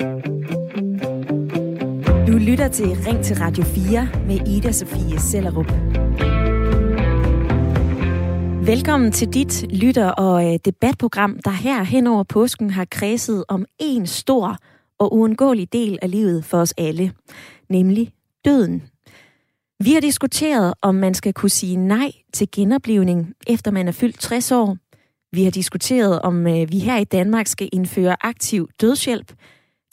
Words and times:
Du 0.00 0.06
lytter 2.38 2.68
til 2.72 2.86
Ring 2.86 3.24
til 3.24 3.36
Radio 3.36 3.64
4 3.64 4.08
med 4.26 4.48
Ida 4.48 4.72
Sofie 4.72 5.20
Sellerup. 5.20 5.72
Velkommen 8.66 9.12
til 9.12 9.28
dit 9.28 9.72
lytter- 9.72 10.10
og 10.10 10.52
øh, 10.52 10.58
debatprogram, 10.64 11.38
der 11.44 11.50
her 11.50 11.82
hen 11.82 12.06
over 12.06 12.22
påsken 12.22 12.70
har 12.70 12.84
kredset 12.90 13.44
om 13.48 13.66
en 13.78 14.06
stor 14.06 14.56
og 14.98 15.14
uundgåelig 15.14 15.72
del 15.72 15.98
af 16.02 16.10
livet 16.10 16.44
for 16.44 16.58
os 16.58 16.74
alle, 16.78 17.12
nemlig 17.68 18.12
døden. 18.44 18.82
Vi 19.80 19.92
har 19.92 20.00
diskuteret, 20.00 20.74
om 20.82 20.94
man 20.94 21.14
skal 21.14 21.32
kunne 21.32 21.50
sige 21.50 21.76
nej 21.76 22.12
til 22.32 22.48
genoplevning, 22.52 23.34
efter 23.46 23.70
man 23.70 23.88
er 23.88 23.92
fyldt 23.92 24.20
60 24.20 24.52
år. 24.52 24.76
Vi 25.32 25.44
har 25.44 25.50
diskuteret, 25.50 26.22
om 26.22 26.46
øh, 26.46 26.72
vi 26.72 26.78
her 26.78 26.96
i 26.96 27.04
Danmark 27.04 27.46
skal 27.46 27.68
indføre 27.72 28.16
aktiv 28.20 28.68
dødshjælp. 28.80 29.32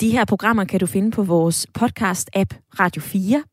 De 0.02 0.12
her 0.12 0.26
programmer 0.26 0.66
kan 0.66 0.80
du 0.80 0.86
finde 0.86 1.12
på 1.12 1.24
vores 1.24 1.68
podcast-app 1.80 2.80
Radio 2.80 3.02
4. 3.02 3.44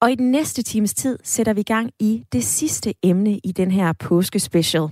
Og 0.00 0.12
i 0.12 0.14
den 0.14 0.30
næste 0.30 0.62
times 0.62 0.94
tid 0.94 1.18
sætter 1.22 1.52
vi 1.52 1.62
gang 1.62 1.90
i 2.00 2.24
det 2.32 2.44
sidste 2.44 2.94
emne 3.02 3.38
i 3.38 3.52
den 3.52 3.70
her 3.70 3.92
påskespecial. 3.92 4.88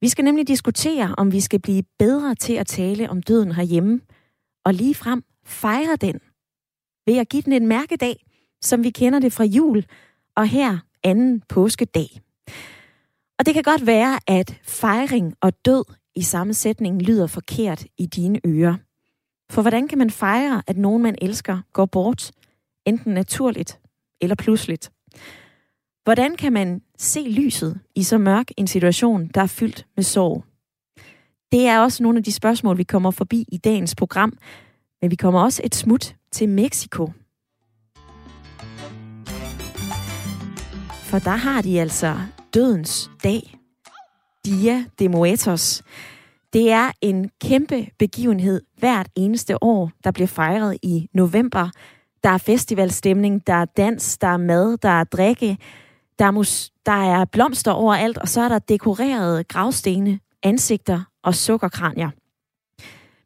Vi 0.00 0.08
skal 0.08 0.24
nemlig 0.24 0.48
diskutere, 0.48 1.14
om 1.18 1.32
vi 1.32 1.40
skal 1.40 1.60
blive 1.60 1.82
bedre 1.98 2.34
til 2.34 2.52
at 2.52 2.66
tale 2.66 3.10
om 3.10 3.22
døden 3.22 3.52
herhjemme, 3.52 4.00
og 4.64 4.74
lige 4.74 4.94
frem 4.94 5.22
fejre 5.46 5.96
den 5.96 6.20
ved 7.06 7.18
at 7.18 7.28
give 7.28 7.42
den 7.42 7.52
en 7.52 7.66
mærkedag, 7.66 8.26
som 8.62 8.84
vi 8.84 8.90
kender 8.90 9.18
det 9.18 9.32
fra 9.32 9.44
jul, 9.44 9.84
og 10.36 10.48
her 10.48 10.78
anden 11.04 11.42
påskedag. 11.48 12.20
Og 13.38 13.46
det 13.46 13.54
kan 13.54 13.62
godt 13.62 13.86
være, 13.86 14.18
at 14.26 14.60
fejring 14.62 15.34
og 15.40 15.52
død 15.64 15.84
i 16.14 16.22
samme 16.22 16.54
sætning 16.54 17.02
lyder 17.02 17.26
forkert 17.26 17.84
i 17.98 18.06
dine 18.06 18.40
ører. 18.46 18.87
For 19.50 19.62
hvordan 19.62 19.88
kan 19.88 19.98
man 19.98 20.10
fejre, 20.10 20.62
at 20.66 20.76
nogen 20.76 21.02
man 21.02 21.14
elsker 21.22 21.58
går 21.72 21.86
bort, 21.86 22.30
enten 22.86 23.14
naturligt 23.14 23.80
eller 24.20 24.34
pludseligt? 24.34 24.92
Hvordan 26.04 26.36
kan 26.36 26.52
man 26.52 26.82
se 26.98 27.20
lyset 27.20 27.80
i 27.94 28.02
så 28.02 28.18
mørk 28.18 28.50
en 28.56 28.66
situation, 28.66 29.28
der 29.34 29.40
er 29.40 29.46
fyldt 29.46 29.86
med 29.96 30.04
sorg? 30.04 30.44
Det 31.52 31.66
er 31.66 31.80
også 31.80 32.02
nogle 32.02 32.18
af 32.18 32.24
de 32.24 32.32
spørgsmål, 32.32 32.78
vi 32.78 32.82
kommer 32.82 33.10
forbi 33.10 33.44
i 33.52 33.56
dagens 33.56 33.94
program, 33.94 34.38
men 35.00 35.10
vi 35.10 35.16
kommer 35.16 35.42
også 35.42 35.62
et 35.64 35.74
smut 35.74 36.14
til 36.32 36.48
Mexico. 36.48 37.12
For 41.02 41.18
der 41.18 41.36
har 41.36 41.62
de 41.62 41.80
altså 41.80 42.16
dødens 42.54 43.10
dag. 43.24 43.58
Dia 44.44 44.84
de 44.98 45.08
Muertos. 45.08 45.82
Det 46.52 46.70
er 46.70 46.90
en 47.00 47.30
kæmpe 47.44 47.86
begivenhed 47.98 48.62
hvert 48.78 49.08
eneste 49.16 49.62
år, 49.62 49.90
der 50.04 50.10
bliver 50.10 50.26
fejret 50.26 50.78
i 50.82 51.08
november. 51.14 51.70
Der 52.24 52.30
er 52.30 52.38
festivalstemning, 52.38 53.46
der 53.46 53.52
er 53.52 53.64
dans, 53.64 54.18
der 54.18 54.28
er 54.28 54.36
mad, 54.36 54.76
der 54.76 54.88
er 54.88 55.04
drikke, 55.04 55.58
der 56.18 56.24
er, 56.24 56.30
mus- 56.30 56.70
der 56.86 56.92
er 57.20 57.24
blomster 57.24 57.72
overalt, 57.72 58.18
og 58.18 58.28
så 58.28 58.40
er 58.40 58.48
der 58.48 58.58
dekorerede 58.58 59.44
gravstene, 59.44 60.20
ansigter 60.42 61.00
og 61.22 61.34
sukkerkranier. 61.34 62.10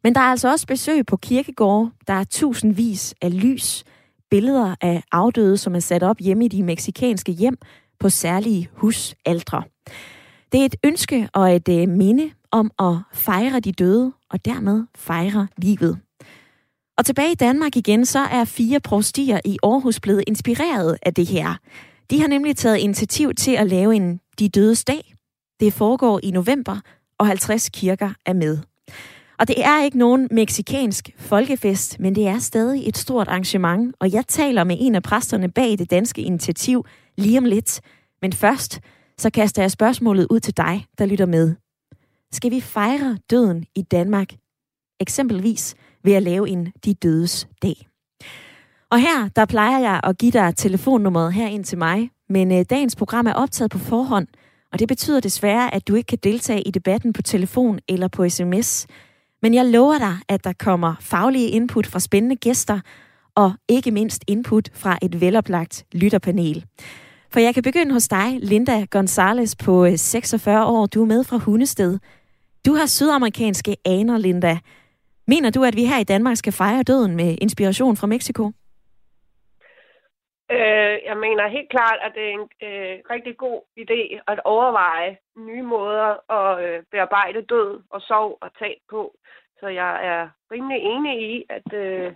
Men 0.03 0.15
der 0.15 0.21
er 0.21 0.25
altså 0.25 0.51
også 0.51 0.67
besøg 0.67 1.05
på 1.05 1.17
kirkegårde. 1.17 1.91
Der 2.07 2.13
er 2.13 2.23
tusindvis 2.23 3.15
af 3.21 3.41
lys, 3.41 3.83
billeder 4.29 4.75
af 4.81 5.03
afdøde, 5.11 5.57
som 5.57 5.75
er 5.75 5.79
sat 5.79 6.03
op 6.03 6.17
hjemme 6.19 6.45
i 6.45 6.47
de 6.47 6.63
meksikanske 6.63 7.31
hjem 7.31 7.57
på 7.99 8.09
særlige 8.09 8.69
husaldre. 8.73 9.63
Det 10.51 10.61
er 10.61 10.65
et 10.65 10.75
ønske 10.83 11.29
og 11.33 11.55
et 11.55 11.69
øh, 11.69 11.89
minde 11.89 12.31
om 12.53 12.71
at 12.79 12.95
fejre 13.13 13.59
de 13.59 13.71
døde, 13.71 14.13
og 14.29 14.45
dermed 14.45 14.83
fejre 14.95 15.47
livet. 15.57 15.99
Og 16.97 17.05
tilbage 17.05 17.31
i 17.31 17.35
Danmark 17.35 17.75
igen, 17.75 18.05
så 18.05 18.19
er 18.19 18.45
fire 18.45 18.79
prostier 18.79 19.39
i 19.45 19.57
Aarhus 19.63 19.99
blevet 19.99 20.23
inspireret 20.27 20.97
af 21.01 21.13
det 21.13 21.27
her. 21.27 21.55
De 22.09 22.21
har 22.21 22.27
nemlig 22.27 22.57
taget 22.57 22.77
initiativ 22.77 23.33
til 23.33 23.51
at 23.51 23.67
lave 23.67 23.95
en 23.95 24.19
De 24.39 24.49
Dødes 24.49 24.85
Dag. 24.85 25.15
Det 25.59 25.73
foregår 25.73 26.19
i 26.23 26.31
november, 26.31 26.79
og 27.17 27.27
50 27.27 27.69
kirker 27.69 28.09
er 28.25 28.33
med. 28.33 28.57
Og 29.39 29.47
det 29.47 29.65
er 29.65 29.83
ikke 29.83 29.97
nogen 29.97 30.27
meksikansk 30.31 31.09
folkefest, 31.17 31.99
men 31.99 32.15
det 32.15 32.27
er 32.27 32.39
stadig 32.39 32.87
et 32.87 32.97
stort 32.97 33.27
arrangement, 33.27 33.95
og 33.99 34.11
jeg 34.11 34.27
taler 34.27 34.63
med 34.63 34.77
en 34.79 34.95
af 34.95 35.03
præsterne 35.03 35.51
bag 35.51 35.79
det 35.79 35.91
danske 35.91 36.21
initiativ 36.21 36.85
lige 37.17 37.37
om 37.37 37.45
lidt. 37.45 37.81
Men 38.21 38.33
først, 38.33 38.79
så 39.17 39.29
kaster 39.29 39.61
jeg 39.61 39.71
spørgsmålet 39.71 40.27
ud 40.29 40.39
til 40.39 40.57
dig, 40.57 40.85
der 40.97 41.05
lytter 41.05 41.25
med. 41.25 41.55
Skal 42.33 42.51
vi 42.51 42.61
fejre 42.61 43.17
døden 43.29 43.65
i 43.75 43.81
Danmark? 43.81 44.27
Eksempelvis 44.99 45.75
ved 46.03 46.13
at 46.13 46.23
lave 46.23 46.49
en 46.49 46.71
De 46.85 46.93
Dødes 46.93 47.47
Dag. 47.61 47.87
Og 48.91 48.99
her, 48.99 49.29
der 49.35 49.45
plejer 49.45 49.79
jeg 49.79 49.99
at 50.03 50.17
give 50.17 50.31
dig 50.31 50.55
telefonnummeret 50.55 51.33
her 51.33 51.47
ind 51.47 51.63
til 51.63 51.77
mig, 51.77 52.09
men 52.29 52.51
øh, 52.51 52.65
dagens 52.69 52.95
program 52.95 53.27
er 53.27 53.33
optaget 53.33 53.71
på 53.71 53.77
forhånd, 53.77 54.27
og 54.71 54.79
det 54.79 54.87
betyder 54.87 55.19
desværre, 55.19 55.73
at 55.73 55.87
du 55.87 55.95
ikke 55.95 56.07
kan 56.07 56.17
deltage 56.23 56.61
i 56.61 56.71
debatten 56.71 57.13
på 57.13 57.21
telefon 57.21 57.79
eller 57.87 58.07
på 58.07 58.29
sms. 58.29 58.87
Men 59.41 59.53
jeg 59.53 59.65
lover 59.65 59.97
dig, 59.97 60.17
at 60.29 60.43
der 60.43 60.53
kommer 60.59 60.95
faglige 60.99 61.49
input 61.49 61.87
fra 61.87 61.99
spændende 61.99 62.35
gæster, 62.35 62.79
og 63.35 63.53
ikke 63.69 63.91
mindst 63.91 64.23
input 64.27 64.69
fra 64.73 64.97
et 65.01 65.21
veloplagt 65.21 65.85
lytterpanel. 65.91 66.65
For 67.31 67.39
jeg 67.39 67.53
kan 67.53 67.63
begynde 67.63 67.93
hos 67.93 68.07
dig, 68.07 68.39
Linda 68.41 68.85
Gonzales 68.85 69.55
på 69.55 69.85
øh, 69.85 69.97
46 69.97 70.65
år. 70.65 70.85
Du 70.85 71.01
er 71.01 71.05
med 71.05 71.23
fra 71.23 71.37
Hundested. 71.37 71.99
Du 72.65 72.73
har 72.73 72.85
sydamerikanske 72.85 73.77
aner, 73.85 74.17
Linda. 74.17 74.53
Mener 75.27 75.49
du, 75.51 75.63
at 75.63 75.75
vi 75.75 75.85
her 75.85 75.99
i 75.99 76.09
Danmark 76.13 76.37
skal 76.37 76.53
fejre 76.53 76.83
døden 76.83 77.15
med 77.15 77.37
inspiration 77.41 77.95
fra 77.97 78.07
Mexico? 78.07 78.43
Øh, 80.51 80.95
jeg 81.09 81.17
mener 81.25 81.47
helt 81.47 81.69
klart, 81.69 81.99
at 82.05 82.11
det 82.15 82.23
er 82.29 82.33
en 82.39 82.47
øh, 82.67 82.95
rigtig 83.13 83.37
god 83.37 83.61
idé 83.83 84.01
at 84.27 84.39
overveje 84.45 85.17
nye 85.37 85.61
måder 85.61 86.31
at 86.39 86.65
øh, 86.65 86.83
bearbejde 86.91 87.41
død 87.41 87.81
og 87.89 88.01
sorg 88.01 88.37
og 88.41 88.49
tab 88.59 88.77
på. 88.89 89.15
Så 89.59 89.67
jeg 89.67 90.05
er 90.11 90.29
rimelig 90.51 90.79
enig 90.93 91.15
i, 91.31 91.45
at, 91.49 91.73
øh, 91.73 92.11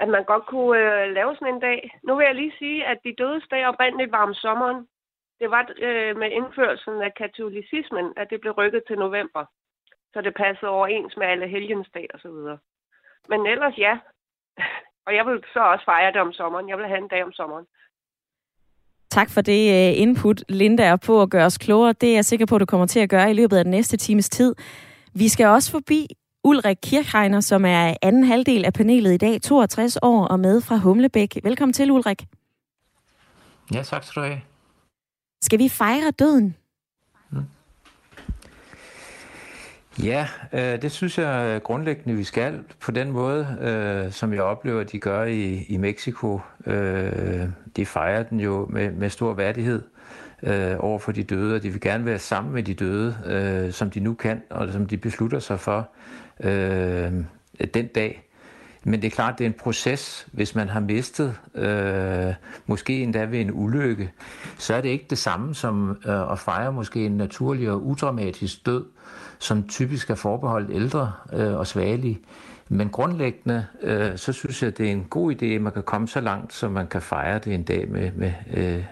at 0.00 0.08
man 0.08 0.24
godt 0.24 0.46
kunne 0.46 0.78
øh, 0.78 1.14
lave 1.14 1.34
sådan 1.34 1.54
en 1.54 1.60
dag. 1.60 1.80
Nu 2.04 2.16
vil 2.16 2.24
jeg 2.24 2.34
lige 2.34 2.58
sige, 2.58 2.86
at 2.86 2.98
de 3.04 3.14
dødes 3.18 3.44
dag 3.50 3.66
oprindeligt 3.66 4.12
var 4.12 4.22
om 4.28 4.34
sommeren. 4.34 4.86
Det 5.40 5.48
var 5.50 5.62
øh, 5.86 6.16
med 6.20 6.30
indførelsen 6.38 6.96
af 7.06 7.12
katolicismen, 7.22 8.06
at 8.16 8.26
det 8.30 8.40
blev 8.40 8.52
rykket 8.52 8.82
til 8.86 8.96
november. 8.98 9.44
Så 10.12 10.18
det 10.20 10.34
passede 10.42 10.70
overens 10.70 11.16
med 11.16 11.26
alle 11.26 11.48
helgensdag 11.48 12.06
og 12.14 12.20
så 12.20 12.28
videre. 12.30 12.58
Men 13.28 13.46
ellers 13.46 13.78
ja. 13.78 13.94
Og 15.06 15.14
jeg 15.14 15.26
vil 15.26 15.42
så 15.52 15.60
også 15.72 15.84
fejre 15.84 16.12
det 16.12 16.20
om 16.20 16.32
sommeren. 16.32 16.68
Jeg 16.68 16.78
vil 16.78 16.86
have 16.86 16.98
en 16.98 17.08
dag 17.08 17.24
om 17.24 17.32
sommeren. 17.32 17.66
Tak 19.10 19.30
for 19.30 19.40
det 19.40 19.62
øh, 19.76 20.02
input, 20.02 20.44
Linda, 20.48 20.92
og 20.92 21.00
på 21.00 21.22
at 21.22 21.30
gøre 21.30 21.46
os 21.46 21.58
klogere. 21.58 21.92
Det 21.92 22.08
er 22.08 22.14
jeg 22.14 22.24
sikker 22.24 22.46
på, 22.46 22.54
at 22.54 22.60
du 22.60 22.66
kommer 22.66 22.86
til 22.86 23.00
at 23.00 23.10
gøre 23.10 23.30
i 23.30 23.34
løbet 23.34 23.56
af 23.56 23.64
den 23.64 23.70
næste 23.70 23.96
times 23.96 24.28
tid. 24.28 24.54
Vi 25.14 25.28
skal 25.28 25.46
også 25.46 25.70
forbi 25.72 26.06
Ulrik 26.44 26.76
Kirchheiner, 26.82 27.40
som 27.40 27.64
er 27.64 27.94
anden 28.02 28.24
halvdel 28.24 28.64
af 28.64 28.72
panelet 28.72 29.12
i 29.12 29.16
dag, 29.16 29.42
62 29.42 29.98
år 30.02 30.26
og 30.26 30.40
med 30.40 30.60
fra 30.60 30.76
Humlebæk. 30.76 31.36
Velkommen 31.44 31.72
til, 31.72 31.90
Ulrik. 31.90 32.22
Ja, 33.74 33.82
tak 33.82 34.04
skal 34.04 34.22
du 34.22 34.26
have. 34.26 34.40
Skal 35.40 35.58
vi 35.58 35.68
fejre 35.68 36.10
døden? 36.10 36.56
Ja, 40.02 40.28
øh, 40.52 40.82
det 40.82 40.92
synes 40.92 41.18
jeg 41.18 41.60
grundlæggende, 41.62 42.16
vi 42.16 42.24
skal 42.24 42.64
på 42.80 42.90
den 42.90 43.12
måde, 43.12 43.58
øh, 43.60 44.12
som 44.12 44.32
jeg 44.32 44.42
oplever, 44.42 44.84
de 44.84 44.98
gør 44.98 45.24
i, 45.24 45.64
i 45.68 45.76
Mexico. 45.76 46.40
Øh, 46.66 47.48
de 47.76 47.86
fejrer 47.86 48.22
den 48.22 48.40
jo 48.40 48.66
med, 48.70 48.90
med 48.90 49.10
stor 49.10 49.34
værdighed 49.34 49.82
øh, 50.42 50.76
over 50.78 50.98
for 50.98 51.12
de 51.12 51.24
døde, 51.24 51.54
og 51.54 51.62
de 51.62 51.70
vil 51.70 51.80
gerne 51.80 52.04
være 52.04 52.18
sammen 52.18 52.54
med 52.54 52.62
de 52.62 52.74
døde, 52.74 53.16
øh, 53.26 53.72
som 53.72 53.90
de 53.90 54.00
nu 54.00 54.14
kan, 54.14 54.42
og 54.50 54.72
som 54.72 54.86
de 54.86 54.96
beslutter 54.96 55.38
sig 55.38 55.60
for 55.60 55.88
øh, 56.40 57.12
den 57.74 57.86
dag. 57.86 58.27
Men 58.88 59.02
det 59.02 59.06
er 59.06 59.10
klart, 59.10 59.38
det 59.38 59.44
er 59.44 59.48
en 59.48 59.54
proces. 59.58 60.26
Hvis 60.32 60.54
man 60.54 60.68
har 60.68 60.80
mistet, 60.80 61.36
øh, 61.54 62.34
måske 62.66 63.02
endda 63.02 63.24
ved 63.24 63.40
en 63.40 63.50
ulykke, 63.52 64.12
så 64.58 64.74
er 64.74 64.80
det 64.80 64.88
ikke 64.88 65.06
det 65.10 65.18
samme 65.18 65.54
som 65.54 65.90
øh, 66.06 66.32
at 66.32 66.38
fejre 66.38 66.72
måske 66.72 67.06
en 67.06 67.16
naturlig 67.16 67.70
og 67.70 67.86
udramatisk 67.86 68.66
død, 68.66 68.84
som 69.38 69.68
typisk 69.68 70.10
er 70.10 70.14
forbeholdt 70.14 70.70
ældre 70.70 71.12
øh, 71.32 71.54
og 71.54 71.66
svagelige. 71.66 72.18
Men 72.68 72.88
grundlæggende, 72.88 73.66
øh, 73.82 74.16
så 74.16 74.32
synes 74.32 74.62
jeg, 74.62 74.78
det 74.78 74.86
er 74.86 74.92
en 74.92 75.04
god 75.04 75.32
idé, 75.32 75.46
at 75.46 75.60
man 75.60 75.72
kan 75.72 75.82
komme 75.82 76.08
så 76.08 76.20
langt, 76.20 76.52
så 76.52 76.68
man 76.68 76.86
kan 76.86 77.02
fejre 77.02 77.38
det 77.38 77.54
en 77.54 77.62
dag 77.62 77.88
med, 77.90 78.12
med, 78.12 78.32
øh, 78.54 78.84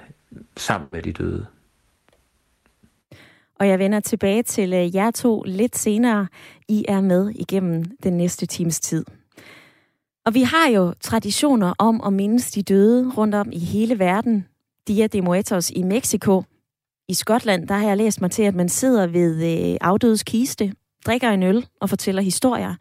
sammen 0.56 0.88
med 0.93 1.03
de 1.03 1.12
døde. 1.12 1.47
Og 3.59 3.69
jeg 3.69 3.79
vender 3.79 4.00
tilbage 4.00 4.43
til 4.43 4.73
øh, 4.73 4.94
jer 4.94 5.11
to 5.11 5.43
lidt 5.47 5.76
senere. 5.76 6.26
I 6.69 6.85
er 6.88 7.00
med 7.00 7.31
igennem 7.31 7.85
den 8.03 8.17
næste 8.17 8.47
times 8.47 8.81
tid. 8.81 9.05
Og 10.26 10.34
vi 10.34 10.43
har 10.43 10.69
jo 10.69 10.94
traditioner 11.00 11.75
om 11.78 12.00
at 12.06 12.12
mindes 12.12 12.50
de 12.50 12.62
døde 12.62 13.11
rundt 13.17 13.34
om 13.34 13.49
i 13.52 13.58
hele 13.58 13.99
verden. 13.99 14.46
Dia 14.88 15.06
de 15.06 15.23
Muertos 15.23 15.70
i 15.70 15.82
Mexico. 15.82 16.43
I 17.08 17.14
Skotland, 17.14 17.69
der 17.69 17.75
har 17.75 17.88
jeg 17.88 17.96
læst 17.96 18.20
mig 18.20 18.31
til, 18.31 18.43
at 18.43 18.55
man 18.55 18.69
sidder 18.69 19.06
ved 19.06 19.44
øh, 19.70 19.76
afdødes 19.81 20.23
kiste, 20.23 20.73
drikker 21.06 21.31
en 21.31 21.43
øl 21.43 21.67
og 21.81 21.88
fortæller 21.88 22.23
historier. 22.23 22.75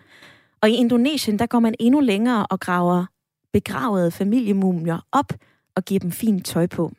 Og 0.61 0.69
i 0.69 0.73
Indonesien, 0.73 1.39
der 1.39 1.45
går 1.45 1.59
man 1.59 1.75
endnu 1.79 1.99
længere 1.99 2.45
og 2.49 2.59
graver 2.59 3.05
begravede 3.53 4.11
familiemumier 4.11 4.99
op 5.11 5.33
og 5.75 5.85
giver 5.85 5.99
dem 5.99 6.11
fint 6.11 6.45
tøj 6.45 6.67
på. 6.67 6.91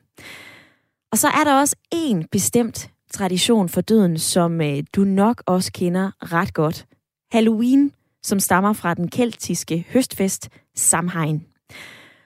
Og 1.11 1.17
så 1.17 1.27
er 1.27 1.43
der 1.43 1.59
også 1.59 1.75
en 1.91 2.27
bestemt 2.31 2.91
tradition 3.13 3.69
for 3.69 3.81
døden, 3.81 4.17
som 4.17 4.61
øh, 4.61 4.83
du 4.95 5.03
nok 5.03 5.43
også 5.45 5.71
kender 5.71 6.11
ret 6.33 6.53
godt. 6.53 6.85
Halloween, 7.31 7.91
som 8.27 8.39
stammer 8.39 8.73
fra 8.73 8.93
den 8.93 9.07
keltiske 9.07 9.85
høstfest 9.89 10.49
Samhain. 10.75 11.45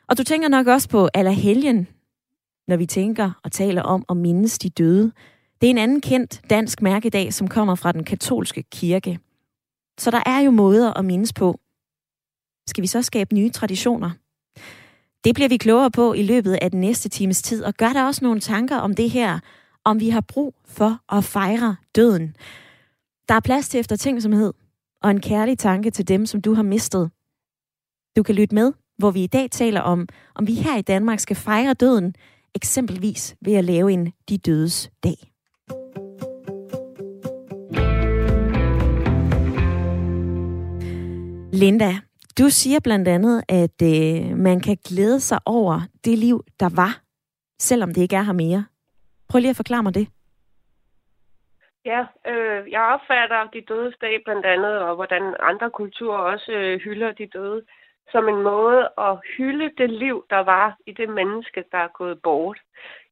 Og 0.08 0.18
du 0.18 0.24
tænker 0.24 0.48
nok 0.48 0.68
også 0.68 0.90
på 0.90 1.10
Allerhelgen, 1.14 1.88
når 2.68 2.78
vi 2.78 2.86
tænker 2.86 3.32
og 3.44 3.52
taler 3.52 3.82
om 3.82 4.06
at 4.10 4.18
mindes 4.18 4.60
de 4.60 4.70
døde. 4.70 5.12
Det 5.62 5.68
er 5.68 5.72
en 5.72 5.78
anden 5.78 6.02
kendt 6.02 6.42
dansk 6.50 6.82
mærkedag, 6.82 7.34
som 7.34 7.48
kommer 7.48 7.76
fra 7.76 7.92
den 7.92 8.04
katolske 8.04 8.64
kirke. 8.72 9.20
Så 10.00 10.12
der 10.12 10.24
er 10.26 10.40
jo 10.40 10.52
måder 10.52 10.94
at 10.94 11.06
mindes 11.06 11.34
på. 11.34 11.60
Skal 12.68 12.82
vi 12.82 12.88
så 12.88 13.02
skabe 13.02 13.36
nye 13.36 13.50
traditioner? 13.50 14.12
Det 15.24 15.36
bliver 15.36 15.50
vi 15.50 15.58
klogere 15.58 15.92
på 15.92 16.14
i 16.14 16.24
løbet 16.24 16.58
af 16.62 16.72
den 16.72 16.82
næste 16.82 17.10
times 17.10 17.42
tid, 17.42 17.64
og 17.64 17.74
gør 17.74 17.90
der 17.90 18.06
også 18.06 18.26
nogle 18.26 18.40
tanker 18.40 18.78
om 18.78 18.96
det 18.96 19.10
her, 19.10 19.40
om 19.86 20.00
vi 20.00 20.10
har 20.10 20.22
brug 20.22 20.56
for 20.66 21.16
at 21.18 21.24
fejre 21.24 21.76
døden. 21.96 22.36
Der 23.30 23.36
er 23.36 23.40
plads 23.40 23.70
til 23.70 23.80
eftertænksomhed 23.80 24.54
og 25.04 25.12
en 25.12 25.22
kærlig 25.22 25.58
tanke 25.58 25.92
til 25.92 26.08
dem, 26.08 26.26
som 26.26 26.42
du 26.42 26.54
har 26.54 26.64
mistet. 26.64 27.12
Du 28.18 28.24
kan 28.24 28.36
lytte 28.36 28.56
med, 28.56 28.74
hvor 28.98 29.12
vi 29.12 29.24
i 29.24 29.28
dag 29.28 29.52
taler 29.52 29.82
om, 29.82 30.08
om 30.36 30.48
vi 30.48 30.54
her 30.54 30.78
i 30.78 30.82
Danmark 30.82 31.20
skal 31.20 31.36
fejre 31.36 31.74
døden, 31.74 32.16
eksempelvis 32.56 33.36
ved 33.42 33.54
at 33.54 33.66
lave 33.66 33.92
en 33.92 34.14
De 34.30 34.38
Dødes 34.38 34.92
Dag. 35.04 35.32
Linda, 41.54 41.98
du 42.40 42.50
siger 42.50 42.80
blandt 42.80 43.08
andet, 43.08 43.44
at 43.48 43.82
øh, 43.82 44.38
man 44.38 44.60
kan 44.60 44.78
glæde 44.86 45.20
sig 45.20 45.40
over 45.46 45.82
det 46.06 46.18
liv, 46.18 46.44
der 46.60 46.70
var, 46.70 47.02
selvom 47.60 47.94
det 47.94 48.02
ikke 48.02 48.16
er 48.16 48.24
her 48.24 48.34
mere. 48.34 48.66
Prøv 49.30 49.40
lige 49.40 49.50
at 49.50 49.56
forklare 49.56 49.84
mig 49.84 49.94
det. 49.94 50.08
Ja, 51.86 52.06
øh, 52.28 52.72
jeg 52.72 52.82
opfatter 52.82 53.50
de 53.54 53.62
dødes 53.62 53.96
dag 54.02 54.24
blandt 54.24 54.46
andet, 54.46 54.80
og 54.80 54.96
hvordan 54.96 55.36
andre 55.40 55.70
kulturer 55.70 56.18
også 56.18 56.52
øh, 56.52 56.80
hylder 56.80 57.12
de 57.12 57.28
døde, 57.28 57.66
som 58.12 58.30
en 58.30 58.42
måde 58.42 58.90
at 58.98 59.20
hylde 59.38 59.72
det 59.78 59.90
liv, 59.90 60.26
der 60.30 60.40
var 60.40 60.78
i 60.88 60.92
det 60.92 61.10
menneske, 61.10 61.64
der 61.72 61.78
er 61.78 61.88
gået 61.88 62.22
bort. 62.22 62.60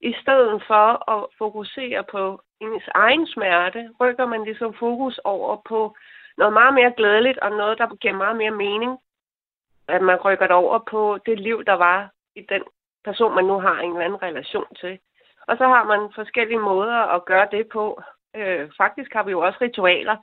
I 0.02 0.14
stedet 0.22 0.64
for 0.68 1.12
at 1.12 1.28
fokusere 1.38 2.04
på 2.12 2.42
ens 2.62 2.84
egen 2.96 3.28
smerte, 3.28 3.90
rykker 4.00 4.26
man 4.26 4.44
ligesom 4.44 4.74
fokus 4.74 5.20
over 5.24 5.62
på 5.68 5.96
noget 6.38 6.54
meget 6.54 6.74
mere 6.74 6.94
glædeligt, 6.98 7.40
og 7.40 7.52
noget, 7.52 7.78
der 7.78 7.96
giver 7.96 8.14
meget 8.14 8.38
mere 8.38 8.52
mening. 8.52 9.00
At 9.88 10.02
man 10.02 10.18
rykker 10.26 10.48
det 10.48 10.56
over 10.56 10.80
på 10.92 11.20
det 11.26 11.40
liv, 11.40 11.66
der 11.66 11.74
var 11.74 12.12
i 12.36 12.42
den 12.50 12.64
person, 13.06 13.36
man 13.36 13.46
nu 13.46 13.60
har 13.60 13.80
en 13.80 13.92
eller 13.92 14.06
anden 14.06 14.22
relation 14.22 14.76
til. 14.82 15.00
Og 15.48 15.58
så 15.58 15.68
har 15.68 15.84
man 15.84 16.12
forskellige 16.16 16.60
måder 16.60 17.00
at 17.16 17.26
gøre 17.26 17.48
det 17.52 17.68
på. 17.68 18.02
Øh, 18.36 18.70
faktisk 18.78 19.14
har 19.14 19.24
vi 19.24 19.32
jo 19.32 19.40
også 19.40 19.58
ritualer 19.62 20.18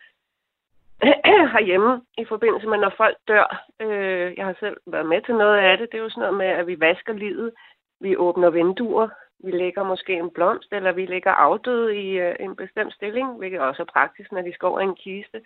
herhjemme 1.55 2.03
i 2.19 2.25
forbindelse 2.25 2.67
med, 2.67 2.79
når 2.79 2.93
folk 2.97 3.17
dør. 3.29 3.65
Øh, 3.81 4.35
jeg 4.37 4.47
har 4.47 4.57
selv 4.61 4.77
været 4.87 5.07
med 5.07 5.23
til 5.23 5.35
noget 5.35 5.59
af 5.59 5.79
det. 5.79 5.93
Det 5.93 5.99
er 5.99 6.03
jo 6.03 6.11
sådan 6.11 6.21
noget 6.21 6.37
med, 6.37 6.47
at 6.47 6.67
vi 6.67 6.81
vasker 6.81 7.13
livet. 7.13 7.53
Vi 8.01 8.17
åbner 8.17 8.51
vinduer. 8.51 9.09
Vi 9.45 9.51
lægger 9.51 9.85
måske 9.85 10.13
en 10.13 10.31
blomst, 10.31 10.73
eller 10.73 10.93
vi 10.93 11.07
lægger 11.07 11.31
afdøde 11.31 11.97
i 11.97 12.19
øh, 12.19 12.37
en 12.41 12.57
bestemt 12.57 12.95
stilling, 12.95 13.37
hvilket 13.37 13.61
også 13.61 13.83
er 13.83 13.93
praktisk, 13.93 14.33
når 14.33 14.43
de 14.43 14.55
skal 14.55 14.67
over 14.67 14.81
en 14.81 14.95
kiste. 14.95 15.43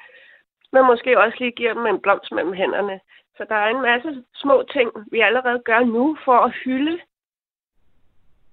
Men 0.72 0.86
måske 0.86 1.18
også 1.18 1.36
lige 1.40 1.52
giver 1.52 1.74
dem 1.74 1.86
en 1.86 2.00
blomst 2.00 2.32
mellem 2.32 2.52
hænderne. 2.52 3.00
Så 3.36 3.46
der 3.48 3.54
er 3.54 3.68
en 3.68 3.82
masse 3.82 4.24
små 4.34 4.62
ting, 4.72 4.90
vi 5.10 5.20
allerede 5.20 5.62
gør 5.64 5.80
nu 5.80 6.16
for 6.24 6.38
at 6.38 6.54
hylde 6.64 7.00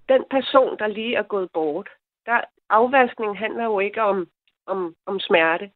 den 0.09 0.23
person, 0.29 0.79
der 0.79 0.87
lige 0.87 1.15
er 1.15 1.23
gået 1.23 1.51
bort. 1.51 1.89
Der, 2.25 2.41
afvaskning 2.69 3.37
handler 3.37 3.63
jo 3.63 3.79
ikke 3.79 4.01
om, 4.01 4.27
om, 4.65 4.95
om 5.05 5.19
smerte. 5.19 5.71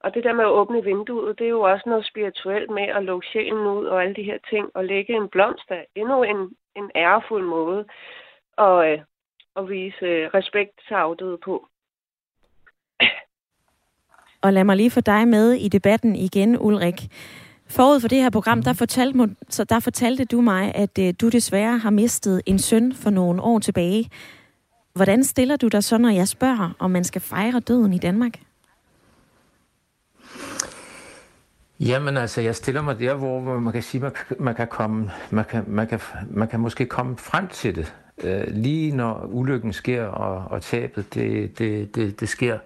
Og 0.00 0.14
det 0.14 0.24
der 0.24 0.32
med 0.32 0.44
at 0.44 0.50
åbne 0.50 0.84
vinduet, 0.84 1.38
det 1.38 1.44
er 1.44 1.50
jo 1.50 1.60
også 1.60 1.82
noget 1.86 2.06
spirituelt 2.06 2.70
med 2.70 2.82
at 2.82 3.04
lukke 3.04 3.26
sjælen 3.32 3.66
ud 3.66 3.84
og 3.86 4.02
alle 4.02 4.14
de 4.14 4.22
her 4.22 4.38
ting. 4.50 4.66
Og 4.74 4.84
lægge 4.84 5.16
en 5.16 5.28
blomst 5.28 5.70
af 5.70 5.86
endnu 5.94 6.22
en, 6.22 6.36
en 6.76 6.90
ærefuld 6.94 7.44
måde 7.44 7.84
at, 8.58 8.92
øh, 8.92 8.98
at 9.56 9.68
vise 9.68 10.04
øh, 10.04 10.30
respekt 10.34 10.70
til 10.88 10.94
afdøde 10.94 11.38
på. 11.44 11.66
Og 14.42 14.52
lad 14.52 14.64
mig 14.64 14.76
lige 14.76 14.90
få 14.90 15.00
dig 15.00 15.28
med 15.28 15.52
i 15.52 15.68
debatten 15.68 16.16
igen, 16.16 16.58
Ulrik. 16.60 17.00
Forud 17.68 18.00
for 18.00 18.08
det 18.08 18.22
her 18.22 18.30
program, 18.30 18.62
der 18.62 18.72
fortalte, 18.72 19.36
så 19.48 19.64
der 19.64 19.80
fortalte 19.80 20.24
du 20.24 20.40
mig, 20.40 20.74
at 20.74 20.98
øh, 20.98 21.14
du 21.20 21.28
desværre 21.28 21.78
har 21.78 21.90
mistet 21.90 22.42
en 22.46 22.58
søn 22.58 22.92
for 22.94 23.10
nogle 23.10 23.42
år 23.42 23.58
tilbage. 23.58 24.10
Hvordan 24.92 25.24
stiller 25.24 25.56
du 25.56 25.68
dig 25.68 25.84
så, 25.84 25.98
når 25.98 26.08
jeg 26.08 26.28
spørger, 26.28 26.76
om 26.78 26.90
man 26.90 27.04
skal 27.04 27.20
fejre 27.20 27.60
døden 27.60 27.92
i 27.92 27.98
Danmark? 27.98 28.32
Jamen 31.80 32.16
altså, 32.16 32.40
jeg 32.40 32.56
stiller 32.56 32.82
mig 32.82 32.98
der, 32.98 33.14
hvor 33.14 33.58
man 33.58 33.72
kan 33.72 33.82
sige, 33.82 34.00
man, 34.00 34.12
man 34.38 34.54
kan 34.54 34.68
komme, 34.68 35.10
man 35.30 35.44
kan, 35.44 35.64
man 35.66 35.86
kan, 35.86 36.00
man 36.30 36.48
kan 36.48 36.60
måske 36.60 36.86
komme 36.86 37.16
frem 37.16 37.48
til 37.48 37.76
det, 37.76 37.94
øh, 38.22 38.44
lige 38.48 38.96
når 38.96 39.24
ulykken 39.24 39.72
sker 39.72 40.04
og, 40.04 40.50
og 40.50 40.62
tabet 40.62 41.14
det, 41.14 41.58
det, 41.58 41.94
det, 41.94 42.20
det 42.20 42.28
sker 42.28 42.58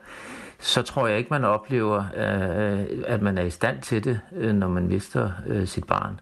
så 0.65 0.83
tror 0.83 1.07
jeg 1.07 1.19
ikke, 1.19 1.31
man 1.31 1.45
oplever, 1.45 2.05
øh, 2.17 3.03
at 3.07 3.23
man 3.23 3.39
er 3.39 3.43
i 3.43 3.51
stand 3.51 3.83
til 3.83 4.05
det, 4.05 4.21
øh, 4.37 4.55
når 4.55 4.69
man 4.69 4.87
mister 4.87 5.31
øh, 5.47 5.67
sit 5.67 5.85
barn. 5.85 6.21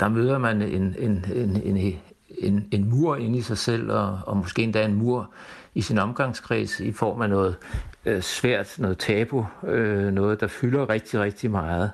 Der 0.00 0.08
møder 0.08 0.38
man 0.38 0.62
en, 0.62 0.94
en, 0.98 1.24
en, 1.34 1.62
en, 1.64 2.00
en, 2.38 2.68
en 2.70 2.90
mur 2.90 3.16
inde 3.16 3.38
i 3.38 3.40
sig 3.40 3.58
selv, 3.58 3.92
og, 3.92 4.20
og 4.26 4.36
måske 4.36 4.62
endda 4.62 4.84
en 4.84 4.94
mur 4.94 5.30
i 5.74 5.80
sin 5.80 5.98
omgangskreds 5.98 6.80
i 6.80 6.92
form 6.92 7.20
af 7.20 7.30
noget 7.30 7.56
øh, 8.04 8.22
svært, 8.22 8.74
noget 8.78 8.98
tabu, 8.98 9.46
øh, 9.66 10.12
noget, 10.12 10.40
der 10.40 10.46
fylder 10.46 10.88
rigtig, 10.88 11.20
rigtig 11.20 11.50
meget. 11.50 11.90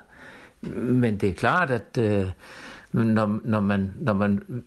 Men 0.75 1.17
det 1.17 1.29
er 1.29 1.33
klart, 1.33 1.71
at 1.71 1.97
øh, 1.99 2.27
når, 2.91 3.39
når, 3.43 3.59
man, 3.59 3.93
når 3.95 4.13
man 4.13 4.63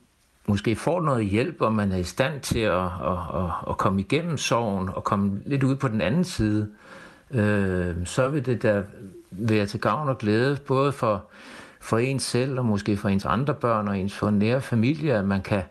måske 0.46 0.76
får 0.76 1.00
noget 1.00 1.26
hjælp, 1.26 1.56
og 1.60 1.72
man 1.72 1.92
er 1.92 1.96
i 1.96 2.02
stand 2.02 2.40
til 2.40 2.58
at, 2.58 2.84
at, 2.84 3.18
at, 3.34 3.50
at 3.70 3.78
komme 3.78 4.00
igennem 4.00 4.36
sorgen 4.36 4.88
og 4.88 5.04
komme 5.04 5.40
lidt 5.46 5.62
ud 5.62 5.76
på 5.76 5.88
den 5.88 6.00
anden 6.00 6.24
side, 6.24 6.62
øh, 6.62 6.88
øh, 7.30 7.94
så 8.04 8.28
vil 8.28 8.46
det 8.46 8.62
da 8.62 8.82
være 9.30 9.66
til 9.66 9.80
gavn 9.80 10.08
og 10.08 10.18
glæde, 10.18 10.58
både 10.66 10.92
for, 10.92 11.24
for 11.88 11.98
en 11.98 12.18
selv 12.18 12.58
og 12.58 12.64
måske 12.64 12.96
for 12.96 13.08
ens 13.08 13.24
andre 13.24 13.54
børn 13.54 13.88
og 13.88 13.98
ens 13.98 14.14
for 14.14 14.30
nære 14.30 14.60
familie, 14.60 15.14
at 15.14 15.24
man 15.24 15.42
kan 15.42 15.62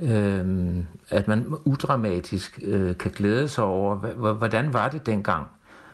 øh, 0.00 0.76
at 1.10 1.28
man 1.28 1.46
udramatisk 1.64 2.60
øh, 2.62 2.96
kan 2.96 3.10
glæde 3.10 3.48
sig 3.48 3.64
over, 3.64 3.96
hvordan 4.32 4.72
var 4.72 4.88
det 4.88 5.06
dengang, 5.06 5.46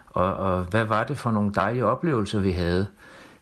og, 0.07 0.35
og 0.35 0.65
hvad 0.65 0.85
var 0.85 1.05
det 1.05 1.19
for 1.19 1.31
nogle 1.31 1.53
dejlige 1.55 1.85
oplevelser, 1.85 2.41
vi 2.41 2.51
havde. 2.51 2.87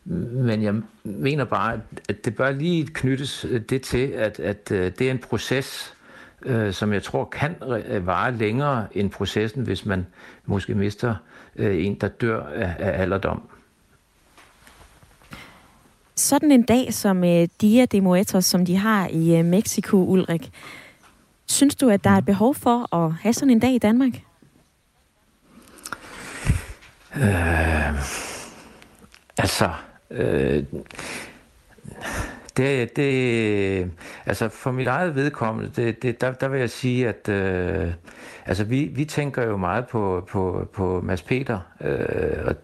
Men 0.04 0.62
jeg 0.62 0.74
mener 1.04 1.44
bare, 1.44 1.80
at 2.08 2.24
det 2.24 2.36
bør 2.36 2.50
lige 2.50 2.86
knyttes 2.86 3.44
øh, 3.44 3.60
det 3.60 3.82
til, 3.82 4.06
at, 4.06 4.40
at 4.40 4.70
øh, 4.72 4.92
det 4.98 5.06
er 5.06 5.10
en 5.10 5.18
proces, 5.18 5.94
øh, 6.42 6.72
som 6.72 6.92
jeg 6.92 7.02
tror 7.02 7.24
kan 7.24 7.56
øh, 7.88 8.06
vare 8.06 8.32
længere 8.32 8.86
end 8.92 9.10
processen, 9.10 9.62
hvis 9.62 9.86
man 9.86 10.06
måske 10.46 10.74
mister 10.74 11.14
øh, 11.56 11.86
en, 11.86 11.94
der 11.94 12.08
dør 12.08 12.42
af, 12.42 12.76
af 12.78 13.02
alderdom. 13.02 13.42
Sådan 16.14 16.50
en 16.50 16.62
dag 16.62 16.94
som 16.94 17.24
øh, 17.24 17.48
Dia 17.60 17.84
de 17.84 18.00
Muertos, 18.00 18.44
som 18.44 18.66
de 18.66 18.76
har 18.76 19.08
i 19.08 19.38
øh, 19.38 19.44
Mexico, 19.44 19.96
Ulrik, 19.96 20.50
synes 21.46 21.76
du, 21.76 21.88
at 21.88 22.04
der 22.04 22.10
er 22.10 22.18
et 22.18 22.24
behov 22.24 22.54
for 22.54 22.94
at 22.96 23.12
have 23.12 23.32
sådan 23.32 23.50
en 23.50 23.58
dag 23.58 23.72
i 23.72 23.78
Danmark? 23.78 24.12
Øh, 27.16 27.94
altså, 29.38 29.70
øh, 30.10 30.64
det, 32.56 32.96
det, 32.96 33.90
altså 34.26 34.48
for 34.48 34.70
mit 34.70 34.86
eget 34.86 35.14
vedkommende, 35.14 35.70
det, 35.76 36.02
det, 36.02 36.20
der, 36.20 36.32
der 36.32 36.48
vil 36.48 36.60
jeg 36.60 36.70
sige, 36.70 37.08
at 37.08 37.28
øh, 37.28 37.92
altså 38.46 38.64
vi, 38.64 38.84
vi 38.84 39.04
tænker 39.04 39.42
jo 39.42 39.56
meget 39.56 39.86
på, 39.88 40.26
på, 40.30 40.68
på 40.72 41.00
Mads 41.00 41.22
Peter, 41.22 41.58
øh, 41.80 42.46
og, 42.46 42.54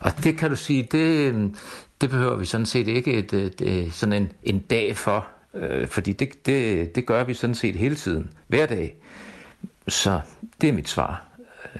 og 0.00 0.24
det 0.24 0.38
kan 0.38 0.50
du 0.50 0.56
sige, 0.56 0.82
det, 0.82 1.28
øhm, 1.28 1.56
det 2.00 2.10
behøver 2.10 2.36
vi 2.36 2.44
sådan 2.44 2.66
set 2.66 2.88
ikke 2.88 3.12
et, 3.12 3.32
øh, 3.32 3.42
et, 3.42 3.60
et, 3.60 3.84
øh, 3.84 3.92
sådan 3.92 4.12
en, 4.12 4.32
en 4.42 4.58
dag 4.58 4.96
for, 4.96 5.26
øh, 5.54 5.88
fordi 5.88 6.12
det, 6.12 6.46
det, 6.46 6.94
det 6.94 7.06
gør 7.06 7.24
vi 7.24 7.34
sådan 7.34 7.54
set 7.54 7.76
hele 7.76 7.94
tiden, 7.94 8.30
hver 8.46 8.66
dag. 8.66 8.96
Så 9.88 10.20
det 10.60 10.68
er 10.68 10.72
mit 10.72 10.88
svar. 10.88 11.24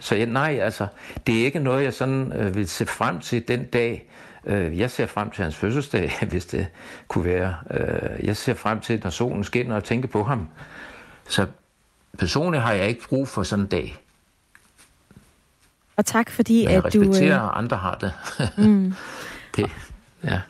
Så 0.00 0.14
ja, 0.14 0.24
nej, 0.24 0.58
altså, 0.62 0.86
det 1.26 1.40
er 1.40 1.44
ikke 1.44 1.58
noget, 1.58 1.84
jeg 1.84 1.94
sådan 1.94 2.32
øh, 2.32 2.54
vil 2.54 2.68
se 2.68 2.86
frem 2.86 3.20
til 3.20 3.48
den 3.48 3.64
dag, 3.64 4.08
Øh, 4.48 4.78
jeg 4.78 4.90
ser 4.90 5.06
frem 5.06 5.30
til 5.30 5.42
hans 5.42 5.56
fødselsdag, 5.56 6.12
hvis 6.30 6.46
det 6.46 6.66
kunne 7.08 7.24
være. 7.24 7.54
Øh, 7.70 8.26
jeg 8.26 8.36
ser 8.36 8.54
frem 8.54 8.80
til, 8.80 9.00
når 9.02 9.10
solen 9.10 9.44
skinner 9.44 9.76
og 9.76 9.84
tænker 9.84 10.08
på 10.08 10.24
ham. 10.24 10.48
Så 11.28 11.46
personligt 12.18 12.62
har 12.62 12.72
jeg 12.72 12.88
ikke 12.88 13.08
brug 13.08 13.28
for 13.28 13.42
sådan 13.42 13.64
en 13.64 13.68
dag. 13.68 13.96
Og 15.98 16.06
tak 16.06 16.30
fordi, 16.30 16.64
at 16.64 16.82
du... 16.82 16.86
respekterer, 16.86 17.40
at 17.40 17.58
andre 17.58 17.76
har 17.76 17.98
det. 18.00 18.12
Mm. 18.66 18.94
det. 19.56 19.70
Ja. 20.24 20.40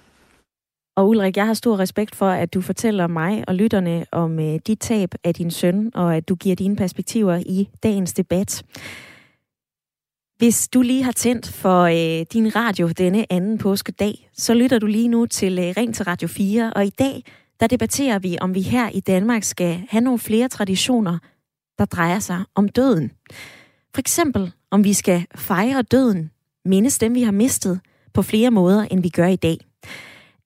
Og 0.97 1.09
Ulrik, 1.09 1.37
jeg 1.37 1.47
har 1.47 1.55
stor 1.55 1.79
respekt 1.79 2.15
for, 2.15 2.29
at 2.29 2.55
du 2.55 2.61
fortæller 2.61 3.07
mig 3.07 3.45
og 3.49 3.55
lytterne 3.55 4.07
om 4.13 4.39
øh, 4.41 4.59
dit 4.67 4.81
tab 4.81 5.15
af 5.25 5.35
din 5.35 5.51
søn, 5.51 5.91
og 5.95 6.17
at 6.17 6.29
du 6.29 6.35
giver 6.35 6.57
dine 6.57 6.77
perspektiver 6.77 7.37
i 7.37 7.69
dagens 7.83 8.13
debat. 8.13 8.63
Hvis 10.39 10.69
du 10.69 10.83
lige 10.83 11.03
har 11.03 11.13
tændt 11.13 11.49
for 11.49 11.83
øh, 11.83 12.27
din 12.33 12.57
radio 12.57 12.89
denne 12.89 13.33
anden 13.33 13.59
påskedag, 13.59 14.31
så 14.37 14.55
lytter 14.55 14.79
du 14.79 14.87
lige 14.87 15.09
nu 15.09 15.27
til 15.27 15.59
øh, 15.59 15.75
Ring 15.77 15.95
til 15.95 16.05
Radio 16.05 16.29
4, 16.29 16.73
og 16.77 16.87
i 16.87 16.91
dag 16.91 17.23
der 17.61 17.67
debatterer 17.67 18.19
vi, 18.19 18.39
om 18.41 18.55
vi 18.55 18.61
her 18.61 18.89
i 18.89 19.01
Danmark 19.01 19.43
skal 19.43 19.83
have 19.89 20.01
nogle 20.01 20.19
flere 20.19 20.49
traditioner, 20.49 21.19
der 21.79 21.85
drejer 21.85 22.19
sig 22.19 22.45
om 22.55 22.69
døden. 22.69 23.13
For 23.95 24.01
eksempel, 24.01 24.53
om 24.71 24.85
vi 24.85 24.93
skal 24.93 25.27
fejre 25.35 25.83
døden, 25.83 26.31
mindes 26.65 26.99
dem, 26.99 27.15
vi 27.15 27.23
har 27.23 27.33
mistet, 27.33 27.81
på 28.15 28.23
flere 28.23 28.51
måder, 28.51 28.87
end 28.91 29.03
vi 29.03 29.09
gør 29.09 29.27
i 29.27 29.37
dag. 29.37 29.59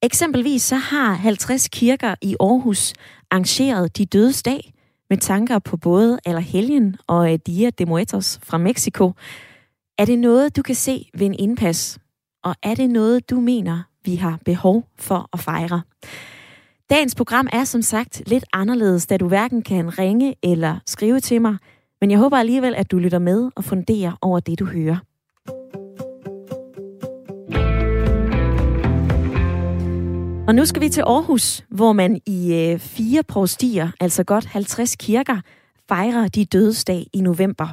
Eksempelvis 0.02 0.62
så 0.62 0.76
har 0.76 1.14
50 1.14 1.68
kirker 1.68 2.14
i 2.22 2.36
Aarhus 2.40 2.94
arrangeret 3.30 3.96
de 3.96 4.06
dødes 4.06 4.42
dag 4.42 4.74
med 5.10 5.18
tanker 5.18 5.58
på 5.58 5.76
både 5.76 6.18
Allerhelgen 6.24 6.96
og 7.06 7.32
eh, 7.32 7.38
Dia 7.46 7.70
de 7.70 7.86
Muertos 7.86 8.40
fra 8.42 8.58
Mexico. 8.58 9.12
Er 9.98 10.04
det 10.04 10.18
noget, 10.18 10.56
du 10.56 10.62
kan 10.62 10.74
se 10.74 11.10
ved 11.14 11.26
en 11.26 11.34
indpas? 11.38 11.98
Og 12.44 12.54
er 12.62 12.74
det 12.74 12.90
noget, 12.90 13.30
du 13.30 13.40
mener, 13.40 13.82
vi 14.04 14.16
har 14.16 14.38
behov 14.44 14.88
for 14.98 15.28
at 15.32 15.40
fejre? 15.40 15.82
Dagens 16.90 17.14
program 17.14 17.48
er 17.52 17.64
som 17.64 17.82
sagt 17.82 18.22
lidt 18.26 18.44
anderledes, 18.52 19.06
da 19.06 19.16
du 19.16 19.28
hverken 19.28 19.62
kan 19.62 19.98
ringe 19.98 20.34
eller 20.42 20.78
skrive 20.86 21.20
til 21.20 21.42
mig, 21.42 21.56
men 22.02 22.10
jeg 22.10 22.18
håber 22.18 22.36
alligevel, 22.36 22.74
at 22.74 22.90
du 22.90 22.98
lytter 22.98 23.18
med 23.18 23.50
og 23.56 23.64
funderer 23.64 24.12
over 24.22 24.40
det, 24.40 24.58
du 24.58 24.64
hører. 24.64 24.96
Og 30.48 30.54
nu 30.54 30.64
skal 30.64 30.82
vi 30.82 30.88
til 30.88 31.00
Aarhus, 31.00 31.64
hvor 31.70 31.92
man 31.92 32.20
i 32.26 32.54
øh, 32.54 32.78
fire 32.78 33.22
provstier, 33.22 33.88
altså 34.00 34.24
godt 34.24 34.46
50 34.46 34.96
kirker, 34.96 35.40
fejrer 35.88 36.28
de 36.28 36.44
dødsdag 36.44 37.06
i 37.12 37.20
november. 37.20 37.68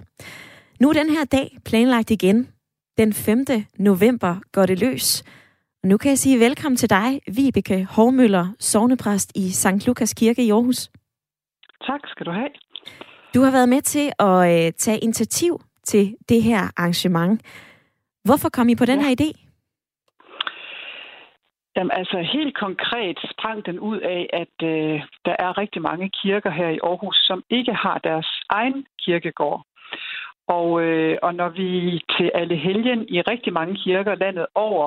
Nu 0.79 0.89
er 0.89 0.93
den 0.93 1.09
her 1.09 1.25
dag 1.25 1.57
planlagt 1.65 2.12
igen. 2.12 2.48
Den 2.98 3.13
5. 3.13 3.45
november 3.77 4.36
går 4.51 4.65
det 4.65 4.79
løs. 4.79 5.24
Og 5.83 5.89
nu 5.89 5.98
kan 5.98 6.09
jeg 6.09 6.17
sige 6.17 6.39
velkommen 6.39 6.77
til 6.77 6.89
dig, 6.89 7.21
Vibeke 7.36 7.88
Hormøller, 7.89 8.48
sovnepræst 8.59 9.31
i 9.36 9.50
St. 9.50 9.88
Lukas 9.88 10.13
Kirke 10.13 10.45
i 10.45 10.51
Aarhus. 10.51 10.89
Tak 11.88 12.00
skal 12.07 12.25
du 12.25 12.31
have. 12.31 12.50
Du 13.33 13.41
har 13.41 13.51
været 13.51 13.69
med 13.69 13.81
til 13.81 14.12
at 14.19 14.38
øh, 14.51 14.71
tage 14.74 15.00
initiativ 15.00 15.59
til 15.83 16.15
det 16.29 16.43
her 16.43 16.62
arrangement. 16.77 17.41
Hvorfor 18.24 18.50
kom 18.50 18.69
I 18.69 18.75
på 18.75 18.86
den 18.86 19.00
ja. 19.00 19.05
her 19.05 19.15
idé? 19.19 19.29
Jamen 21.75 21.91
altså 21.91 22.17
helt 22.33 22.57
konkret 22.57 23.17
sprang 23.31 23.65
den 23.65 23.79
ud 23.79 24.00
af, 24.00 24.29
at 24.33 24.55
øh, 24.71 25.01
der 25.25 25.36
er 25.39 25.57
rigtig 25.57 25.81
mange 25.81 26.12
kirker 26.24 26.51
her 26.51 26.69
i 26.69 26.79
Aarhus, 26.83 27.17
som 27.27 27.43
ikke 27.50 27.74
har 27.74 27.98
deres 27.98 28.29
egen 28.50 28.86
kirkegård. 29.05 29.62
Og, 30.48 30.81
øh, 30.81 31.17
og 31.21 31.36
når 31.36 31.50
vi 31.50 32.01
til 32.17 32.31
alle 32.33 32.55
helgen 32.55 33.05
i 33.09 33.21
rigtig 33.21 33.53
mange 33.53 33.75
kirker 33.83 34.15
landet 34.15 34.45
over 34.55 34.86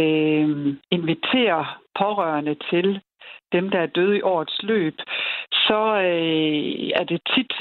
øh, 0.00 0.74
inviterer 0.90 1.80
pårørende 1.98 2.56
til 2.70 3.00
dem, 3.52 3.70
der 3.70 3.80
er 3.80 3.86
døde 3.86 4.16
i 4.18 4.22
årets 4.22 4.62
løb, 4.62 4.94
så 5.52 5.80
øh, 6.08 6.90
er 7.00 7.04
det 7.04 7.20
tit 7.34 7.52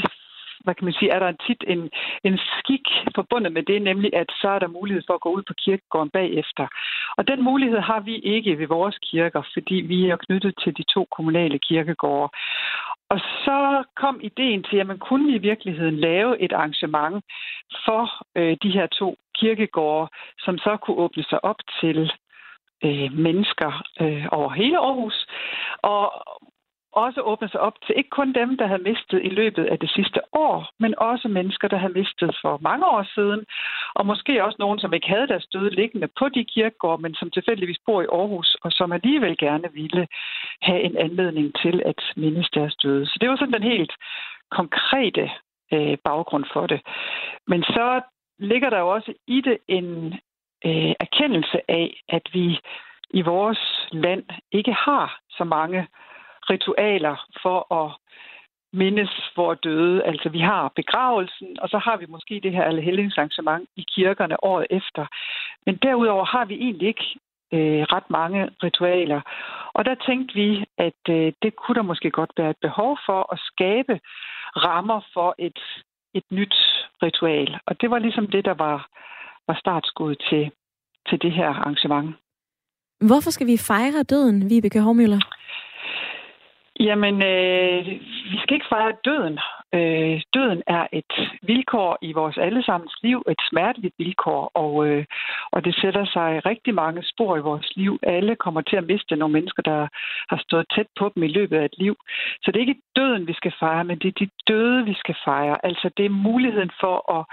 hvad 0.68 0.76
kan 0.76 0.86
man 0.86 0.94
sige, 1.00 1.12
er 1.12 1.20
der 1.20 1.44
tit 1.48 1.64
en, 1.68 1.82
en 2.24 2.38
skik 2.54 2.88
forbundet 3.16 3.52
med 3.54 3.64
det, 3.64 3.82
nemlig 3.82 4.12
at 4.14 4.30
så 4.42 4.48
er 4.56 4.60
der 4.60 4.76
mulighed 4.80 5.04
for 5.08 5.14
at 5.14 5.22
gå 5.26 5.30
ud 5.38 5.44
på 5.48 5.54
kirkegården 5.64 6.10
bagefter. 6.10 6.68
Og 7.18 7.28
den 7.28 7.44
mulighed 7.44 7.80
har 7.80 8.00
vi 8.00 8.16
ikke 8.18 8.60
ved 8.60 8.68
vores 8.68 8.98
kirker, 9.12 9.42
fordi 9.54 9.76
vi 9.76 10.10
er 10.10 10.18
knyttet 10.26 10.54
til 10.64 10.78
de 10.78 10.84
to 10.94 11.08
kommunale 11.16 11.60
kirkegårde. 11.60 12.30
Og 13.10 13.20
så 13.46 13.84
kom 13.96 14.20
ideen 14.24 14.64
til, 14.64 14.78
at 14.78 14.88
man 14.88 15.00
kunne 15.00 15.36
i 15.36 15.38
virkeligheden 15.38 15.98
lave 16.00 16.42
et 16.42 16.54
arrangement 16.54 17.24
for 17.86 18.04
øh, 18.36 18.58
de 18.64 18.72
her 18.72 18.88
to 18.88 19.16
kirkegårde, 19.40 20.10
som 20.40 20.58
så 20.58 20.78
kunne 20.78 20.98
åbne 20.98 21.24
sig 21.24 21.40
op 21.46 21.60
til 21.82 22.12
øh, 22.86 23.14
mennesker 23.14 23.84
øh, 24.02 24.26
over 24.32 24.50
hele 24.50 24.78
Aarhus. 24.78 25.28
Og 25.82 26.04
også 27.04 27.22
åbne 27.22 27.50
sig 27.50 27.60
op 27.60 27.78
til 27.86 27.98
ikke 27.98 28.10
kun 28.10 28.34
dem, 28.34 28.58
der 28.58 28.68
havde 28.68 28.88
mistet 28.92 29.20
i 29.24 29.30
løbet 29.30 29.66
af 29.66 29.80
det 29.80 29.90
sidste 29.90 30.20
år, 30.34 30.70
men 30.80 30.94
også 30.98 31.28
mennesker, 31.28 31.68
der 31.68 31.78
havde 31.78 31.94
mistet 31.94 32.38
for 32.42 32.54
mange 32.62 32.86
år 32.86 33.04
siden, 33.16 33.46
og 33.96 34.06
måske 34.06 34.44
også 34.44 34.58
nogen, 34.60 34.80
som 34.80 34.94
ikke 34.94 35.10
havde 35.10 35.28
deres 35.28 35.48
døde 35.54 35.70
liggende 35.70 36.10
på 36.20 36.30
de 36.30 36.46
kirkegårde, 36.46 37.02
men 37.02 37.14
som 37.16 37.30
tilfældigvis 37.32 37.80
bor 37.86 38.02
i 38.02 38.12
Aarhus, 38.12 38.58
og 38.64 38.72
som 38.72 38.92
alligevel 38.92 39.38
gerne 39.38 39.70
ville 39.74 40.08
have 40.62 40.82
en 40.82 40.98
anledning 40.98 41.56
til 41.62 41.82
at 41.86 42.02
mindes 42.16 42.50
deres 42.50 42.76
døde. 42.76 43.06
Så 43.06 43.18
det 43.22 43.30
var 43.30 43.38
sådan 43.38 43.54
den 43.54 43.72
helt 43.74 43.94
konkrete 44.52 45.32
øh, 45.74 45.98
baggrund 46.04 46.46
for 46.54 46.68
det. 46.68 46.82
Men 47.48 47.64
så 47.64 48.02
ligger 48.40 48.70
der 48.70 48.80
jo 48.80 48.90
også 48.90 49.14
i 49.28 49.42
det 49.42 49.58
en 49.68 50.20
øh, 50.66 50.94
erkendelse 51.00 51.72
af, 51.72 52.02
at 52.10 52.30
vi 52.34 52.60
i 53.10 53.22
vores 53.22 53.88
land 53.92 54.24
ikke 54.52 54.74
har 54.74 55.20
så 55.30 55.44
mange 55.44 55.88
ritualer 56.50 57.26
for 57.42 57.74
at 57.74 57.92
mindes 58.74 59.32
vores 59.36 59.60
døde. 59.64 60.04
Altså 60.04 60.30
vi 60.30 60.40
har 60.40 60.72
begravelsen, 60.76 61.60
og 61.62 61.70
så 61.70 61.78
har 61.78 61.98
vi 61.98 62.06
måske 62.10 62.40
det 62.44 62.52
her 62.52 62.64
allehelgensarrangement 62.64 63.70
i 63.76 63.86
kirkerne 63.96 64.44
året 64.44 64.68
efter. 64.70 65.06
Men 65.66 65.76
derudover 65.76 66.26
har 66.26 66.46
vi 66.46 66.56
egentlig 66.56 66.88
ikke 66.88 67.20
øh, 67.54 67.84
ret 67.94 68.10
mange 68.10 68.50
ritualer. 68.64 69.22
Og 69.74 69.86
der 69.86 69.96
tænkte 69.96 70.36
vi, 70.36 70.66
at 70.78 71.02
øh, 71.10 71.34
det 71.42 71.56
kunne 71.56 71.76
der 71.76 71.82
måske 71.92 72.12
godt 72.12 72.32
være 72.38 72.50
et 72.50 72.62
behov 72.62 72.98
for 73.06 73.34
at 73.34 73.40
skabe 73.40 74.00
rammer 74.56 75.02
for 75.14 75.36
et, 75.40 75.60
et 76.14 76.24
nyt 76.32 76.56
ritual. 77.04 77.60
Og 77.66 77.82
det 77.82 77.92
var 77.92 78.00
ligesom 78.00 78.28
det, 78.28 78.46
der 78.46 78.54
var, 78.54 78.88
var 79.48 79.58
startskud 79.60 80.16
til, 80.16 80.52
til 81.10 81.22
det 81.22 81.32
her 81.32 81.48
arrangement. 81.48 82.16
Hvorfor 83.02 83.32
skal 83.32 83.48
vi 83.48 83.58
fejre 83.58 84.04
døden, 84.04 84.50
Vibeke 84.50 84.82
Hormøller? 84.82 85.22
Jamen, 86.80 87.16
øh, 87.22 87.86
vi 88.32 88.38
skal 88.42 88.54
ikke 88.54 88.70
fejre 88.70 88.94
døden. 89.06 89.40
Øh, 89.76 90.22
døden 90.34 90.62
er 90.68 90.88
et 90.92 91.14
vilkår 91.42 91.98
i 92.02 92.12
vores 92.12 92.38
allesammens 92.38 92.96
liv, 93.04 93.24
et 93.30 93.42
smerteligt 93.50 93.96
vilkår, 93.98 94.52
og, 94.54 94.88
øh, 94.88 95.06
og 95.52 95.66
det 95.66 95.76
sætter 95.82 96.06
sig 96.06 96.46
rigtig 96.46 96.74
mange 96.74 97.04
spor 97.04 97.38
i 97.38 97.48
vores 97.50 97.76
liv. 97.76 98.00
Alle 98.04 98.36
kommer 98.36 98.62
til 98.62 98.76
at 98.76 98.88
miste 98.88 99.16
nogle 99.16 99.34
mennesker, 99.34 99.64
der 99.64 99.88
har 100.30 100.40
stået 100.48 100.66
tæt 100.76 100.88
på 101.00 101.12
dem 101.16 101.24
i 101.24 101.28
løbet 101.28 101.58
af 101.58 101.66
et 101.66 101.78
liv. 101.78 101.96
Så 102.42 102.52
det 102.52 102.56
er 102.56 102.68
ikke 102.68 102.82
døden, 102.96 103.28
vi 103.28 103.34
skal 103.34 103.54
fejre, 103.60 103.84
men 103.84 104.00
det 104.00 104.08
er 104.08 104.26
de 104.26 104.30
døde, 104.48 104.86
vi 104.86 104.94
skal 104.94 105.16
fejre. 105.26 105.66
Altså, 105.66 105.90
det 105.98 106.06
er 106.06 106.24
muligheden 106.30 106.72
for 106.80 106.96
at 107.18 107.26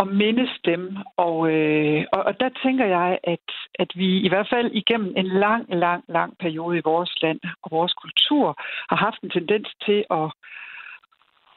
og 0.00 0.06
mindes 0.08 0.50
dem. 0.64 0.96
Og, 1.16 1.36
øh, 1.52 2.04
og, 2.12 2.22
og 2.22 2.40
der 2.40 2.50
tænker 2.62 2.86
jeg, 2.86 3.18
at, 3.24 3.48
at 3.78 3.90
vi 3.94 4.20
i 4.20 4.28
hvert 4.28 4.48
fald 4.52 4.70
igennem 4.72 5.12
en 5.16 5.26
lang, 5.26 5.64
lang, 5.68 6.04
lang 6.08 6.38
periode 6.38 6.78
i 6.78 6.86
vores 6.90 7.22
land 7.22 7.40
og 7.62 7.70
vores 7.70 7.92
kultur 7.92 8.46
har 8.90 8.96
haft 8.96 9.20
en 9.22 9.30
tendens 9.30 9.68
til 9.86 10.04
at, 10.10 10.28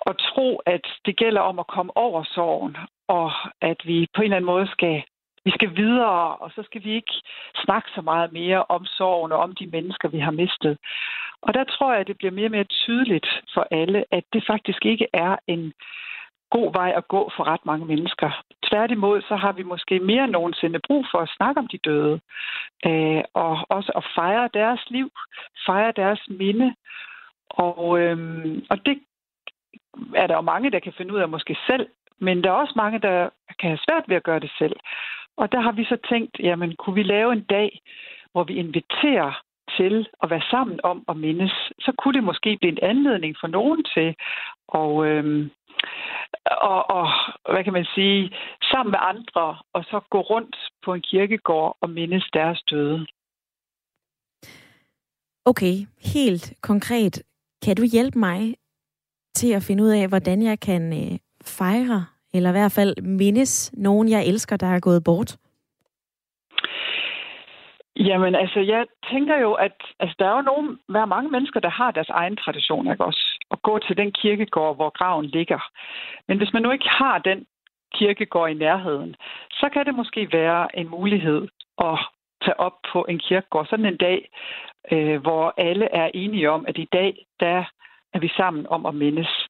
at 0.10 0.16
tro, 0.30 0.62
at 0.66 0.86
det 1.06 1.18
gælder 1.18 1.42
om 1.42 1.60
at 1.60 1.68
komme 1.68 1.98
over 1.98 2.24
sorgen, 2.24 2.78
og 3.08 3.32
at 3.62 3.80
vi 3.86 4.08
på 4.16 4.22
en 4.22 4.26
eller 4.26 4.38
anden 4.38 4.54
måde 4.54 4.68
skal 4.68 5.04
vi 5.46 5.52
skal 5.52 5.76
videre, 5.76 6.36
og 6.36 6.52
så 6.56 6.64
skal 6.64 6.84
vi 6.84 6.92
ikke 6.94 7.14
snakke 7.66 7.90
så 7.96 8.02
meget 8.02 8.34
mere 8.34 8.66
om 8.70 8.86
sorgen 8.86 9.32
og 9.32 9.40
om 9.40 9.56
de 9.56 9.68
mennesker, 9.68 10.08
vi 10.08 10.20
har 10.20 10.32
mistet. 10.32 10.78
Og 11.42 11.54
der 11.54 11.64
tror 11.64 11.92
jeg, 11.92 12.02
at 12.02 12.08
det 12.08 12.18
bliver 12.18 12.32
mere 12.32 12.48
og 12.48 12.52
mere 12.52 12.64
tydeligt 12.64 13.28
for 13.54 13.68
alle, 13.72 14.06
at 14.12 14.24
det 14.34 14.44
faktisk 14.48 14.86
ikke 14.86 15.08
er 15.14 15.36
en, 15.48 15.74
god 16.56 16.74
vej 16.74 16.92
at 16.96 17.08
gå 17.08 17.22
for 17.36 17.44
ret 17.52 17.66
mange 17.66 17.86
mennesker. 17.86 18.30
Tværtimod, 18.70 19.22
så 19.22 19.36
har 19.36 19.52
vi 19.52 19.64
måske 19.64 20.00
mere 20.00 20.24
end 20.24 20.32
nogensinde 20.32 20.80
brug 20.88 21.06
for 21.12 21.20
at 21.20 21.34
snakke 21.38 21.60
om 21.60 21.68
de 21.68 21.78
døde, 21.78 22.20
øh, 22.86 23.24
og 23.34 23.54
også 23.70 23.92
at 23.96 24.06
fejre 24.16 24.50
deres 24.54 24.82
liv, 24.90 25.08
fejre 25.66 25.94
deres 25.96 26.22
minde. 26.30 26.76
Og, 27.50 28.00
øh, 28.00 28.18
og 28.70 28.86
det 28.86 28.96
er 30.16 30.28
der 30.28 30.36
jo 30.36 30.42
mange, 30.42 30.72
der 30.72 30.80
kan 30.80 30.94
finde 30.98 31.14
ud 31.14 31.20
af 31.20 31.30
måske 31.30 31.56
selv, 31.68 31.88
men 32.20 32.44
der 32.44 32.50
er 32.50 32.62
også 32.64 32.74
mange, 32.76 33.00
der 33.00 33.30
kan 33.60 33.70
have 33.70 33.86
svært 33.88 34.04
ved 34.08 34.16
at 34.16 34.24
gøre 34.24 34.40
det 34.40 34.52
selv. 34.58 34.76
Og 35.38 35.52
der 35.52 35.60
har 35.62 35.72
vi 35.72 35.84
så 35.84 35.98
tænkt, 36.10 36.40
jamen 36.40 36.76
kunne 36.76 36.96
vi 36.96 37.04
lave 37.04 37.34
en 37.34 37.44
dag, 37.44 37.82
hvor 38.32 38.44
vi 38.44 38.54
inviterer 38.54 39.42
til 39.78 40.08
at 40.24 40.30
være 40.30 40.42
sammen 40.52 40.80
om 40.84 41.06
at 41.10 41.18
mindes, 41.18 41.72
så 41.80 41.92
kunne 41.98 42.14
det 42.14 42.24
måske 42.24 42.58
blive 42.58 42.72
en 42.72 42.84
anledning 42.92 43.36
for 43.40 43.48
nogen 43.48 43.84
til 43.94 44.16
at, 44.80 45.06
øh, 45.08 45.50
og, 46.46 46.90
og 46.92 47.08
hvad 47.52 47.64
kan 47.64 47.74
man 47.74 47.86
sige, 47.96 48.32
sammen 48.72 48.92
med 48.92 49.00
andre, 49.02 49.58
og 49.74 49.84
så 49.84 50.00
gå 50.10 50.22
rundt 50.22 50.56
på 50.86 50.94
en 50.94 51.02
kirkegård 51.02 51.78
og 51.82 51.90
mindes 51.90 52.30
deres 52.34 52.62
døde. 52.70 53.06
Okay, 55.46 55.76
helt 56.16 56.54
konkret, 56.62 57.24
kan 57.66 57.76
du 57.76 57.84
hjælpe 57.94 58.20
mig 58.20 58.56
til 59.36 59.54
at 59.54 59.64
finde 59.68 59.84
ud 59.84 59.90
af, 59.90 60.08
hvordan 60.08 60.42
jeg 60.42 60.60
kan 60.60 60.94
øh, 60.94 61.20
fejre, 61.46 62.06
eller 62.34 62.50
i 62.50 62.58
hvert 62.58 62.72
fald 62.72 63.02
mindes 63.02 63.74
nogen, 63.78 64.10
jeg 64.10 64.28
elsker, 64.28 64.58
der 64.58 64.68
er 64.68 64.80
gået 64.80 65.04
bort? 65.04 65.38
Jamen, 67.96 68.36
altså, 68.36 68.60
jeg 68.60 68.86
tænker 69.12 69.38
jo, 69.38 69.54
at 69.54 69.78
altså, 70.00 70.16
der 70.20 70.26
er 70.26 70.36
jo 70.36 70.42
nogen, 70.42 70.80
der 70.94 71.02
er 71.02 71.06
mange 71.06 71.30
mennesker, 71.32 71.60
der 71.60 71.70
har 71.70 71.92
deres 71.92 72.10
egen 72.10 72.36
tradition, 72.36 72.92
ikke 72.92 73.06
også? 73.06 73.33
At 73.54 73.62
gå 73.62 73.80
til 73.80 73.98
den 73.98 74.12
kirkegård, 74.12 74.76
hvor 74.76 74.90
graven 74.90 75.26
ligger. 75.26 75.60
Men 76.28 76.38
hvis 76.38 76.54
man 76.54 76.62
nu 76.62 76.72
ikke 76.72 76.90
har 76.90 77.18
den 77.18 77.46
kirkegård 77.94 78.50
i 78.52 78.54
nærheden, 78.54 79.16
så 79.52 79.70
kan 79.74 79.86
det 79.86 79.96
måske 79.96 80.30
være 80.32 80.78
en 80.80 80.90
mulighed 80.90 81.48
at 81.78 82.00
tage 82.44 82.60
op 82.60 82.78
på 82.92 83.06
en 83.10 83.20
kirkegård 83.20 83.68
sådan 83.68 83.86
en 83.86 83.98
dag, 83.98 84.30
øh, 84.92 85.22
hvor 85.22 85.54
alle 85.58 85.86
er 85.86 86.12
enige 86.14 86.52
om, 86.52 86.66
at 86.68 86.78
i 86.78 86.88
dag, 86.94 87.26
der 87.40 87.64
er 88.14 88.20
vi 88.20 88.32
sammen 88.38 88.68
om 88.68 88.86
at 88.86 88.96
mindes. 88.96 89.48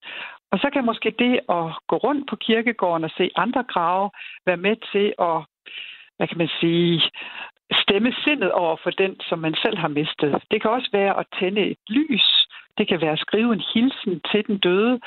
Og 0.51 0.59
så 0.59 0.69
kan 0.73 0.85
måske 0.85 1.15
det 1.19 1.33
at 1.49 1.65
gå 1.87 1.97
rundt 1.97 2.29
på 2.29 2.35
kirkegården 2.35 3.03
og 3.03 3.11
se 3.17 3.29
andre 3.35 3.63
grave 3.63 4.09
være 4.45 4.57
med 4.57 4.75
til 4.91 5.13
at, 5.19 5.37
hvad 6.17 6.27
kan 6.27 6.37
man 6.37 6.49
sige, 6.59 7.01
stemme 7.81 8.13
sindet 8.23 8.51
over 8.51 8.77
for 8.83 8.89
den, 8.89 9.19
som 9.19 9.39
man 9.39 9.55
selv 9.55 9.77
har 9.77 9.87
mistet. 9.87 10.43
Det 10.51 10.61
kan 10.61 10.71
også 10.71 10.89
være 10.93 11.19
at 11.19 11.25
tænde 11.39 11.61
et 11.61 11.77
lys. 11.89 12.42
Det 12.77 12.87
kan 12.87 13.01
være 13.01 13.11
at 13.11 13.19
skrive 13.19 13.53
en 13.53 13.63
hilsen 13.73 14.21
til 14.31 14.47
den 14.47 14.57
døde. 14.57 14.99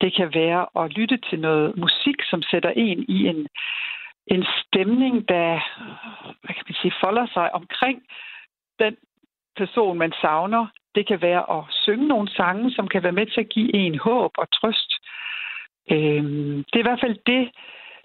Det 0.00 0.14
kan 0.16 0.34
være 0.34 0.84
at 0.84 0.92
lytte 0.92 1.18
til 1.30 1.38
noget 1.40 1.76
musik, 1.76 2.16
som 2.30 2.42
sætter 2.42 2.70
en 2.70 3.04
i 3.08 3.26
en, 3.26 3.48
en 4.26 4.44
stemning, 4.60 5.28
der 5.28 5.48
hvad 6.42 6.54
kan 6.54 6.64
man 6.68 6.74
sige, 6.82 7.00
folder 7.04 7.26
sig 7.26 7.54
omkring 7.54 8.02
den 8.78 8.96
person, 9.56 9.98
man 9.98 10.12
savner. 10.20 10.66
Det 10.94 11.06
kan 11.06 11.22
være 11.22 11.58
at 11.58 11.64
synge 11.70 12.08
nogle 12.08 12.28
sange, 12.28 12.70
som 12.70 12.88
kan 12.88 13.02
være 13.02 13.18
med 13.20 13.26
til 13.26 13.40
at 13.40 13.48
give 13.48 13.74
en 13.74 13.98
håb 13.98 14.32
og 14.38 14.46
trøst. 14.52 14.90
Øhm, 15.90 16.64
det 16.64 16.76
er 16.76 16.84
i 16.84 16.88
hvert 16.90 17.04
fald 17.04 17.18
det, 17.26 17.50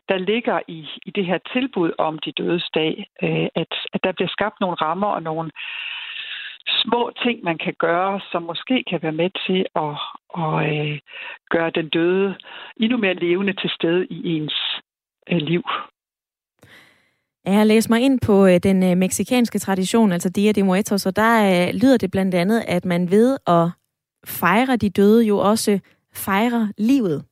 der 0.09 0.17
ligger 0.17 0.59
i, 0.67 0.87
i 1.05 1.11
det 1.11 1.25
her 1.25 1.37
tilbud 1.53 1.91
om 1.97 2.19
de 2.19 2.31
dødes 2.31 2.69
dag, 2.73 3.07
øh, 3.23 3.47
at, 3.55 3.73
at 3.93 4.03
der 4.03 4.11
bliver 4.11 4.29
skabt 4.29 4.59
nogle 4.61 4.75
rammer 4.75 5.07
og 5.07 5.23
nogle 5.23 5.51
små 6.67 7.11
ting, 7.23 7.43
man 7.43 7.57
kan 7.57 7.73
gøre, 7.79 8.21
som 8.31 8.43
måske 8.43 8.83
kan 8.89 8.99
være 9.01 9.11
med 9.11 9.29
til 9.47 9.65
at, 9.75 9.95
at 10.43 10.55
øh, 10.71 10.99
gøre 11.49 11.69
den 11.69 11.89
døde 11.89 12.35
endnu 12.77 12.97
mere 12.97 13.13
levende 13.13 13.53
til 13.53 13.69
stede 13.69 14.05
i 14.05 14.33
ens 14.37 14.81
øh, 15.29 15.37
liv. 15.37 15.63
Jeg 17.45 17.67
læst 17.67 17.89
mig 17.89 18.01
ind 18.01 18.19
på 18.25 18.45
øh, 18.45 18.59
den 18.63 18.99
meksikanske 18.99 19.59
tradition, 19.59 20.11
altså 20.11 20.29
Dia 20.29 20.51
de 20.51 20.63
Muertos, 20.63 21.05
og 21.05 21.15
der 21.15 21.71
lyder 21.71 21.97
det 21.97 22.11
blandt 22.11 22.35
andet, 22.35 22.63
at 22.67 22.85
man 22.85 23.11
ved 23.11 23.37
at 23.47 23.69
fejre 24.25 24.75
de 24.75 24.89
døde 24.89 25.25
jo 25.25 25.37
også 25.37 25.79
fejrer 26.13 26.67
livet. 26.77 27.25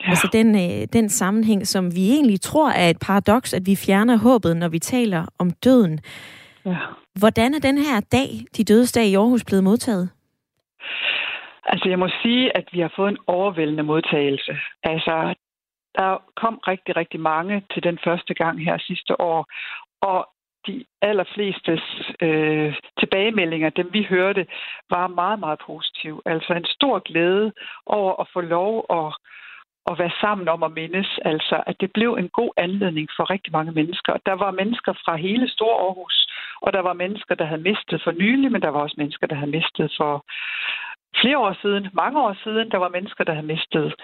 Ja. 0.00 0.10
Altså 0.10 0.28
den, 0.32 0.54
den 0.88 1.08
sammenhæng, 1.08 1.66
som 1.66 1.94
vi 1.94 2.10
egentlig 2.10 2.40
tror 2.40 2.70
er 2.70 2.90
et 2.90 2.98
paradoks, 3.00 3.54
at 3.54 3.66
vi 3.66 3.76
fjerner 3.76 4.16
håbet, 4.16 4.56
når 4.56 4.68
vi 4.68 4.78
taler 4.78 5.26
om 5.38 5.50
døden. 5.50 6.00
Ja. 6.64 6.76
Hvordan 7.18 7.54
er 7.54 7.58
den 7.58 7.78
her 7.78 8.00
dag, 8.00 8.30
de 8.56 8.64
dødes 8.64 8.92
dag 8.92 9.06
i 9.06 9.14
Aarhus, 9.14 9.44
blevet 9.44 9.64
modtaget? 9.64 10.10
Altså 11.64 11.88
jeg 11.88 11.98
må 11.98 12.08
sige, 12.22 12.56
at 12.56 12.68
vi 12.72 12.80
har 12.80 12.92
fået 12.96 13.08
en 13.08 13.18
overvældende 13.26 13.82
modtagelse. 13.82 14.56
Altså 14.82 15.34
der 15.98 16.22
kom 16.36 16.54
rigtig, 16.68 16.96
rigtig 16.96 17.20
mange 17.20 17.62
til 17.72 17.82
den 17.82 17.98
første 18.04 18.34
gang 18.34 18.64
her 18.64 18.78
sidste 18.78 19.20
år. 19.20 19.46
Og 20.00 20.28
de 20.66 20.84
allerfleste 21.02 21.80
øh, 22.22 22.74
tilbagemeldinger, 22.98 23.70
dem 23.70 23.88
vi 23.92 24.06
hørte, 24.10 24.46
var 24.90 25.06
meget, 25.06 25.38
meget 25.38 25.58
positive. 25.66 26.22
Altså 26.26 26.52
en 26.52 26.64
stor 26.64 26.98
glæde 26.98 27.52
over 27.86 28.20
at 28.20 28.26
få 28.32 28.40
lov 28.40 28.86
at 28.90 29.16
at 29.90 29.98
være 29.98 30.18
sammen 30.20 30.48
om 30.48 30.62
at 30.62 30.72
mindes. 30.72 31.18
Altså, 31.24 31.62
at 31.66 31.76
det 31.80 31.92
blev 31.92 32.10
en 32.14 32.28
god 32.28 32.50
anledning 32.56 33.08
for 33.16 33.30
rigtig 33.30 33.52
mange 33.52 33.72
mennesker. 33.72 34.12
Der 34.26 34.32
var 34.32 34.50
mennesker 34.50 34.92
fra 35.04 35.16
hele 35.16 35.48
Stor 35.48 35.74
Aarhus, 35.84 36.16
og 36.60 36.72
der 36.72 36.80
var 36.80 36.92
mennesker, 36.92 37.34
der 37.34 37.44
havde 37.44 37.66
mistet 37.70 38.02
for 38.04 38.12
nylig, 38.12 38.52
men 38.52 38.62
der 38.62 38.68
var 38.68 38.80
også 38.80 38.94
mennesker, 38.98 39.26
der 39.26 39.36
havde 39.36 39.50
mistet 39.50 39.94
for 39.96 40.24
flere 41.20 41.38
år 41.38 41.56
siden, 41.62 41.88
mange 41.92 42.20
år 42.20 42.36
siden. 42.44 42.70
Der 42.70 42.78
var 42.78 42.88
mennesker, 42.88 43.24
der 43.24 43.34
havde 43.34 43.46
mistet 43.46 43.94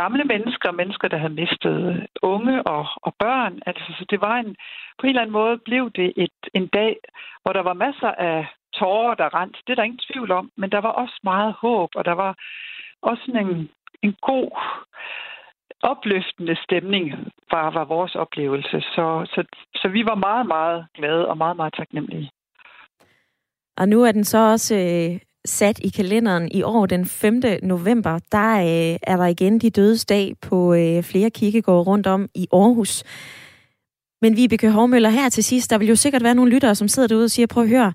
gamle 0.00 0.24
mennesker, 0.24 0.70
mennesker, 0.72 1.08
der 1.08 1.16
havde 1.16 1.38
mistet 1.42 2.06
unge 2.22 2.56
og, 2.62 2.86
og 3.06 3.12
børn. 3.18 3.54
Altså, 3.66 3.94
så 3.98 4.04
det 4.10 4.20
var 4.20 4.36
en, 4.36 4.56
på 4.98 5.02
en 5.02 5.08
eller 5.08 5.22
anden 5.22 5.38
måde 5.40 5.58
blev 5.58 5.90
det 5.98 6.12
et, 6.16 6.38
en 6.54 6.66
dag, 6.66 6.96
hvor 7.42 7.52
der 7.52 7.62
var 7.62 7.82
masser 7.86 8.12
af 8.30 8.46
tårer, 8.78 9.14
der 9.14 9.34
rent. 9.38 9.56
Det 9.64 9.72
er 9.72 9.74
der 9.74 9.82
ingen 9.82 10.06
tvivl 10.12 10.30
om, 10.30 10.50
men 10.56 10.70
der 10.70 10.80
var 10.86 10.92
også 11.02 11.18
meget 11.22 11.52
håb, 11.52 11.90
og 11.94 12.04
der 12.04 12.12
var 12.12 12.32
også 13.02 13.22
sådan 13.26 13.46
en, 13.46 13.68
en 14.02 14.14
god, 14.22 14.50
opløftende 15.82 16.56
stemning 16.64 17.04
var, 17.50 17.70
var 17.70 17.84
vores 17.84 18.14
oplevelse. 18.14 18.80
Så, 18.80 19.26
så, 19.34 19.44
så 19.74 19.88
vi 19.88 20.04
var 20.04 20.14
meget, 20.14 20.46
meget 20.46 20.86
glade 20.94 21.28
og 21.28 21.38
meget, 21.38 21.56
meget 21.56 21.74
taknemmelige. 21.74 22.30
Og 23.76 23.88
nu 23.88 24.02
er 24.02 24.12
den 24.12 24.24
så 24.24 24.38
også 24.38 24.74
øh, 24.74 25.20
sat 25.44 25.78
i 25.78 25.88
kalenderen 25.88 26.48
i 26.52 26.62
år, 26.62 26.86
den 26.86 27.06
5. 27.06 27.42
november. 27.62 28.18
Der 28.32 28.58
øh, 28.60 28.98
er 29.02 29.16
der 29.16 29.26
igen 29.26 29.58
de 29.58 29.70
dødes 29.70 30.06
dag 30.06 30.34
på 30.42 30.74
øh, 30.74 31.02
flere 31.02 31.30
kirkegårde 31.30 31.82
rundt 31.90 32.06
om 32.06 32.28
i 32.34 32.46
Aarhus. 32.52 33.04
Men 34.22 34.36
Vibeke 34.36 34.70
Hovmøller, 34.70 35.10
her 35.10 35.28
til 35.28 35.44
sidst, 35.44 35.70
der 35.70 35.78
vil 35.78 35.88
jo 35.88 35.96
sikkert 35.96 36.22
være 36.22 36.34
nogle 36.34 36.52
lyttere, 36.52 36.74
som 36.74 36.88
sidder 36.88 37.08
derude 37.08 37.24
og 37.24 37.30
siger, 37.30 37.46
prøv 37.46 37.62
at 37.62 37.68
høre, 37.68 37.92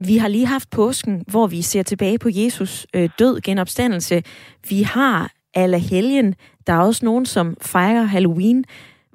vi 0.00 0.16
har 0.16 0.28
lige 0.28 0.46
haft 0.46 0.70
påsken, 0.70 1.24
hvor 1.30 1.46
vi 1.46 1.62
ser 1.62 1.82
tilbage 1.82 2.18
på 2.18 2.28
Jesus 2.32 2.86
øh, 2.94 3.10
død 3.18 3.40
genopstandelse. 3.40 4.22
Vi 4.68 4.82
har 4.82 5.32
alle 5.54 5.78
helgen. 5.78 6.34
Der 6.66 6.72
er 6.72 6.86
også 6.86 7.04
nogen, 7.04 7.26
som 7.26 7.56
fejrer 7.62 8.02
Halloween. 8.02 8.64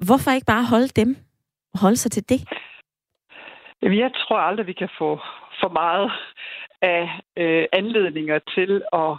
Hvorfor 0.06 0.30
ikke 0.30 0.46
bare 0.46 0.64
holde 0.64 0.88
dem 0.88 1.16
holde 1.80 1.96
sig 1.96 2.10
til 2.12 2.28
det? 2.28 2.40
Jeg 3.82 4.10
tror 4.14 4.38
aldrig, 4.38 4.66
vi 4.66 4.72
kan 4.72 4.88
få 4.98 5.20
for 5.60 5.68
meget 5.68 6.12
af 6.82 7.20
øh, 7.36 7.64
anledninger 7.72 8.38
til 8.54 8.82
at, 8.92 9.12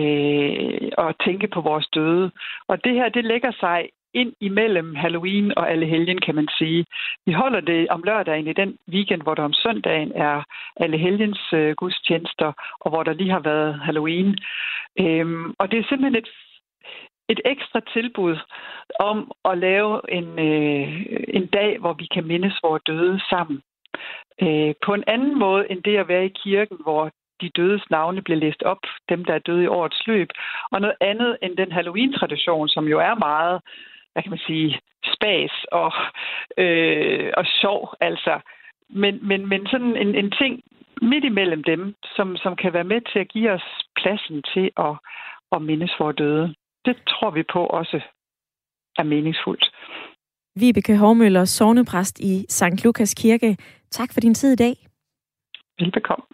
øh, 0.00 0.90
at 0.98 1.16
tænke 1.24 1.48
på 1.48 1.60
vores 1.60 1.86
døde. 1.94 2.30
Og 2.68 2.84
det 2.84 2.94
her, 2.94 3.08
det 3.08 3.24
lægger 3.24 3.52
sig 3.60 3.88
ind 4.14 4.32
imellem 4.40 4.94
Halloween 4.94 5.58
og 5.58 5.70
alle 5.70 5.86
helgen, 5.86 6.20
kan 6.20 6.34
man 6.34 6.48
sige. 6.58 6.86
Vi 7.26 7.32
holder 7.32 7.60
det 7.60 7.88
om 7.88 8.02
lørdagen 8.02 8.46
i 8.46 8.52
den 8.52 8.78
weekend, 8.88 9.22
hvor 9.22 9.34
der 9.34 9.42
om 9.42 9.52
søndagen 9.52 10.12
er 10.14 10.42
alle 10.76 10.98
helgens 10.98 11.52
øh, 11.52 11.74
gudstjenester, 11.74 12.52
og 12.80 12.90
hvor 12.90 13.02
der 13.02 13.12
lige 13.12 13.30
har 13.30 13.40
været 13.40 13.80
Halloween. 13.80 14.38
Øhm, 15.00 15.54
og 15.58 15.70
det 15.70 15.78
er 15.78 15.88
simpelthen 15.88 16.16
et 16.16 16.28
et 17.32 17.40
ekstra 17.44 17.80
tilbud 17.94 18.36
om 18.98 19.32
at 19.44 19.58
lave 19.58 19.92
en, 20.18 20.28
øh, 20.38 21.06
en 21.38 21.46
dag, 21.46 21.78
hvor 21.78 21.92
vi 21.92 22.06
kan 22.14 22.26
mindes 22.26 22.56
vores 22.62 22.82
døde 22.86 23.20
sammen. 23.30 23.62
Øh, 24.42 24.74
på 24.86 24.94
en 24.94 25.04
anden 25.06 25.38
måde 25.38 25.70
end 25.70 25.82
det 25.82 25.96
at 25.96 26.08
være 26.08 26.26
i 26.26 26.38
kirken, 26.44 26.78
hvor 26.82 27.10
de 27.40 27.48
dødes 27.48 27.90
navne 27.90 28.22
bliver 28.22 28.40
læst 28.40 28.62
op, 28.62 28.82
dem 29.08 29.24
der 29.24 29.34
er 29.34 29.38
døde 29.48 29.64
i 29.64 29.72
årets 29.78 30.06
løb, 30.06 30.28
og 30.72 30.80
noget 30.80 30.96
andet 31.00 31.38
end 31.42 31.56
den 31.56 31.72
Halloween-tradition, 31.72 32.68
som 32.68 32.84
jo 32.88 32.98
er 32.98 33.14
meget, 33.14 33.60
hvad 34.12 34.22
kan 34.22 34.30
man 34.30 34.46
sige, 34.46 34.80
spas 35.14 35.52
og, 35.72 35.92
øh, 36.58 37.32
og 37.36 37.44
sjov, 37.60 37.94
altså. 38.00 38.40
Men, 38.88 39.28
men, 39.28 39.48
men 39.48 39.66
sådan 39.66 39.96
en, 39.96 40.14
en 40.14 40.30
ting 40.30 40.62
midt 41.02 41.24
imellem 41.24 41.64
dem, 41.64 41.94
som, 42.16 42.36
som 42.36 42.56
kan 42.56 42.72
være 42.72 42.84
med 42.84 43.00
til 43.00 43.18
at 43.18 43.28
give 43.28 43.50
os 43.50 43.66
pladsen 43.96 44.42
til 44.54 44.70
at, 44.76 44.94
at 45.52 45.62
mindes 45.62 45.94
vores 45.98 46.16
døde 46.16 46.54
det 46.84 46.96
tror 47.08 47.30
vi 47.30 47.42
på 47.52 47.66
også 47.66 48.00
er 48.98 49.02
meningsfuldt. 49.02 49.64
Vibeke 50.56 50.96
Hormøller, 50.96 51.44
sovnepræst 51.44 52.20
i 52.20 52.46
St. 52.48 52.84
Lukas 52.84 53.14
Kirke. 53.14 53.56
Tak 53.90 54.08
for 54.12 54.20
din 54.20 54.34
tid 54.34 54.52
i 54.52 54.56
dag. 54.56 54.74
Velbekomme. 55.78 56.24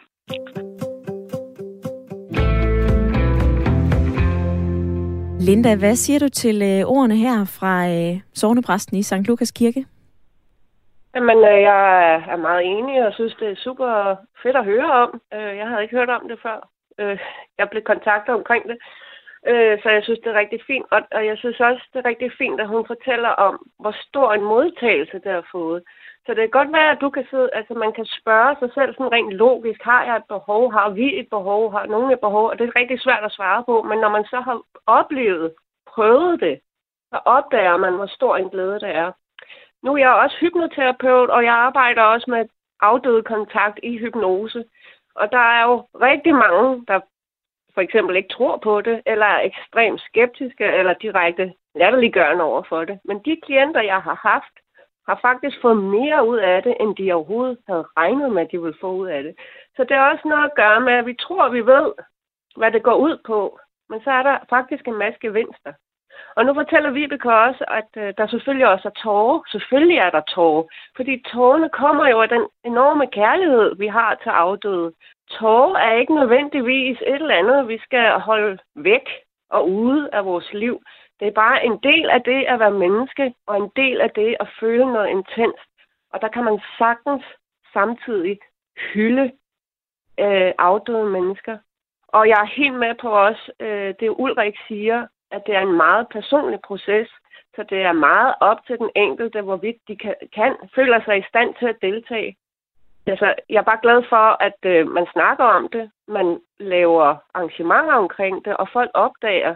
Linda, 5.41 5.77
hvad 5.77 5.97
siger 5.97 6.19
du 6.19 6.29
til 6.29 6.57
øh, 6.63 6.81
ordene 6.95 7.17
her 7.17 7.37
fra 7.59 7.75
øh, 7.89 8.21
sovnepræsten 8.35 8.97
i 8.97 9.03
St. 9.03 9.27
Lukas 9.29 9.53
Kirke? 9.53 9.87
Jamen, 11.15 11.39
øh, 11.39 11.61
jeg 11.71 11.83
er 12.33 12.37
meget 12.37 12.63
enig 12.65 13.07
og 13.07 13.13
synes, 13.15 13.35
det 13.41 13.49
er 13.51 13.65
super 13.65 14.17
fedt 14.43 14.57
at 14.57 14.65
høre 14.65 14.93
om. 14.93 15.21
Øh, 15.35 15.57
jeg 15.57 15.67
havde 15.69 15.83
ikke 15.83 15.97
hørt 15.97 16.11
om 16.11 16.29
det 16.29 16.39
før. 16.43 16.69
Øh, 17.01 17.19
jeg 17.59 17.67
blev 17.71 17.83
kontaktet 17.83 18.35
omkring 18.35 18.65
det. 18.69 18.79
Øh, 19.51 19.83
så 19.83 19.89
jeg 19.91 20.03
synes, 20.03 20.19
det 20.19 20.31
er 20.31 20.41
rigtig 20.43 20.61
fint. 20.67 20.87
Og, 20.91 21.01
og 21.17 21.27
jeg 21.27 21.39
synes 21.39 21.61
også, 21.61 21.83
det 21.93 21.99
er 21.99 22.09
rigtig 22.09 22.31
fint, 22.39 22.61
at 22.61 22.69
hun 22.69 22.87
fortæller 22.87 23.29
om, 23.29 23.55
hvor 23.79 23.95
stor 24.09 24.33
en 24.33 24.45
modtagelse 24.45 25.19
det 25.25 25.33
har 25.33 25.47
fået. 25.53 25.83
Så 26.27 26.35
det 26.35 26.43
kan 26.43 26.59
godt 26.61 26.73
være, 26.73 26.91
at 26.91 27.01
du 27.01 27.11
kan 27.11 27.27
sidde, 27.31 27.51
altså 27.53 27.75
man 27.75 27.93
kan 27.93 28.07
spørge 28.21 28.57
sig 28.61 28.71
selv 28.75 28.95
sådan 28.95 29.13
rent 29.13 29.33
logisk, 29.33 29.81
har 29.83 30.05
jeg 30.05 30.17
et 30.17 30.29
behov, 30.29 30.73
har 30.73 30.91
vi 30.91 31.19
et 31.21 31.29
behov, 31.31 31.73
har 31.73 31.87
nogen 31.87 32.11
et 32.13 32.21
behov, 32.21 32.47
og 32.49 32.59
det 32.59 32.65
er 32.67 32.81
rigtig 32.81 33.01
svært 33.01 33.25
at 33.25 33.33
svare 33.33 33.65
på, 33.65 33.83
men 33.83 33.99
når 33.99 34.09
man 34.09 34.25
så 34.25 34.41
har 34.41 34.61
oplevet, 34.87 35.53
prøvet 35.87 36.41
det, 36.41 36.61
så 37.11 37.19
opdager 37.25 37.77
man, 37.77 37.95
hvor 37.95 38.07
stor 38.07 38.37
en 38.37 38.51
glæde 38.51 38.81
det 38.81 38.93
er. 39.05 39.13
Nu 39.83 39.95
er 39.95 39.99
jeg 39.99 40.11
også 40.11 40.37
hypnoterapeut, 40.41 41.31
og 41.31 41.45
jeg 41.45 41.55
arbejder 41.55 42.03
også 42.03 42.31
med 42.31 42.45
afdøde 42.81 43.23
kontakt 43.23 43.81
i 43.83 43.99
hypnose. 43.99 44.65
Og 45.15 45.33
der 45.33 45.45
er 45.59 45.63
jo 45.69 45.77
rigtig 46.09 46.35
mange, 46.35 46.85
der 46.89 47.01
for 47.79 47.83
eksempel 47.83 48.17
ikke 48.17 48.35
tror 48.37 48.57
på 48.57 48.81
det, 48.81 49.03
eller 49.07 49.27
er 49.27 49.41
ekstremt 49.41 50.01
skeptiske, 50.01 50.65
eller 50.65 50.95
direkte 50.95 51.53
latterliggørende 51.75 52.45
over 52.45 52.63
for 52.69 52.85
det. 52.85 52.99
Men 53.05 53.19
de 53.27 53.41
klienter, 53.47 53.83
jeg 53.93 54.01
har 54.09 54.19
haft, 54.31 54.55
har 55.09 55.19
faktisk 55.23 55.57
fået 55.63 55.77
mere 55.77 56.29
ud 56.29 56.39
af 56.39 56.63
det, 56.63 56.75
end 56.81 56.97
de 56.97 57.13
overhovedet 57.13 57.59
havde 57.69 57.87
regnet 57.97 58.33
med, 58.33 58.43
at 58.43 58.53
de 58.53 58.63
ville 58.63 58.81
få 58.81 58.93
ud 58.93 59.09
af 59.09 59.23
det. 59.23 59.35
Så 59.77 59.85
det 59.85 59.95
er 59.97 60.11
også 60.11 60.29
noget 60.29 60.45
at 60.45 60.57
gøre 60.63 60.81
med, 60.81 60.93
at 60.93 61.07
vi 61.07 61.15
tror, 61.15 61.43
at 61.45 61.53
vi 61.53 61.67
ved, 61.67 61.93
hvad 62.57 62.71
det 62.73 62.83
går 62.83 62.97
ud 63.07 63.17
på. 63.27 63.59
Men 63.91 64.01
så 64.05 64.11
er 64.11 64.23
der 64.23 64.37
faktisk 64.51 64.89
en 64.89 64.99
masse 65.03 65.19
gevinster. 65.21 65.73
Og 66.37 66.45
nu 66.45 66.55
fortæller 66.55 66.91
Vibeke 66.91 67.33
også, 67.35 67.65
at 67.69 67.91
øh, 68.03 68.15
der 68.19 68.27
selvfølgelig 68.27 68.69
også 68.69 68.89
er 68.89 69.01
tårer. 69.03 69.43
Selvfølgelig 69.53 69.99
er 69.99 70.11
der 70.11 70.21
tårer. 70.35 70.65
Fordi 70.97 71.23
tårerne 71.33 71.69
kommer 71.69 72.09
jo 72.09 72.21
af 72.23 72.29
den 72.29 72.45
enorme 72.65 73.07
kærlighed, 73.07 73.77
vi 73.77 73.87
har 73.87 74.15
til 74.23 74.31
afdøde. 74.31 74.93
Tårer 75.31 75.79
er 75.79 75.95
ikke 75.95 76.15
nødvendigvis 76.15 76.99
et 77.01 77.15
eller 77.15 77.35
andet, 77.35 77.69
vi 77.69 77.79
skal 77.79 78.21
holde 78.21 78.59
væk 78.75 79.09
og 79.51 79.71
ude 79.71 80.11
af 80.13 80.25
vores 80.25 80.53
liv. 80.53 80.83
Det 81.21 81.29
er 81.29 81.33
bare 81.33 81.65
en 81.65 81.79
del 81.83 82.11
af 82.11 82.23
det 82.23 82.45
at 82.45 82.59
være 82.59 82.71
menneske, 82.71 83.35
og 83.47 83.57
en 83.57 83.71
del 83.77 84.01
af 84.01 84.11
det 84.11 84.37
at 84.41 84.49
føle 84.61 84.93
noget 84.93 85.09
intenst. 85.09 85.71
Og 86.13 86.21
der 86.21 86.29
kan 86.29 86.45
man 86.45 86.61
sagtens 86.79 87.25
samtidig 87.73 88.39
hylde 88.93 89.33
øh, 90.21 90.53
afdøde 90.59 91.05
mennesker. 91.05 91.59
Og 92.09 92.29
jeg 92.29 92.39
er 92.41 92.55
helt 92.57 92.75
med 92.75 92.95
på 92.95 93.09
også, 93.09 93.53
øh, 93.61 93.95
det 94.01 94.15
Ulrik 94.19 94.55
siger, 94.69 95.07
at 95.31 95.43
det 95.47 95.55
er 95.55 95.61
en 95.61 95.77
meget 95.77 96.07
personlig 96.09 96.61
proces, 96.61 97.09
så 97.57 97.63
det 97.71 97.83
er 97.83 97.93
meget 97.93 98.35
op 98.41 98.67
til 98.67 98.79
den 98.79 98.91
enkelte, 98.97 99.41
hvorvidt 99.41 99.77
de 99.89 99.97
kan, 99.97 100.15
kan 100.35 100.57
føler 100.75 101.05
sig 101.05 101.19
i 101.19 101.29
stand 101.29 101.55
til 101.55 101.67
at 101.67 101.83
deltage. 101.83 102.37
Altså, 103.09 103.35
jeg 103.49 103.59
er 103.61 103.69
bare 103.71 103.85
glad 103.87 104.01
for, 104.09 104.25
at 104.49 104.59
øh, 104.73 104.89
man 104.99 105.07
snakker 105.13 105.45
om 105.45 105.69
det, 105.73 105.91
man 106.09 106.39
laver 106.61 107.17
arrangementer 107.35 107.95
omkring 108.05 108.45
det, 108.45 108.57
og 108.57 108.69
folk 108.73 108.91
opdager, 108.95 109.55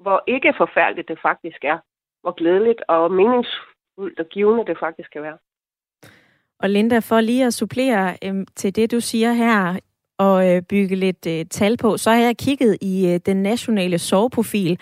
hvor 0.00 0.22
ikke 0.26 0.54
forfærdeligt 0.56 1.08
det 1.08 1.18
faktisk 1.22 1.60
er. 1.62 1.78
Hvor 2.22 2.32
glædeligt 2.32 2.82
og 2.88 3.12
meningsfuldt 3.12 4.20
og 4.20 4.26
givende 4.26 4.66
det 4.66 4.76
faktisk 4.78 5.10
kan 5.12 5.22
være. 5.22 5.38
Og 6.60 6.70
Linda, 6.70 6.98
for 6.98 7.20
lige 7.20 7.46
at 7.46 7.54
supplere 7.54 8.16
øh, 8.24 8.46
til 8.56 8.76
det, 8.76 8.90
du 8.90 9.00
siger 9.00 9.32
her, 9.32 9.78
og 10.18 10.50
øh, 10.50 10.62
bygge 10.62 10.96
lidt 10.96 11.26
øh, 11.26 11.44
tal 11.50 11.76
på, 11.76 11.96
så 11.96 12.10
har 12.10 12.18
jeg 12.18 12.36
kigget 12.36 12.78
i 12.80 13.12
øh, 13.12 13.20
den 13.26 13.42
nationale 13.42 13.98
soveprofil, 13.98 14.80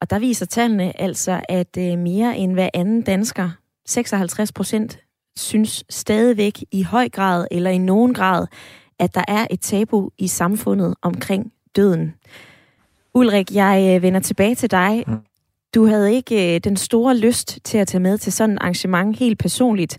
og 0.00 0.10
der 0.10 0.18
viser 0.18 0.46
tallene 0.46 1.00
altså, 1.00 1.40
at 1.48 1.76
øh, 1.78 1.98
mere 1.98 2.36
end 2.36 2.52
hver 2.54 2.70
anden 2.74 3.02
dansker, 3.02 3.50
56 3.86 4.52
procent, 4.52 4.98
synes 5.40 5.84
stadigvæk 5.90 6.64
i 6.72 6.82
høj 6.82 7.08
grad 7.08 7.46
eller 7.50 7.70
i 7.70 7.78
nogen 7.78 8.14
grad, 8.14 8.46
at 8.98 9.14
der 9.14 9.24
er 9.28 9.46
et 9.50 9.60
tabu 9.60 10.10
i 10.18 10.28
samfundet 10.28 10.94
omkring 11.02 11.52
døden. 11.76 12.14
Ulrik, 13.14 13.54
jeg 13.54 13.94
øh, 13.96 14.02
vender 14.02 14.20
tilbage 14.20 14.54
til 14.54 14.70
dig. 14.70 15.04
Mm. 15.06 15.16
Du 15.74 15.86
havde 15.86 16.14
ikke 16.14 16.54
øh, 16.54 16.60
den 16.60 16.76
store 16.76 17.16
lyst 17.16 17.58
til 17.64 17.78
at 17.78 17.88
tage 17.88 18.00
med 18.00 18.18
til 18.18 18.32
sådan 18.32 18.54
et 18.54 18.58
arrangement 18.60 19.18
helt 19.18 19.38
personligt. 19.38 19.98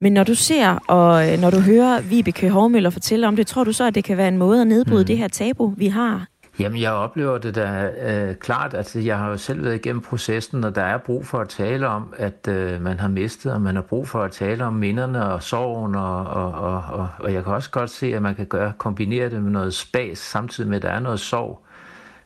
Men 0.00 0.12
når 0.12 0.24
du 0.24 0.34
ser 0.34 0.68
og 0.74 1.32
øh, 1.32 1.40
når 1.40 1.50
du 1.50 1.60
hører 1.60 2.00
Vibeke 2.00 2.50
Hovmøller 2.50 2.90
fortælle 2.90 3.28
om 3.28 3.36
det, 3.36 3.46
tror 3.46 3.64
du 3.64 3.72
så, 3.72 3.84
at 3.84 3.94
det 3.94 4.04
kan 4.04 4.16
være 4.16 4.28
en 4.28 4.38
måde 4.38 4.60
at 4.60 4.66
nedbryde 4.66 5.02
mm. 5.02 5.06
det 5.06 5.18
her 5.18 5.28
tabu, 5.28 5.74
vi 5.76 5.86
har? 5.86 6.28
Jamen, 6.58 6.80
jeg 6.80 6.92
oplever 6.92 7.38
det 7.38 7.54
da 7.54 7.90
øh, 8.02 8.34
klart, 8.34 8.74
Altså, 8.74 9.00
jeg 9.00 9.18
har 9.18 9.28
jo 9.28 9.36
selv 9.36 9.64
været 9.64 9.74
igennem 9.74 10.02
processen, 10.02 10.64
og 10.64 10.74
der 10.74 10.82
er 10.82 10.98
brug 10.98 11.26
for 11.26 11.38
at 11.38 11.48
tale 11.48 11.88
om, 11.88 12.14
at 12.16 12.48
øh, 12.48 12.82
man 12.82 13.00
har 13.00 13.08
mistet, 13.08 13.52
og 13.52 13.60
man 13.60 13.74
har 13.74 13.82
brug 13.82 14.08
for 14.08 14.22
at 14.22 14.32
tale 14.32 14.64
om 14.64 14.72
minderne 14.72 15.24
og 15.32 15.42
sorgen, 15.42 15.94
og, 15.94 16.26
og, 16.26 16.52
og, 16.52 16.82
og, 16.88 17.08
og 17.18 17.32
jeg 17.32 17.44
kan 17.44 17.52
også 17.52 17.70
godt 17.70 17.90
se, 17.90 18.14
at 18.14 18.22
man 18.22 18.34
kan 18.34 18.46
gøre, 18.46 18.72
kombinere 18.78 19.30
det 19.30 19.42
med 19.42 19.50
noget 19.50 19.74
spas, 19.74 20.18
samtidig 20.18 20.70
med, 20.70 20.76
at 20.76 20.82
der 20.82 20.90
er 20.90 21.00
noget 21.00 21.20
sorg, 21.20 21.66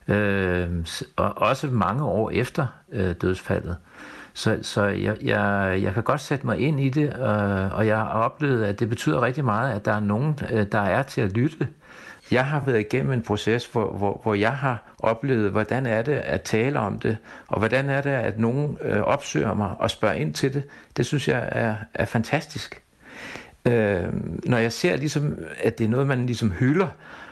øh, 0.08 0.68
og 1.16 1.38
også 1.38 1.66
mange 1.66 2.04
år 2.04 2.30
efter 2.30 2.66
øh, 2.92 3.14
dødsfaldet. 3.20 3.76
Så, 4.34 4.58
så 4.62 4.84
jeg, 4.84 5.16
jeg, 5.22 5.78
jeg 5.82 5.94
kan 5.94 6.02
godt 6.02 6.20
sætte 6.20 6.46
mig 6.46 6.58
ind 6.58 6.80
i 6.80 6.88
det, 6.88 7.08
øh, 7.08 7.76
og 7.76 7.86
jeg 7.86 7.96
har 7.96 8.08
oplevet, 8.08 8.64
at 8.64 8.80
det 8.80 8.88
betyder 8.88 9.22
rigtig 9.22 9.44
meget, 9.44 9.72
at 9.72 9.84
der 9.84 9.92
er 9.92 10.00
nogen, 10.00 10.38
øh, 10.50 10.66
der 10.72 10.80
er 10.80 11.02
til 11.02 11.20
at 11.20 11.32
lytte. 11.32 11.68
Jeg 12.30 12.46
har 12.46 12.60
været 12.66 12.80
igennem 12.80 13.12
en 13.12 13.22
proces, 13.22 13.66
hvor, 13.66 13.92
hvor, 13.92 14.20
hvor 14.22 14.34
jeg 14.34 14.52
har 14.52 14.94
oplevet, 14.98 15.50
hvordan 15.50 15.86
er 15.86 16.02
det 16.02 16.12
at 16.12 16.42
tale 16.42 16.78
om 16.78 16.98
det, 16.98 17.16
og 17.48 17.58
hvordan 17.58 17.90
er 17.90 18.00
det, 18.00 18.10
at 18.10 18.38
nogen 18.38 18.78
øh, 18.82 19.00
opsøger 19.00 19.54
mig 19.54 19.70
og 19.78 19.90
spørger 19.90 20.14
ind 20.14 20.34
til 20.34 20.54
det. 20.54 20.62
Det 20.96 21.06
synes 21.06 21.28
jeg 21.28 21.48
er, 21.52 21.74
er 21.94 22.04
fantastisk. 22.04 22.82
Øh, 23.64 24.04
når 24.44 24.58
jeg 24.58 24.72
ser, 24.72 24.96
ligesom, 24.96 25.38
at 25.62 25.78
det 25.78 25.84
er 25.84 25.88
noget, 25.88 26.06
man 26.06 26.26
ligesom 26.26 26.50
hylder, 26.50 26.88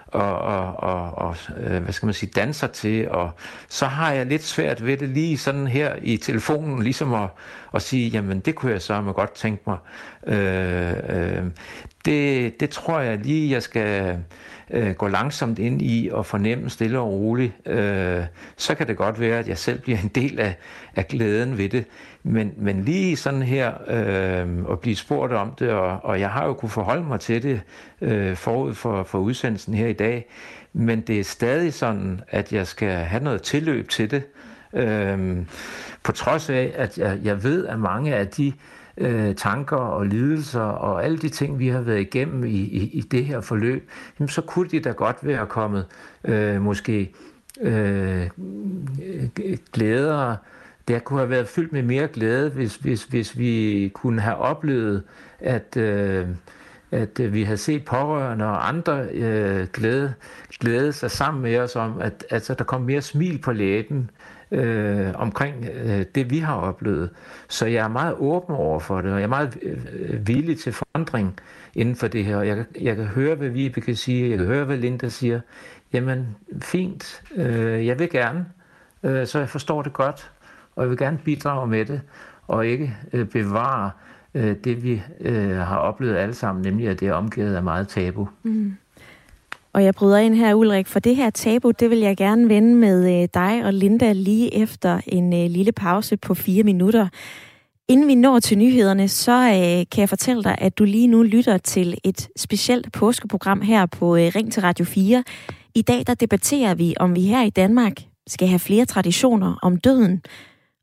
og, 0.07 0.39
og, 0.39 0.77
og, 0.77 1.19
og 1.19 1.37
øh, 1.57 1.83
hvad 1.83 1.93
skal 1.93 2.07
man 2.07 2.15
sige, 2.15 2.31
danser 2.37 2.67
til, 2.67 3.11
og 3.11 3.31
så 3.69 3.87
har 3.87 4.13
jeg 4.13 4.27
lidt 4.27 4.45
svært 4.45 4.87
ved 4.87 4.97
det 4.97 5.09
lige 5.09 5.39
sådan 5.39 5.67
her 5.67 5.95
i 6.03 6.17
telefonen, 6.17 6.83
ligesom 6.83 7.15
at, 7.15 7.29
at 7.75 7.83
sige, 7.83 8.09
jamen 8.09 8.41
det 8.41 8.55
kunne 8.55 8.73
jeg 8.73 8.83
så 8.83 9.01
med 9.01 9.15
godt 9.15 9.33
tænke 9.33 9.63
mig. 9.67 9.79
Øh, 10.27 10.93
øh, 11.09 11.45
det, 12.05 12.61
det 12.61 12.71
tror 12.71 13.01
jeg 13.01 13.19
lige, 13.19 13.51
jeg 13.51 13.63
skal 13.63 14.19
øh, 14.71 14.91
gå 14.91 15.09
langsomt 15.09 15.59
ind 15.59 15.83
i 15.83 16.11
og 16.13 16.27
fornemme 16.27 16.71
stille 16.71 16.99
og 16.99 17.13
roligt. 17.13 17.53
Øh, 17.67 18.25
så 18.57 18.75
kan 18.75 18.87
det 18.87 18.97
godt 18.97 19.21
være, 19.21 19.39
at 19.39 19.49
jeg 19.49 19.59
selv 19.59 19.81
bliver 19.81 19.99
en 19.99 20.09
del 20.09 20.41
af, 20.41 20.57
af 20.97 21.09
glæden 21.09 21.59
ved 21.59 21.69
det. 21.69 21.85
Men, 22.23 22.53
men 22.57 22.85
lige 22.85 23.17
sådan 23.17 23.43
her 23.43 23.73
øh, 23.89 24.73
at 24.73 24.81
blive 24.81 24.97
spurgt 24.97 25.33
om 25.33 25.51
det, 25.59 25.71
og, 25.71 26.05
og 26.05 26.21
jeg 26.21 26.31
har 26.31 26.47
jo 26.47 26.53
kunne 26.53 26.71
forholde 26.71 27.05
mig 27.05 27.21
til 27.21 27.43
det 27.43 27.61
øh, 28.01 28.37
forud 28.37 28.75
for, 28.75 29.03
for 29.03 29.19
udsendelsen 29.19 29.75
her 29.75 29.87
i 29.87 29.93
dag, 29.93 30.27
men 30.73 31.01
det 31.01 31.21
er 31.21 31.25
stadig 31.25 31.75
sådan, 31.75 32.21
at 32.29 32.53
jeg 32.53 32.67
skal 32.67 32.91
have 32.91 33.25
noget 33.25 33.43
tilløb 33.43 33.89
til 33.89 34.11
det. 34.11 34.23
Øh, 34.73 35.37
på 36.03 36.13
trods 36.13 36.51
af, 36.51 36.73
at 36.77 36.99
jeg, 36.99 37.19
jeg 37.25 37.43
ved, 37.43 37.67
at 37.67 37.79
mange 37.79 38.15
af 38.15 38.29
de 38.29 38.47
øh, 38.47 38.55
øh, 38.99 39.35
tanker 39.35 39.77
og 39.77 40.07
lidelser 40.07 40.61
og 40.61 41.05
alle 41.05 41.19
de 41.19 41.29
ting, 41.29 41.59
vi 41.59 41.69
har 41.69 41.81
været 41.81 42.01
igennem 42.01 42.45
i, 42.45 42.49
i, 42.49 42.91
i 42.93 43.01
det 43.01 43.25
her 43.25 43.41
forløb, 43.41 43.91
jamen, 44.19 44.29
så 44.29 44.41
kunne 44.41 44.69
de 44.69 44.81
da 44.81 44.91
godt 44.91 45.17
være 45.23 45.47
kommet 45.47 45.87
øh, 46.25 46.63
måske 46.63 47.13
øh, 47.61 48.31
glæder. 49.73 50.37
Det 50.89 51.05
kunne 51.05 51.19
have 51.19 51.31
været 51.31 51.49
fyldt 51.49 51.73
med 51.73 51.83
mere 51.83 52.09
glæde, 52.09 52.51
hvis, 52.51 52.77
hvis, 52.77 53.05
hvis 53.05 53.39
vi 53.39 53.91
kunne 53.95 54.21
have 54.21 54.37
oplevet, 54.37 55.03
at, 55.41 55.77
øh, 55.77 56.27
at 56.91 57.33
vi 57.33 57.43
havde 57.43 57.59
set 57.59 57.85
pårørende 57.85 58.45
og 58.45 58.69
andre 58.69 59.07
øh, 59.13 59.67
glæde, 59.73 60.15
glæde 60.61 60.93
sig 60.93 61.11
sammen 61.11 61.43
med 61.43 61.59
os 61.59 61.77
om, 61.77 62.01
at 62.01 62.25
altså, 62.31 62.55
der 62.55 62.65
kom 62.65 62.83
mere 62.83 63.03
smil 63.03 63.39
på 63.39 63.53
læben 63.53 64.11
øh, 64.51 65.09
omkring 65.15 65.67
øh, 65.85 66.05
det, 66.15 66.31
vi 66.31 66.39
har 66.39 66.55
oplevet. 66.55 67.11
Så 67.49 67.67
jeg 67.67 67.85
er 67.85 67.89
meget 67.89 68.15
åben 68.19 68.55
over 68.55 68.81
for 68.81 69.01
det, 69.01 69.13
og 69.13 69.19
jeg 69.19 69.25
er 69.25 69.29
meget 69.29 69.59
øh, 69.63 70.29
villig 70.29 70.59
til 70.59 70.73
forandring 70.73 71.41
inden 71.75 71.97
for 71.97 72.09
det 72.09 72.25
her. 72.25 72.41
Jeg, 72.41 72.65
jeg 72.81 72.97
kan 72.97 73.05
høre, 73.05 73.35
hvad 73.35 73.49
vi 73.49 73.69
kan 73.69 73.97
sige, 73.97 74.31
jeg 74.31 74.39
kan 74.39 74.47
høre, 74.47 74.65
hvad 74.65 74.77
Linda 74.77 75.09
siger. 75.09 75.41
Jamen, 75.93 76.37
fint, 76.63 77.23
øh, 77.37 77.87
jeg 77.87 77.99
vil 77.99 78.11
gerne, 78.11 78.47
øh, 79.03 79.27
så 79.27 79.39
jeg 79.39 79.49
forstår 79.49 79.83
det 79.83 79.93
godt, 79.93 80.31
og 80.77 80.83
jeg 80.83 80.91
vil 80.91 80.99
gerne 80.99 81.19
bidrage 81.25 81.67
med 81.67 81.85
det, 81.85 82.01
og 82.47 82.67
ikke 82.67 82.97
øh, 83.13 83.27
bevare 83.27 83.91
øh, 84.35 84.57
det, 84.65 84.83
vi 84.83 85.03
øh, 85.21 85.57
har 85.57 85.77
oplevet 85.77 86.17
alle 86.17 86.35
sammen, 86.35 86.65
nemlig 86.65 86.89
at 86.89 87.01
det 87.01 87.09
er 87.09 87.13
omgivet 87.13 87.55
af 87.55 87.63
meget 87.63 87.89
tabu. 87.89 88.29
Mm. 88.43 88.77
Og 89.77 89.85
jeg 89.85 89.95
bryder 89.95 90.19
ind 90.19 90.35
her, 90.35 90.55
Ulrik, 90.55 90.87
for 90.87 91.01
det 91.01 91.17
her 91.17 91.31
tabu, 91.31 91.71
det 91.71 91.91
vil 91.91 91.99
jeg 91.99 92.17
gerne 92.17 92.49
vende 92.49 92.75
med 92.75 93.23
øh, 93.23 93.29
dig 93.35 93.65
og 93.65 93.73
Linda 93.73 94.13
lige 94.13 94.55
efter 94.55 95.01
en 95.07 95.33
øh, 95.33 95.51
lille 95.51 95.73
pause 95.73 96.17
på 96.17 96.35
fire 96.35 96.63
minutter. 96.63 97.09
Inden 97.89 98.09
vi 98.09 98.15
når 98.15 98.39
til 98.39 98.59
nyhederne, 98.59 99.09
så 99.09 99.33
øh, 99.33 99.87
kan 99.93 100.01
jeg 100.01 100.09
fortælle 100.09 100.45
dig, 100.45 100.55
at 100.59 100.79
du 100.79 100.85
lige 100.85 101.07
nu 101.07 101.23
lytter 101.23 101.59
til 101.59 101.99
et 102.05 102.29
specielt 102.37 102.93
påskeprogram 102.93 103.61
her 103.61 103.87
på 103.87 104.17
øh, 104.17 104.33
Ring 104.35 104.53
til 104.53 104.63
Radio 104.63 104.85
4. 104.85 105.25
I 105.75 105.83
dag 105.83 106.05
der 106.07 106.15
debatterer 106.15 106.75
vi, 106.75 106.95
om 107.01 107.17
vi 107.17 107.21
her 107.21 107.43
i 107.43 107.51
Danmark 107.51 107.97
skal 108.27 108.49
have 108.49 108.59
flere 108.59 108.85
traditioner 108.85 109.59
om 109.63 109.77
døden. 109.77 110.23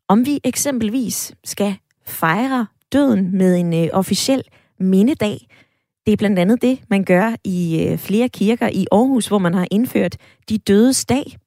Om 0.07 0.25
vi 0.25 0.39
eksempelvis 0.43 1.33
skal 1.43 1.75
fejre 2.05 2.67
døden 2.91 3.37
med 3.37 3.55
en 3.55 3.91
officiel 3.91 4.43
mindedag– 4.79 5.37
det 6.05 6.11
er 6.11 6.17
blandt 6.17 6.39
andet 6.39 6.61
det, 6.61 6.83
man 6.89 7.03
gør 7.03 7.35
i 7.43 7.87
øh, 7.87 7.97
flere 7.97 8.29
kirker 8.29 8.67
i 8.67 8.85
Aarhus, 8.91 9.27
hvor 9.27 9.37
man 9.37 9.53
har 9.53 9.67
indført 9.71 10.17
de 10.49 10.57
dødes 10.57 11.05
dag. 11.05 11.37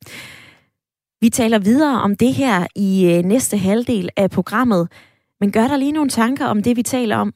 Vi 1.21 1.29
taler 1.29 1.59
videre 1.59 2.03
om 2.03 2.17
det 2.17 2.35
her 2.35 2.67
i 2.77 3.15
øh, 3.15 3.25
næste 3.25 3.57
halvdel 3.59 4.09
af 4.17 4.31
programmet, 4.31 4.93
men 5.41 5.53
gør 5.53 5.69
der 5.69 5.77
lige 5.77 5.93
nogle 5.93 6.11
tanker 6.11 6.47
om 6.47 6.63
det, 6.63 6.77
vi 6.77 6.83
taler 6.83 7.17
om. 7.17 7.35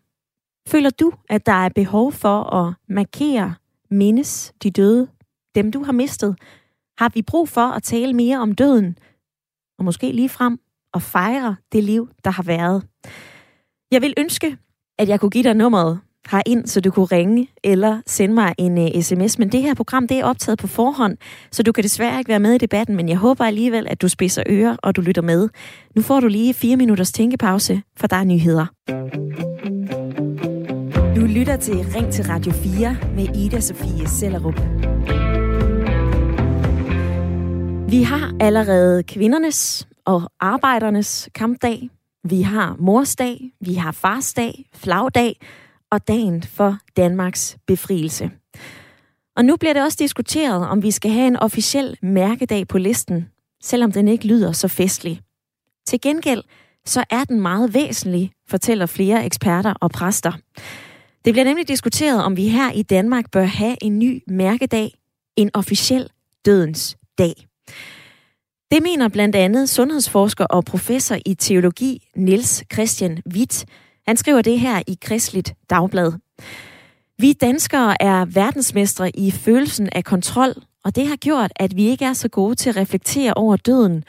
Føler 0.69 0.91
du, 0.91 1.13
at 1.29 1.47
der 1.47 1.53
er 1.53 1.69
behov 1.69 2.13
for 2.13 2.55
at 2.55 2.75
markere, 2.89 3.55
mindes 3.91 4.53
de 4.63 4.71
døde, 4.71 5.09
dem 5.55 5.73
du 5.73 5.85
har 5.85 5.93
mistet? 5.93 6.37
Har 6.99 7.09
vi 7.15 7.23
brug 7.23 7.49
for 7.49 7.67
at 7.67 7.83
tale 7.83 8.13
mere 8.13 8.39
om 8.39 8.55
døden, 8.55 8.99
og 9.79 9.85
måske 9.85 10.13
lige 10.13 10.29
frem 10.29 10.59
og 10.93 11.03
fejre 11.03 11.57
det 11.73 11.85
liv, 11.85 12.09
der 12.25 12.31
har 12.31 12.43
været? 12.43 12.87
Jeg 13.91 14.03
vil 14.03 14.15
ønske, 14.19 14.57
at 14.99 15.09
jeg 15.09 15.21
kunne 15.21 15.31
give 15.31 15.45
dig 15.45 15.55
nummeret 15.55 16.01
ind, 16.47 16.67
så 16.67 16.81
du 16.81 16.91
kunne 16.91 17.07
ringe 17.07 17.49
eller 17.65 18.01
sende 18.07 18.35
mig 18.35 18.55
en 18.59 18.79
øh, 18.79 18.85
uh, 18.97 19.03
sms. 19.03 19.39
Men 19.39 19.53
det 19.53 19.63
her 19.63 19.75
program, 19.75 20.09
det 20.09 20.19
er 20.19 20.25
optaget 20.25 20.59
på 20.59 20.67
forhånd, 20.67 21.17
så 21.53 21.63
du 21.63 21.73
kan 21.73 21.85
desværre 21.85 22.19
ikke 22.19 22.29
være 22.29 22.41
med 22.41 22.53
i 22.53 22.59
debatten, 22.59 22.97
men 22.97 23.09
jeg 23.09 23.17
håber 23.17 23.45
alligevel, 23.45 23.87
at 23.91 24.03
du 24.03 24.09
spidser 24.09 24.43
ører, 24.49 24.77
og 24.83 24.97
du 24.97 25.01
lytter 25.01 25.23
med. 25.23 25.49
Nu 25.97 26.03
får 26.03 26.21
du 26.21 26.27
lige 26.27 26.55
fire 26.55 26.77
minutters 26.77 27.13
tænkepause, 27.13 27.83
for 27.97 28.07
der 28.07 28.17
er 28.17 28.25
nyheder. 28.25 28.67
Du 31.17 31.21
lytter 31.21 31.57
til 31.57 31.75
Ring 31.75 32.13
til 32.13 32.25
Radio 32.25 32.53
4 32.53 32.97
med 33.17 33.37
Ida 33.37 33.61
Sofie 33.61 34.09
Sellerup. 34.09 34.61
Vi 37.91 38.03
har 38.03 38.35
allerede 38.41 39.03
kvindernes 39.03 39.89
og 40.05 40.23
arbejdernes 40.41 41.29
kampdag. 41.35 41.91
Vi 42.25 42.43
har 42.43 42.77
morsdag, 42.79 43.41
vi 43.61 43.75
har 43.75 43.93
farsdag, 43.93 44.65
flagdag 44.75 45.37
og 45.91 46.09
dagen 46.09 46.43
for 46.43 46.79
Danmarks 46.97 47.57
befrielse. 47.67 48.31
Og 49.37 49.45
nu 49.45 49.57
bliver 49.57 49.73
det 49.73 49.83
også 49.83 49.97
diskuteret, 50.01 50.69
om 50.69 50.83
vi 50.83 50.91
skal 50.91 51.11
have 51.11 51.27
en 51.27 51.37
officiel 51.37 51.97
mærkedag 52.03 52.69
på 52.69 52.79
listen, 52.79 53.29
selvom 53.63 53.93
den 53.93 54.09
ikke 54.09 54.27
lyder 54.27 54.53
så 54.53 54.69
festlig. 54.69 55.21
Til 55.87 56.01
gengæld 56.01 56.43
så 56.85 57.05
er 57.11 57.25
den 57.25 57.41
meget 57.41 57.75
væsentlig, 57.75 58.33
fortæller 58.49 58.87
flere 58.87 59.25
eksperter 59.25 59.75
og 59.81 59.91
præster. 59.91 60.33
Det 61.25 61.35
bliver 61.35 61.45
nemlig 61.45 61.69
diskuteret, 61.69 62.25
om 62.25 62.37
vi 62.37 62.49
her 62.49 62.73
i 62.73 62.83
Danmark 62.83 63.31
bør 63.31 63.45
have 63.45 63.77
en 63.83 63.99
ny 63.99 64.23
mærkedag, 64.27 64.95
en 65.37 65.51
officiel 65.55 66.09
dødens 66.45 66.97
dag. 67.19 67.35
Det 68.71 68.83
mener 68.83 69.09
blandt 69.09 69.37
andet 69.37 69.69
sundhedsforsker 69.69 70.45
og 70.45 70.65
professor 70.65 71.17
i 71.27 71.35
teologi 71.35 72.09
Niels 72.17 72.65
Christian 72.73 73.23
Witt. 73.35 73.67
Han 74.11 74.17
skriver 74.17 74.43
det 74.43 74.61
her 74.61 74.83
i 74.87 74.99
Kristligt 75.03 75.55
Dagblad. 75.71 76.13
Vi 77.19 77.33
danskere 77.33 78.03
er 78.03 78.25
verdensmestre 78.25 79.17
i 79.17 79.31
følelsen 79.31 79.89
af 79.93 80.05
kontrol, 80.05 80.55
og 80.85 80.97
det 80.97 81.09
har 81.09 81.17
gjort, 81.17 81.53
at 81.57 81.77
vi 81.77 81.89
ikke 81.89 82.05
er 82.05 82.13
så 82.13 82.29
gode 82.29 82.55
til 82.55 82.71
at 82.71 82.77
reflektere 82.77 83.35
over 83.35 83.57
døden, 83.57 84.05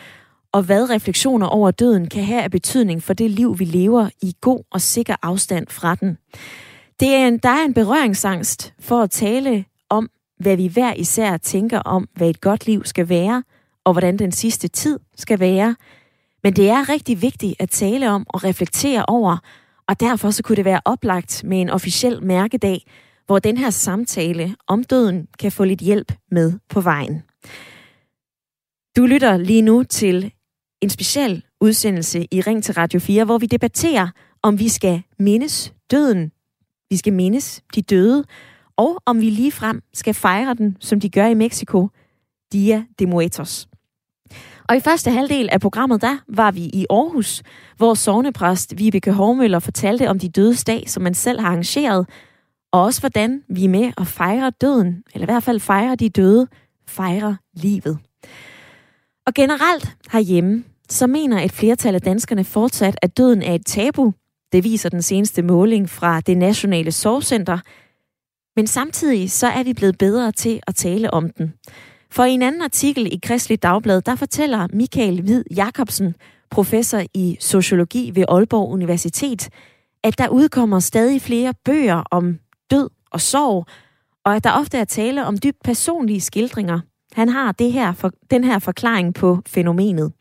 og 0.51 0.63
hvad 0.63 0.89
refleksioner 0.89 1.47
over 1.47 1.71
døden 1.71 2.09
kan 2.09 2.23
have 2.23 2.41
af 2.41 2.51
betydning 2.51 3.03
for 3.03 3.13
det 3.13 3.31
liv, 3.31 3.59
vi 3.59 3.65
lever 3.65 4.09
i 4.21 4.35
god 4.41 4.63
og 4.71 4.81
sikker 4.81 5.15
afstand 5.21 5.67
fra 5.69 5.95
den. 5.95 6.17
Det 6.99 7.15
er 7.15 7.27
en, 7.27 7.37
der 7.37 7.49
er 7.49 7.65
en 7.65 7.73
berøringsangst 7.73 8.73
for 8.79 9.01
at 9.01 9.11
tale 9.11 9.65
om, 9.89 10.09
hvad 10.39 10.57
vi 10.57 10.67
hver 10.67 10.93
især 10.93 11.37
tænker 11.37 11.79
om, 11.79 12.07
hvad 12.15 12.29
et 12.29 12.41
godt 12.41 12.65
liv 12.65 12.85
skal 12.85 13.09
være, 13.09 13.43
og 13.83 13.93
hvordan 13.93 14.19
den 14.19 14.31
sidste 14.31 14.67
tid 14.67 14.99
skal 15.17 15.39
være. 15.39 15.75
Men 16.43 16.53
det 16.53 16.69
er 16.69 16.89
rigtig 16.89 17.21
vigtigt 17.21 17.55
at 17.59 17.69
tale 17.69 18.09
om 18.09 18.25
og 18.29 18.43
reflektere 18.43 19.05
over, 19.05 19.37
og 19.91 19.99
derfor 19.99 20.31
så 20.31 20.43
kunne 20.43 20.55
det 20.55 20.65
være 20.65 20.81
oplagt 20.85 21.43
med 21.43 21.61
en 21.61 21.69
officiel 21.69 22.23
mærkedag, 22.23 22.85
hvor 23.25 23.39
den 23.39 23.57
her 23.57 23.69
samtale 23.69 24.55
om 24.67 24.83
døden 24.83 25.27
kan 25.39 25.51
få 25.51 25.63
lidt 25.63 25.79
hjælp 25.79 26.13
med 26.31 26.53
på 26.69 26.81
vejen. 26.81 27.23
Du 28.97 29.05
lytter 29.05 29.37
lige 29.37 29.61
nu 29.61 29.83
til 29.83 30.33
en 30.81 30.89
speciel 30.89 31.43
udsendelse 31.61 32.27
i 32.31 32.41
Ring 32.41 32.63
til 32.63 32.73
Radio 32.73 32.99
4, 32.99 33.25
hvor 33.25 33.37
vi 33.37 33.45
debatterer, 33.45 34.07
om 34.43 34.59
vi 34.59 34.69
skal 34.69 35.01
mindes 35.19 35.73
døden, 35.91 36.31
vi 36.89 36.97
skal 36.97 37.13
mindes 37.13 37.63
de 37.75 37.81
døde, 37.81 38.23
og 38.77 39.01
om 39.05 39.21
vi 39.21 39.29
lige 39.29 39.51
frem 39.51 39.81
skal 39.93 40.13
fejre 40.13 40.53
den, 40.53 40.77
som 40.79 40.99
de 40.99 41.09
gør 41.09 41.25
i 41.25 41.33
Mexico, 41.33 41.89
Dia 42.53 42.85
de 42.99 43.05
Muertos. 43.05 43.70
Og 44.71 44.77
i 44.77 44.79
første 44.79 45.11
halvdel 45.11 45.49
af 45.51 45.61
programmet, 45.61 46.01
der 46.01 46.17
var 46.27 46.51
vi 46.51 46.61
i 46.61 46.85
Aarhus, 46.89 47.43
hvor 47.77 47.93
sovnepræst 47.93 48.73
Vibeke 48.77 49.11
Hormøller 49.11 49.59
fortalte 49.59 50.09
om 50.09 50.19
de 50.19 50.29
dødes 50.29 50.63
dag, 50.63 50.83
som 50.89 51.03
man 51.03 51.13
selv 51.13 51.39
har 51.39 51.47
arrangeret, 51.47 52.09
og 52.71 52.81
også 52.81 52.99
hvordan 52.99 53.43
vi 53.49 53.65
er 53.65 53.69
med 53.69 53.91
at 53.97 54.07
fejre 54.07 54.51
døden, 54.61 55.03
eller 55.13 55.25
i 55.25 55.31
hvert 55.31 55.43
fald 55.43 55.59
fejre 55.59 55.95
de 55.95 56.09
døde, 56.09 56.47
fejrer 56.87 57.35
livet. 57.53 57.99
Og 59.27 59.33
generelt 59.33 59.97
herhjemme, 60.11 60.63
så 60.89 61.07
mener 61.07 61.39
et 61.39 61.51
flertal 61.51 61.95
af 61.95 62.01
danskerne 62.01 62.43
fortsat, 62.43 62.95
at 63.01 63.17
døden 63.17 63.41
er 63.41 63.53
et 63.53 63.65
tabu. 63.65 64.13
Det 64.51 64.63
viser 64.63 64.89
den 64.89 65.01
seneste 65.01 65.41
måling 65.41 65.89
fra 65.89 66.21
det 66.21 66.37
Nationale 66.37 66.91
Sorgcenter. 66.91 67.59
Men 68.55 68.67
samtidig 68.67 69.31
så 69.31 69.47
er 69.47 69.63
vi 69.63 69.73
blevet 69.73 69.97
bedre 69.97 70.31
til 70.31 70.59
at 70.67 70.75
tale 70.75 71.13
om 71.13 71.29
den. 71.29 71.53
For 72.11 72.23
i 72.23 72.31
en 72.31 72.41
anden 72.41 72.61
artikel 72.61 73.13
i 73.13 73.19
Kristelig 73.23 73.63
Dagblad, 73.63 74.01
der 74.01 74.15
fortæller 74.15 74.67
Michael 74.73 75.21
Hvid 75.21 75.43
Jacobsen, 75.55 76.15
professor 76.49 77.01
i 77.13 77.37
sociologi 77.39 78.11
ved 78.13 78.25
Aalborg 78.29 78.69
Universitet, 78.69 79.49
at 80.03 80.17
der 80.17 80.29
udkommer 80.29 80.79
stadig 80.79 81.21
flere 81.21 81.53
bøger 81.65 82.03
om 82.11 82.39
død 82.71 82.89
og 83.11 83.21
sorg, 83.21 83.65
og 84.25 84.35
at 84.35 84.43
der 84.43 84.51
ofte 84.51 84.77
er 84.77 84.85
tale 84.85 85.25
om 85.25 85.37
dybt 85.37 85.57
personlige 85.63 86.21
skildringer. 86.21 86.79
Han 87.13 87.29
har 87.29 87.51
det 87.51 87.71
her 87.71 87.93
for, 87.93 88.11
den 88.31 88.43
her 88.43 88.59
forklaring 88.59 89.13
på 89.13 89.39
fænomenet. 89.47 90.11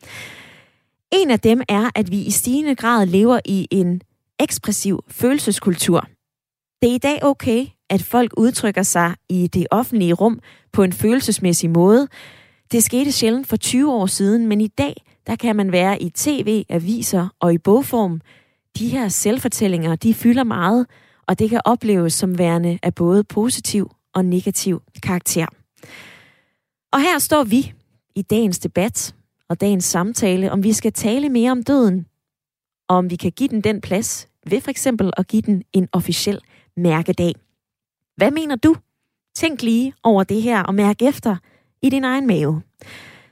En 1.13 1.31
af 1.31 1.39
dem 1.39 1.61
er, 1.69 1.89
at 1.95 2.11
vi 2.11 2.21
i 2.21 2.31
stigende 2.31 2.75
grad 2.75 3.05
lever 3.05 3.39
i 3.45 3.67
en 3.71 4.01
ekspressiv 4.39 4.99
følelseskultur. 5.07 6.07
Det 6.81 6.89
er 6.89 6.95
i 6.95 6.97
dag 6.97 7.23
okay, 7.23 7.67
at 7.89 8.01
folk 8.01 8.33
udtrykker 8.37 8.83
sig 8.83 9.15
i 9.29 9.47
det 9.47 9.67
offentlige 9.71 10.13
rum 10.13 10.39
på 10.73 10.83
en 10.83 10.93
følelsesmæssig 10.93 11.69
måde. 11.69 12.07
Det 12.71 12.83
skete 12.83 13.11
sjældent 13.11 13.47
for 13.47 13.57
20 13.57 13.93
år 13.93 14.05
siden, 14.05 14.47
men 14.47 14.61
i 14.61 14.67
dag 14.67 15.03
der 15.27 15.35
kan 15.35 15.55
man 15.55 15.71
være 15.71 16.01
i 16.01 16.09
tv, 16.09 16.63
aviser 16.69 17.27
og 17.39 17.53
i 17.53 17.57
bogform. 17.57 18.21
De 18.77 18.87
her 18.87 19.07
selvfortællinger, 19.07 19.95
de 19.95 20.13
fylder 20.13 20.43
meget, 20.43 20.87
og 21.27 21.39
det 21.39 21.49
kan 21.49 21.61
opleves 21.65 22.13
som 22.13 22.37
værende 22.37 22.79
af 22.83 22.95
både 22.95 23.23
positiv 23.23 23.91
og 24.13 24.25
negativ 24.25 24.81
karakter. 25.03 25.45
Og 26.93 27.01
her 27.01 27.19
står 27.19 27.43
vi 27.43 27.73
i 28.15 28.21
dagens 28.21 28.59
debat 28.59 29.15
og 29.49 29.61
dagens 29.61 29.85
samtale, 29.85 30.51
om 30.51 30.63
vi 30.63 30.73
skal 30.73 30.93
tale 30.93 31.29
mere 31.29 31.51
om 31.51 31.63
døden, 31.63 32.05
og 32.87 32.97
om 32.97 33.09
vi 33.09 33.15
kan 33.15 33.31
give 33.31 33.49
den 33.49 33.61
den 33.61 33.81
plads, 33.81 34.27
ved 34.49 34.61
for 34.61 34.71
eksempel 34.71 35.11
at 35.17 35.27
give 35.27 35.41
den 35.41 35.63
en 35.73 35.87
officiel 35.91 36.39
mærkedag. 36.77 37.35
Hvad 38.15 38.31
mener 38.31 38.55
du? 38.55 38.75
Tænk 39.35 39.61
lige 39.61 39.93
over 40.03 40.23
det 40.23 40.41
her 40.41 40.63
og 40.63 40.75
mærk 40.75 41.01
efter 41.01 41.35
i 41.81 41.89
din 41.89 42.03
egen 42.03 42.27
mave. 42.27 42.61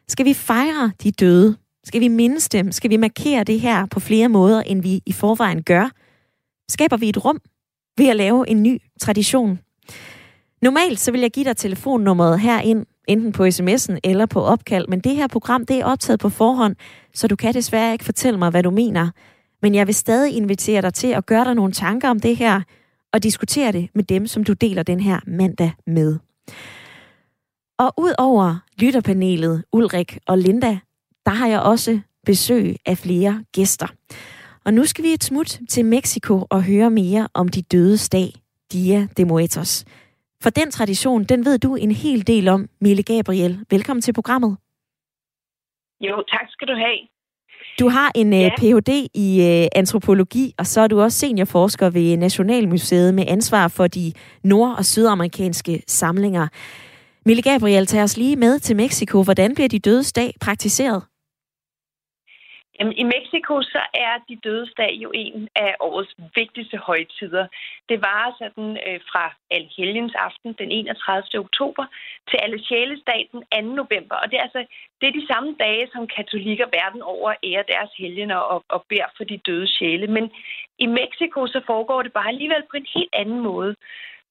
Skal 0.07 0.25
vi 0.25 0.33
fejre 0.33 0.91
de 1.03 1.11
døde? 1.11 1.57
Skal 1.83 2.01
vi 2.01 2.07
mindes 2.07 2.49
dem? 2.49 2.71
Skal 2.71 2.89
vi 2.89 2.97
markere 2.97 3.43
det 3.43 3.59
her 3.59 3.85
på 3.85 3.99
flere 3.99 4.29
måder, 4.29 4.61
end 4.61 4.81
vi 4.81 5.01
i 5.05 5.11
forvejen 5.11 5.63
gør? 5.63 5.89
Skaber 6.69 6.97
vi 6.97 7.09
et 7.09 7.25
rum 7.25 7.39
ved 7.97 8.09
at 8.09 8.15
lave 8.15 8.49
en 8.49 8.63
ny 8.63 8.81
tradition? 9.01 9.59
Normalt 10.61 10.99
så 10.99 11.11
vil 11.11 11.21
jeg 11.21 11.31
give 11.31 11.45
dig 11.45 11.57
telefonnummeret 11.57 12.39
herind, 12.39 12.85
enten 13.07 13.31
på 13.31 13.45
sms'en 13.45 13.97
eller 14.03 14.25
på 14.25 14.41
opkald, 14.41 14.87
men 14.87 14.99
det 14.99 15.15
her 15.15 15.27
program 15.27 15.65
det 15.65 15.79
er 15.79 15.85
optaget 15.85 16.19
på 16.19 16.29
forhånd, 16.29 16.75
så 17.13 17.27
du 17.27 17.35
kan 17.35 17.53
desværre 17.53 17.93
ikke 17.93 18.05
fortælle 18.05 18.39
mig, 18.39 18.49
hvad 18.49 18.63
du 18.63 18.71
mener. 18.71 19.09
Men 19.61 19.75
jeg 19.75 19.87
vil 19.87 19.95
stadig 19.95 20.35
invitere 20.35 20.81
dig 20.81 20.93
til 20.93 21.07
at 21.07 21.25
gøre 21.25 21.45
dig 21.45 21.55
nogle 21.55 21.71
tanker 21.71 22.09
om 22.09 22.19
det 22.19 22.37
her, 22.37 22.61
og 23.13 23.23
diskutere 23.23 23.71
det 23.71 23.89
med 23.95 24.03
dem, 24.03 24.27
som 24.27 24.43
du 24.43 24.53
deler 24.53 24.83
den 24.83 24.99
her 24.99 25.19
mandag 25.27 25.71
med. 25.87 26.19
Og 27.79 27.93
ud 27.97 28.13
over 28.17 28.59
lytterpanelet 28.81 29.63
Ulrik 29.73 30.17
og 30.27 30.37
Linda, 30.37 30.79
der 31.25 31.31
har 31.31 31.47
jeg 31.47 31.61
også 31.61 31.99
besøg 32.25 32.75
af 32.85 32.97
flere 32.97 33.43
gæster. 33.51 33.87
Og 34.65 34.73
nu 34.73 34.85
skal 34.85 35.03
vi 35.03 35.09
et 35.09 35.23
smut 35.23 35.59
til 35.69 35.85
Mexico 35.85 36.45
og 36.49 36.63
høre 36.63 36.89
mere 36.89 37.27
om 37.33 37.47
de 37.47 37.61
døde 37.61 37.97
dag, 38.11 38.29
Dia 38.73 39.07
de 39.17 39.25
Muertos. 39.25 39.85
For 40.43 40.49
den 40.49 40.71
tradition, 40.71 41.23
den 41.23 41.45
ved 41.45 41.59
du 41.59 41.75
en 41.75 41.91
hel 41.91 42.27
del 42.27 42.47
om, 42.47 42.69
Mille 42.81 43.03
Gabriel. 43.03 43.65
Velkommen 43.69 44.01
til 44.01 44.13
programmet. 44.13 44.57
Jo, 46.01 46.23
tak 46.33 46.47
skal 46.49 46.67
du 46.67 46.73
have. 46.73 46.99
Du 47.79 47.89
har 47.89 48.11
en 48.15 48.33
øh, 48.33 48.39
ja. 48.39 48.49
Ph.D. 48.57 49.07
i 49.13 49.61
uh, 49.61 49.79
antropologi, 49.79 50.53
og 50.57 50.67
så 50.67 50.81
er 50.81 50.87
du 50.87 51.01
også 51.01 51.19
seniorforsker 51.19 51.89
ved 51.89 52.17
Nationalmuseet 52.17 53.13
med 53.13 53.23
ansvar 53.27 53.67
for 53.67 53.87
de 53.87 54.13
nord- 54.43 54.75
og 54.77 54.85
sydamerikanske 54.85 55.83
samlinger. 55.87 56.47
Mille 57.25 57.41
Gabriel, 57.41 57.85
tager 57.85 58.03
os 58.03 58.17
lige 58.17 58.35
med 58.35 58.59
til 58.59 58.75
Mexico. 58.75 59.23
Hvordan 59.23 59.55
bliver 59.55 59.67
de 59.67 59.79
dødes 59.79 60.13
dag 60.13 60.33
praktiseret? 60.41 61.03
Jamen, 62.79 62.97
I 62.97 63.03
Mexico 63.03 63.61
så 63.61 63.81
er 63.93 64.13
de 64.29 64.35
dødes 64.35 64.73
dag 64.77 64.93
jo 65.03 65.11
en 65.13 65.49
af 65.55 65.75
årets 65.79 66.15
vigtigste 66.35 66.77
højtider. 66.77 67.47
Det 67.89 68.01
var 68.01 68.35
sådan 68.39 68.69
øh, 68.87 68.99
fra 69.11 69.35
Alhelgens 69.51 70.15
aften 70.15 70.53
den 70.53 70.71
31. 70.71 71.39
oktober 71.39 71.85
til 72.29 72.37
Alle 72.43 72.59
Sjælesdag 72.65 73.29
den 73.31 73.41
2. 73.51 73.75
november. 73.81 74.15
Og 74.15 74.31
det 74.31 74.37
er 74.37 74.43
altså 74.43 74.65
det 75.01 75.07
er 75.07 75.19
de 75.19 75.27
samme 75.27 75.55
dage, 75.59 75.89
som 75.93 76.07
katolikker 76.07 76.67
verden 76.79 77.01
over 77.01 77.33
ærer 77.43 77.63
deres 77.63 77.91
helgener 77.97 78.35
og, 78.35 78.63
og 78.69 78.85
beder 78.89 79.09
for 79.17 79.23
de 79.23 79.37
døde 79.37 79.67
sjæle. 79.67 80.07
Men 80.07 80.31
i 80.79 80.85
Mexico 80.85 81.47
så 81.47 81.61
foregår 81.65 82.01
det 82.01 82.13
bare 82.13 82.27
alligevel 82.27 82.63
på 82.71 82.77
en 82.77 82.87
helt 82.95 83.13
anden 83.13 83.39
måde. 83.39 83.75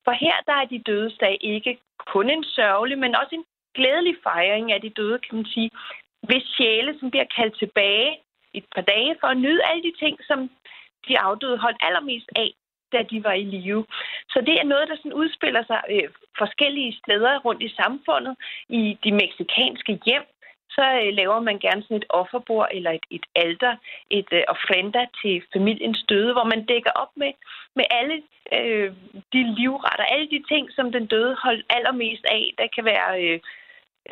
For 0.05 0.13
her 0.13 0.37
der 0.47 0.53
er 0.53 0.65
de 0.65 0.79
dødes 0.79 1.17
dag 1.21 1.39
ikke 1.41 1.79
kun 2.07 2.31
en 2.31 2.45
sørgelig, 2.45 2.99
men 2.99 3.15
også 3.15 3.35
en 3.35 3.45
glædelig 3.75 4.17
fejring 4.23 4.73
af 4.73 4.81
de 4.81 4.91
døde, 4.91 5.19
kan 5.19 5.37
man 5.37 5.47
sige, 5.55 5.71
hvis 6.23 6.43
sjæle, 6.57 6.99
som 7.01 7.11
bliver 7.11 7.29
kaldt 7.37 7.59
tilbage 7.59 8.17
et 8.59 8.69
par 8.75 8.83
dage 8.93 9.17
for 9.21 9.29
at 9.31 9.41
nyde 9.45 9.67
alle 9.69 9.83
de 9.89 9.95
ting, 10.03 10.15
som 10.29 10.51
de 11.09 11.19
afdøde 11.19 11.59
holdt 11.59 11.83
allermest 11.87 12.29
af 12.37 12.51
da 12.93 13.03
de 13.11 13.25
var 13.25 13.33
i 13.33 13.45
live. 13.45 13.85
Så 14.33 14.39
det 14.47 14.55
er 14.61 14.65
noget, 14.65 14.89
der 14.89 14.97
sådan 14.97 15.13
udspiller 15.23 15.65
sig 15.67 15.81
øh, 15.91 16.09
forskellige 16.39 16.99
steder 17.03 17.39
rundt 17.39 17.63
i 17.63 17.75
samfundet. 17.81 18.37
I 18.69 18.99
de 19.05 19.13
meksikanske 19.13 20.01
hjem, 20.07 20.27
så 20.71 20.85
øh, 21.03 21.13
laver 21.21 21.41
man 21.41 21.59
gerne 21.59 21.83
sådan 21.83 21.97
et 21.97 22.11
offerbord 22.21 22.69
eller 22.71 22.91
et, 22.91 23.07
et 23.11 23.27
alter, 23.35 23.77
et 24.11 24.29
øh, 24.33 24.43
ofrenda 24.49 25.03
til 25.23 25.43
familiens 25.53 26.03
døde, 26.09 26.33
hvor 26.33 26.45
man 26.45 26.65
dækker 26.65 26.91
op 26.91 27.13
med, 27.17 27.33
med 27.77 27.85
alle 27.91 28.17
øh, 28.59 28.93
de 29.33 29.41
livretter, 29.59 30.05
alle 30.05 30.29
de 30.35 30.43
ting, 30.49 30.65
som 30.77 30.93
den 30.93 31.07
døde 31.07 31.37
holdt 31.45 31.67
allermest 31.71 32.25
af. 32.25 32.55
Der 32.59 32.67
kan 32.75 32.85
være 32.85 33.09
øh, 33.23 33.41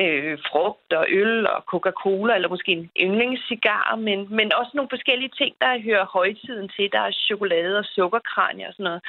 øh, 0.04 0.38
frugt 0.48 0.92
og 0.92 1.06
øl 1.09 1.46
og 1.46 1.61
Coca-Cola, 1.72 2.35
eller 2.35 2.48
måske 2.48 2.72
en 2.72 2.90
yndlingscigar, 3.00 3.96
men, 3.96 4.18
men 4.37 4.52
også 4.52 4.72
nogle 4.74 4.94
forskellige 4.94 5.32
ting, 5.40 5.54
der 5.61 5.82
hører 5.88 6.06
højtiden 6.18 6.68
til. 6.68 6.92
Der 6.92 7.00
er 7.00 7.20
chokolade 7.28 7.78
og 7.78 7.85
sukkerkranier 7.85 8.68
og 8.68 8.74
sådan 8.74 8.85
noget. 8.85 9.02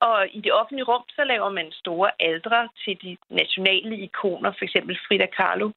Og 0.00 0.18
i 0.32 0.40
det 0.40 0.52
offentlige 0.52 0.88
rum, 0.90 1.04
så 1.16 1.24
laver 1.24 1.50
man 1.50 1.68
store 1.72 2.10
aldre 2.20 2.68
til 2.84 2.94
de 3.02 3.16
nationale 3.30 3.96
ikoner, 3.96 4.50
f.eks. 4.52 4.76
Frida 5.06 5.26
Kahlo. 5.26 5.70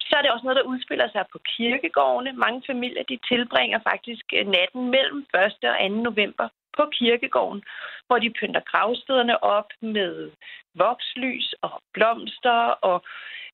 Så 0.00 0.16
er 0.16 0.22
det 0.22 0.30
også 0.30 0.44
noget, 0.44 0.60
der 0.60 0.70
udspiller 0.72 1.08
sig 1.12 1.24
på 1.32 1.38
kirkegårdene. 1.56 2.32
Mange 2.32 2.62
familier 2.66 3.02
de 3.02 3.18
tilbringer 3.28 3.78
faktisk 3.90 4.24
øh, 4.36 4.46
natten 4.46 4.90
mellem 4.90 5.18
1. 5.18 5.64
og 5.70 5.76
2. 5.80 5.88
november 5.88 6.48
på 6.76 6.82
kirkegården, 6.92 7.62
hvor 8.06 8.18
de 8.18 8.30
pynter 8.30 8.60
gravstederne 8.60 9.44
op 9.44 9.70
med 9.80 10.30
vokslys 10.74 11.54
og 11.62 11.82
blomster 11.92 12.60
og 12.90 13.02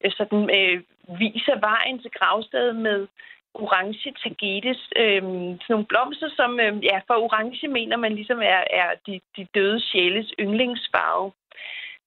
øh, 0.05 0.13
sådan 0.17 0.43
øh, 0.59 0.83
viser 1.19 1.57
vejen 1.71 1.99
til 2.03 2.11
gravstedet 2.11 2.77
med 2.77 3.07
orange 3.55 4.15
tagetes, 4.23 4.81
øh, 4.97 5.23
sådan 5.23 5.73
nogle 5.75 5.91
blomster, 5.93 6.31
som 6.37 6.61
øh, 6.61 6.85
ja, 6.85 7.01
for 7.07 7.15
orange 7.15 7.69
mener 7.69 7.97
man 7.97 8.15
ligesom 8.15 8.41
er, 8.43 8.63
er 8.81 8.91
de, 9.07 9.21
de 9.37 9.47
døde 9.55 9.81
sjæles 9.81 10.33
yndlingsfarve. 10.41 11.33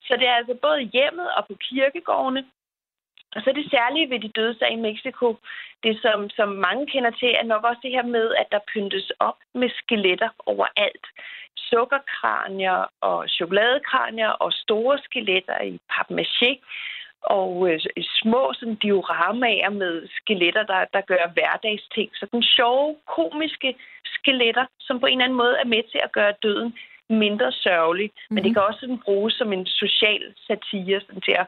Så 0.06 0.16
det 0.20 0.28
er 0.28 0.36
altså 0.36 0.56
både 0.62 0.82
hjemmet 0.82 1.28
og 1.38 1.48
på 1.48 1.54
kirkegårdene, 1.70 2.46
og 3.36 3.42
så 3.42 3.52
det 3.56 3.72
særlige 3.72 4.10
ved 4.10 4.20
de 4.20 4.36
døde 4.38 4.56
sager 4.60 4.78
i 4.78 4.86
Mexico, 4.90 5.38
det 5.84 6.02
som, 6.02 6.30
som 6.30 6.50
mange 6.50 6.88
kender 6.88 7.12
til, 7.12 7.32
er 7.40 7.44
nok 7.44 7.64
også 7.64 7.80
det 7.84 7.92
her 7.92 8.04
med, 8.04 8.36
at 8.36 8.48
der 8.52 8.68
pyntes 8.74 9.12
op 9.20 9.38
med 9.54 9.70
skeletter 9.70 10.30
overalt. 10.46 11.06
Sukkerkranier 11.58 12.86
og 13.02 13.30
chokoladekranier 13.30 14.30
og 14.30 14.54
store 14.54 14.98
skeletter 15.08 15.62
i 15.62 15.80
papmaché 15.92 16.52
og 17.22 17.70
øh, 17.72 17.80
små 18.22 18.54
sådan, 18.54 18.76
dioramaer 18.76 19.70
med 19.70 20.08
skeletter, 20.18 20.64
der, 20.64 20.86
der 20.94 21.02
gør 21.02 21.34
hverdagsting. 21.34 22.10
Så 22.16 22.26
den 22.32 22.44
sjove, 22.44 22.96
komiske 23.18 23.76
skeletter, 24.06 24.66
som 24.80 25.00
på 25.00 25.06
en 25.06 25.14
eller 25.14 25.26
anden 25.26 25.38
måde 25.38 25.56
er 25.60 25.66
med 25.66 25.84
til 25.92 26.00
at 26.04 26.12
gøre 26.12 26.34
døden 26.44 26.78
mindre 27.10 27.52
sørgelig. 27.52 28.10
Mm-hmm. 28.12 28.34
Men 28.36 28.44
det 28.44 28.50
mhm. 28.50 28.54
kan 28.54 28.64
også 28.64 28.80
sådan 28.80 29.06
bruges 29.06 29.34
som 29.34 29.54
en 29.54 29.66
social 29.66 30.24
satire 30.48 31.02
sådan 31.02 31.22
til 31.22 31.36
at, 31.44 31.48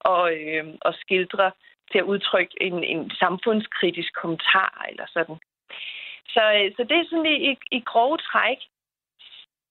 og, 0.00 0.22
øh, 0.32 0.64
at 0.88 0.94
skildre, 1.02 1.50
til 1.90 1.98
at 1.98 2.10
udtrykke 2.12 2.54
en, 2.60 2.84
en 2.84 3.10
samfundskritisk 3.10 4.10
kommentar 4.20 4.86
eller 4.90 5.06
sådan. 5.16 5.36
Så, 6.34 6.42
øh, 6.56 6.68
så 6.76 6.82
det 6.88 6.96
er 6.98 7.04
sådan 7.10 7.26
i, 7.34 7.36
i, 7.50 7.52
i 7.78 7.80
grove 7.80 8.16
træk, 8.16 8.58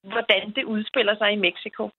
hvordan 0.04 0.52
det 0.56 0.64
udspiller 0.64 1.16
sig 1.18 1.34
i 1.34 1.44
Mexico. 1.48 1.90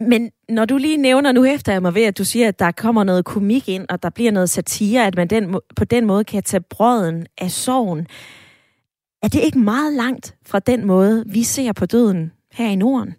Men 0.00 0.32
når 0.48 0.64
du 0.64 0.76
lige 0.76 0.96
nævner, 0.96 1.32
nu 1.32 1.44
efter 1.44 1.72
jeg 1.72 1.82
mig 1.82 1.94
ved, 1.94 2.04
at 2.04 2.18
du 2.18 2.24
siger, 2.24 2.48
at 2.48 2.58
der 2.58 2.72
kommer 2.72 3.04
noget 3.04 3.24
komik 3.24 3.68
ind, 3.68 3.86
og 3.88 4.02
der 4.02 4.10
bliver 4.10 4.32
noget 4.32 4.50
satire, 4.50 5.06
at 5.06 5.16
man 5.16 5.28
den, 5.28 5.60
på 5.76 5.84
den 5.84 6.06
måde 6.06 6.24
kan 6.24 6.42
tage 6.42 6.64
brøden 6.70 7.26
af 7.38 7.50
sorgen. 7.50 8.06
Er 9.22 9.28
det 9.28 9.44
ikke 9.44 9.58
meget 9.58 9.92
langt 9.92 10.36
fra 10.46 10.58
den 10.58 10.86
måde, 10.86 11.24
vi 11.26 11.42
ser 11.42 11.72
på 11.72 11.86
døden 11.86 12.32
her 12.58 12.68
i 12.74 12.76
Norden? 12.76 13.12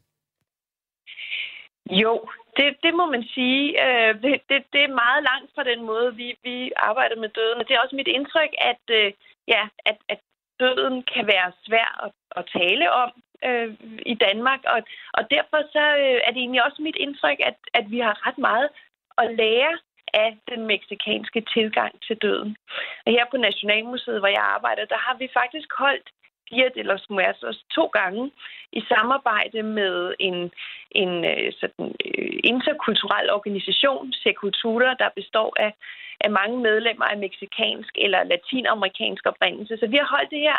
Jo, 1.92 2.14
det, 2.58 2.68
det 2.84 2.94
må 3.00 3.06
man 3.06 3.24
sige. 3.24 3.64
Øh, 3.86 4.22
det, 4.24 4.34
det, 4.50 4.60
det 4.74 4.82
er 4.84 5.00
meget 5.04 5.24
langt 5.30 5.52
fra 5.56 5.64
den 5.64 5.82
måde, 5.84 6.16
vi, 6.16 6.28
vi 6.44 6.72
arbejder 6.76 7.16
med 7.16 7.30
døden. 7.30 7.60
Og 7.60 7.68
det 7.68 7.74
er 7.76 7.84
også 7.84 7.96
mit 7.96 8.08
indtryk, 8.08 8.54
at, 8.72 8.84
øh, 8.90 9.14
ja, 9.48 9.64
at, 9.86 9.98
at 10.10 10.20
døden 10.60 11.04
kan 11.14 11.28
være 11.28 11.52
svær 11.66 11.90
at, 12.06 12.12
at 12.40 12.50
tale 12.60 12.92
om 12.92 13.12
øh, 13.48 13.70
i 14.06 14.14
Danmark. 14.14 14.62
Og, 14.74 14.80
og 15.14 15.24
derfor 15.32 15.60
så 15.76 15.86
øh, 16.06 16.20
er 16.26 16.32
det 16.32 16.42
egentlig 16.42 16.66
også 16.66 16.82
mit 16.82 16.96
indtryk, 16.96 17.40
at, 17.40 17.58
at 17.74 17.92
vi 17.92 18.00
har 18.00 18.28
ret 18.28 18.38
meget 18.38 18.70
at 19.18 19.36
lære 19.36 19.78
af 20.14 20.38
den 20.52 20.68
meksikanske 20.68 21.42
tilgang 21.54 21.92
til 22.08 22.16
døden. 22.18 22.58
Og 23.06 23.12
her 23.12 23.26
på 23.32 23.38
Nationalmuseet, 23.38 24.20
hvor 24.20 24.28
jeg 24.28 24.46
arbejder, 24.56 24.86
der 24.86 24.98
har 24.98 25.16
vi 25.18 25.28
faktisk 25.34 25.70
holdt 25.78 26.10
Dia 26.50 26.70
de 26.76 26.84
los 26.84 27.10
Muertos 27.10 27.58
to 27.76 27.86
gange 28.00 28.32
i 28.72 28.82
samarbejde 28.82 29.64
med 29.64 30.14
en, 30.20 30.52
en 30.92 31.26
øh, 31.26 31.54
sådan, 31.60 31.96
øh, 32.06 32.40
interkulturel 32.44 33.32
organisation, 33.32 34.14
Secultura, 34.14 34.94
der 34.94 35.10
består 35.16 35.54
af, 35.60 35.74
af 36.20 36.32
mange 36.32 36.58
medlemmer 36.68 37.06
af 37.06 37.18
meksikansk 37.18 37.92
eller 37.96 38.24
latinamerikansk 38.24 39.26
oprindelse. 39.26 39.78
Så 39.78 39.88
vi 39.88 39.98
har 39.98 40.08
holdt 40.16 40.30
det 40.30 40.40
her 40.40 40.58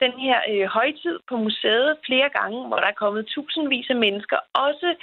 den 0.00 0.12
her 0.26 0.38
øh, 0.50 0.66
højtid 0.66 1.18
på 1.28 1.36
museet 1.36 1.96
flere 2.06 2.28
gange, 2.28 2.66
hvor 2.66 2.76
der 2.76 2.86
er 2.86 3.02
kommet 3.02 3.26
tusindvis 3.26 3.90
af 3.90 3.96
mennesker, 3.96 4.38
også 4.52 4.94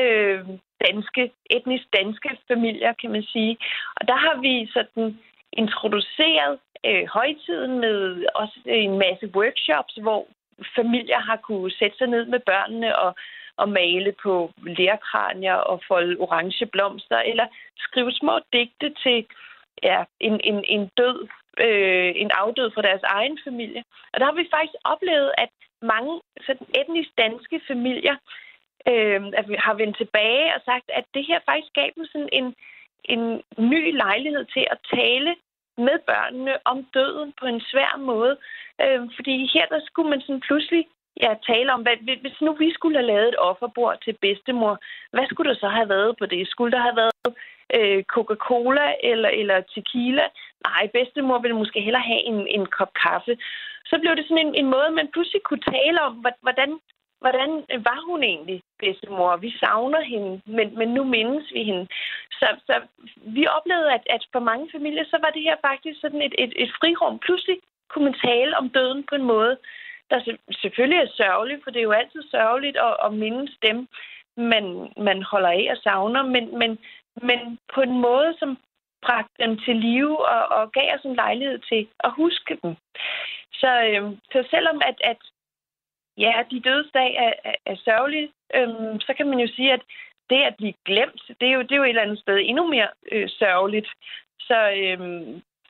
øh, 0.00 0.40
danske, 0.86 1.32
etnisk 1.50 1.86
danske 1.98 2.30
familier, 2.48 2.92
kan 2.92 3.10
man 3.10 3.22
sige. 3.22 3.56
Og 3.96 4.08
der 4.08 4.16
har 4.16 4.40
vi 4.40 4.70
sådan 4.72 5.18
introduceret 5.52 6.58
øh, 6.86 7.06
højtiden 7.06 7.80
med 7.80 8.24
også 8.34 8.60
en 8.66 8.98
masse 8.98 9.26
workshops, 9.34 9.94
hvor 9.94 10.26
familier 10.76 11.18
har 11.18 11.36
kunne 11.36 11.70
sætte 11.70 11.96
sig 11.98 12.06
ned 12.06 12.24
med 12.26 12.40
børnene 12.40 12.98
og, 12.98 13.14
og 13.56 13.68
male 13.68 14.14
på 14.22 14.52
lærkranier 14.66 15.54
og 15.54 15.82
folde 15.88 16.16
orange 16.18 16.66
blomster, 16.66 17.18
eller 17.18 17.46
skrive 17.78 18.12
små 18.12 18.38
digte 18.52 18.94
til 19.02 19.26
ja, 19.82 20.04
en, 20.20 20.40
en, 20.44 20.64
en 20.64 20.90
død, 20.96 21.28
øh, 21.60 22.12
en 22.16 22.30
afdød 22.30 22.70
fra 22.70 22.82
deres 22.82 23.02
egen 23.02 23.38
familie. 23.44 23.84
Og 24.12 24.20
der 24.20 24.26
har 24.26 24.32
vi 24.32 24.54
faktisk 24.54 24.74
oplevet, 24.84 25.32
at 25.38 25.48
mange 25.82 26.20
sådan 26.46 26.66
etnisk 26.74 27.10
danske 27.18 27.60
familier 27.66 28.16
øh, 28.88 29.20
at 29.40 29.48
vi 29.48 29.56
har 29.58 29.74
vendt 29.74 29.96
tilbage 29.96 30.54
og 30.56 30.60
sagt, 30.64 30.86
at 30.98 31.04
det 31.14 31.26
her 31.26 31.40
faktisk 31.48 31.72
gav 31.74 31.88
dem 31.96 32.04
sådan 32.12 32.32
en, 32.32 32.54
en 33.04 33.42
ny 33.58 33.96
lejlighed 33.96 34.44
til 34.44 34.66
at 34.70 34.78
tale 34.94 35.34
med 35.86 35.98
børnene 36.10 36.54
om 36.64 36.84
døden 36.94 37.32
på 37.40 37.46
en 37.46 37.60
svær 37.60 37.96
måde. 37.96 38.36
Øh, 38.82 39.00
fordi 39.16 39.50
her 39.54 39.66
der 39.66 39.80
skulle 39.86 40.10
man 40.10 40.20
sådan 40.20 40.40
pludselig 40.40 40.86
ja, 41.24 41.34
tale 41.46 41.72
om, 41.72 41.82
hvad, 41.82 41.96
hvis 42.20 42.40
nu 42.40 42.52
vi 42.52 42.72
skulle 42.72 42.96
have 42.98 43.06
lavet 43.06 43.28
et 43.28 43.38
offerbord 43.38 43.96
til 44.04 44.14
bedstemor, 44.20 44.78
hvad 45.12 45.26
skulle 45.26 45.50
der 45.50 45.58
så 45.58 45.68
have 45.68 45.88
været 45.88 46.16
på 46.18 46.26
det? 46.26 46.48
Skulle 46.48 46.72
der 46.72 46.82
have 46.88 46.96
været 46.96 47.34
øh, 47.76 48.02
Coca-Cola 48.14 48.86
eller, 49.10 49.28
eller 49.28 49.60
tequila? 49.74 50.26
Nej, 50.68 50.82
bedstemor 50.94 51.38
ville 51.38 51.56
måske 51.56 51.80
hellere 51.80 52.02
have 52.02 52.22
en, 52.30 52.46
en 52.46 52.66
kop 52.66 52.92
kaffe. 53.06 53.38
Så 53.86 53.98
blev 54.00 54.16
det 54.16 54.24
sådan 54.28 54.46
en, 54.46 54.54
en 54.54 54.70
måde, 54.74 54.90
man 54.90 55.08
pludselig 55.12 55.42
kunne 55.42 55.64
tale 55.74 56.02
om, 56.02 56.12
hvordan 56.42 56.70
hvordan 57.20 57.50
var 57.88 58.00
hun 58.08 58.22
egentlig, 58.22 58.62
bedstemor? 58.78 59.36
Vi 59.36 59.50
savner 59.60 60.00
hende, 60.00 60.40
men, 60.46 60.78
men 60.78 60.88
nu 60.88 61.04
mindes 61.04 61.52
vi 61.52 61.62
hende. 61.62 61.86
Så, 62.40 62.46
så 62.66 62.74
vi 63.36 63.46
oplevede, 63.46 63.92
at, 63.92 64.04
at 64.10 64.22
for 64.32 64.42
mange 64.50 64.68
familier, 64.72 65.04
så 65.04 65.18
var 65.24 65.30
det 65.30 65.42
her 65.42 65.56
faktisk 65.68 66.00
sådan 66.00 66.22
et, 66.22 66.34
et, 66.38 66.52
et 66.56 66.70
frirum. 66.78 67.18
Pludselig 67.18 67.56
kunne 67.88 68.04
man 68.04 68.20
tale 68.24 68.56
om 68.56 68.70
døden 68.70 69.02
på 69.08 69.14
en 69.14 69.26
måde, 69.34 69.58
der 70.10 70.36
selvfølgelig 70.62 71.00
er 71.00 71.16
sørgelig, 71.20 71.60
for 71.62 71.70
det 71.70 71.78
er 71.78 71.88
jo 71.90 72.00
altid 72.00 72.22
sørgeligt 72.30 72.76
at, 72.76 72.96
at 73.04 73.12
mindes 73.14 73.54
dem, 73.62 73.88
man, 74.36 74.92
man 74.96 75.22
holder 75.22 75.48
af 75.48 75.66
og 75.70 75.76
savner, 75.76 76.22
men, 76.22 76.58
men, 76.58 76.78
men 77.22 77.58
på 77.74 77.80
en 77.80 77.98
måde, 78.00 78.34
som 78.38 78.58
bragte 79.02 79.42
dem 79.44 79.58
til 79.58 79.76
live 79.76 80.28
og, 80.28 80.42
og 80.56 80.72
gav 80.72 80.88
os 80.94 81.04
en 81.04 81.14
lejlighed 81.14 81.58
til 81.58 81.88
at 82.04 82.10
huske 82.12 82.58
dem. 82.62 82.76
Så, 83.52 83.70
øh, 83.88 84.02
så 84.32 84.48
selvom 84.50 84.80
at, 84.84 84.98
at 85.04 85.20
ja, 86.18 86.34
de 86.50 86.60
dødsdag 86.60 87.14
er, 87.14 87.32
er, 87.44 87.54
er 87.66 87.76
sørgelige, 87.76 88.30
øh, 88.54 89.00
så 89.00 89.14
kan 89.16 89.26
man 89.26 89.38
jo 89.40 89.48
sige, 89.56 89.72
at 89.72 89.82
det 90.32 90.40
at 90.48 90.54
blive 90.60 90.76
glemt, 90.88 91.22
det 91.40 91.46
er 91.48 91.54
jo, 91.56 91.62
det 91.62 91.72
er 91.72 91.80
jo 91.82 91.88
et 91.88 91.94
eller 91.94 92.06
andet 92.06 92.22
sted 92.24 92.36
endnu 92.40 92.64
mere 92.74 92.88
øh, 93.12 93.28
sørgeligt. 93.40 93.88
Så, 94.48 94.58
øh, 94.80 94.98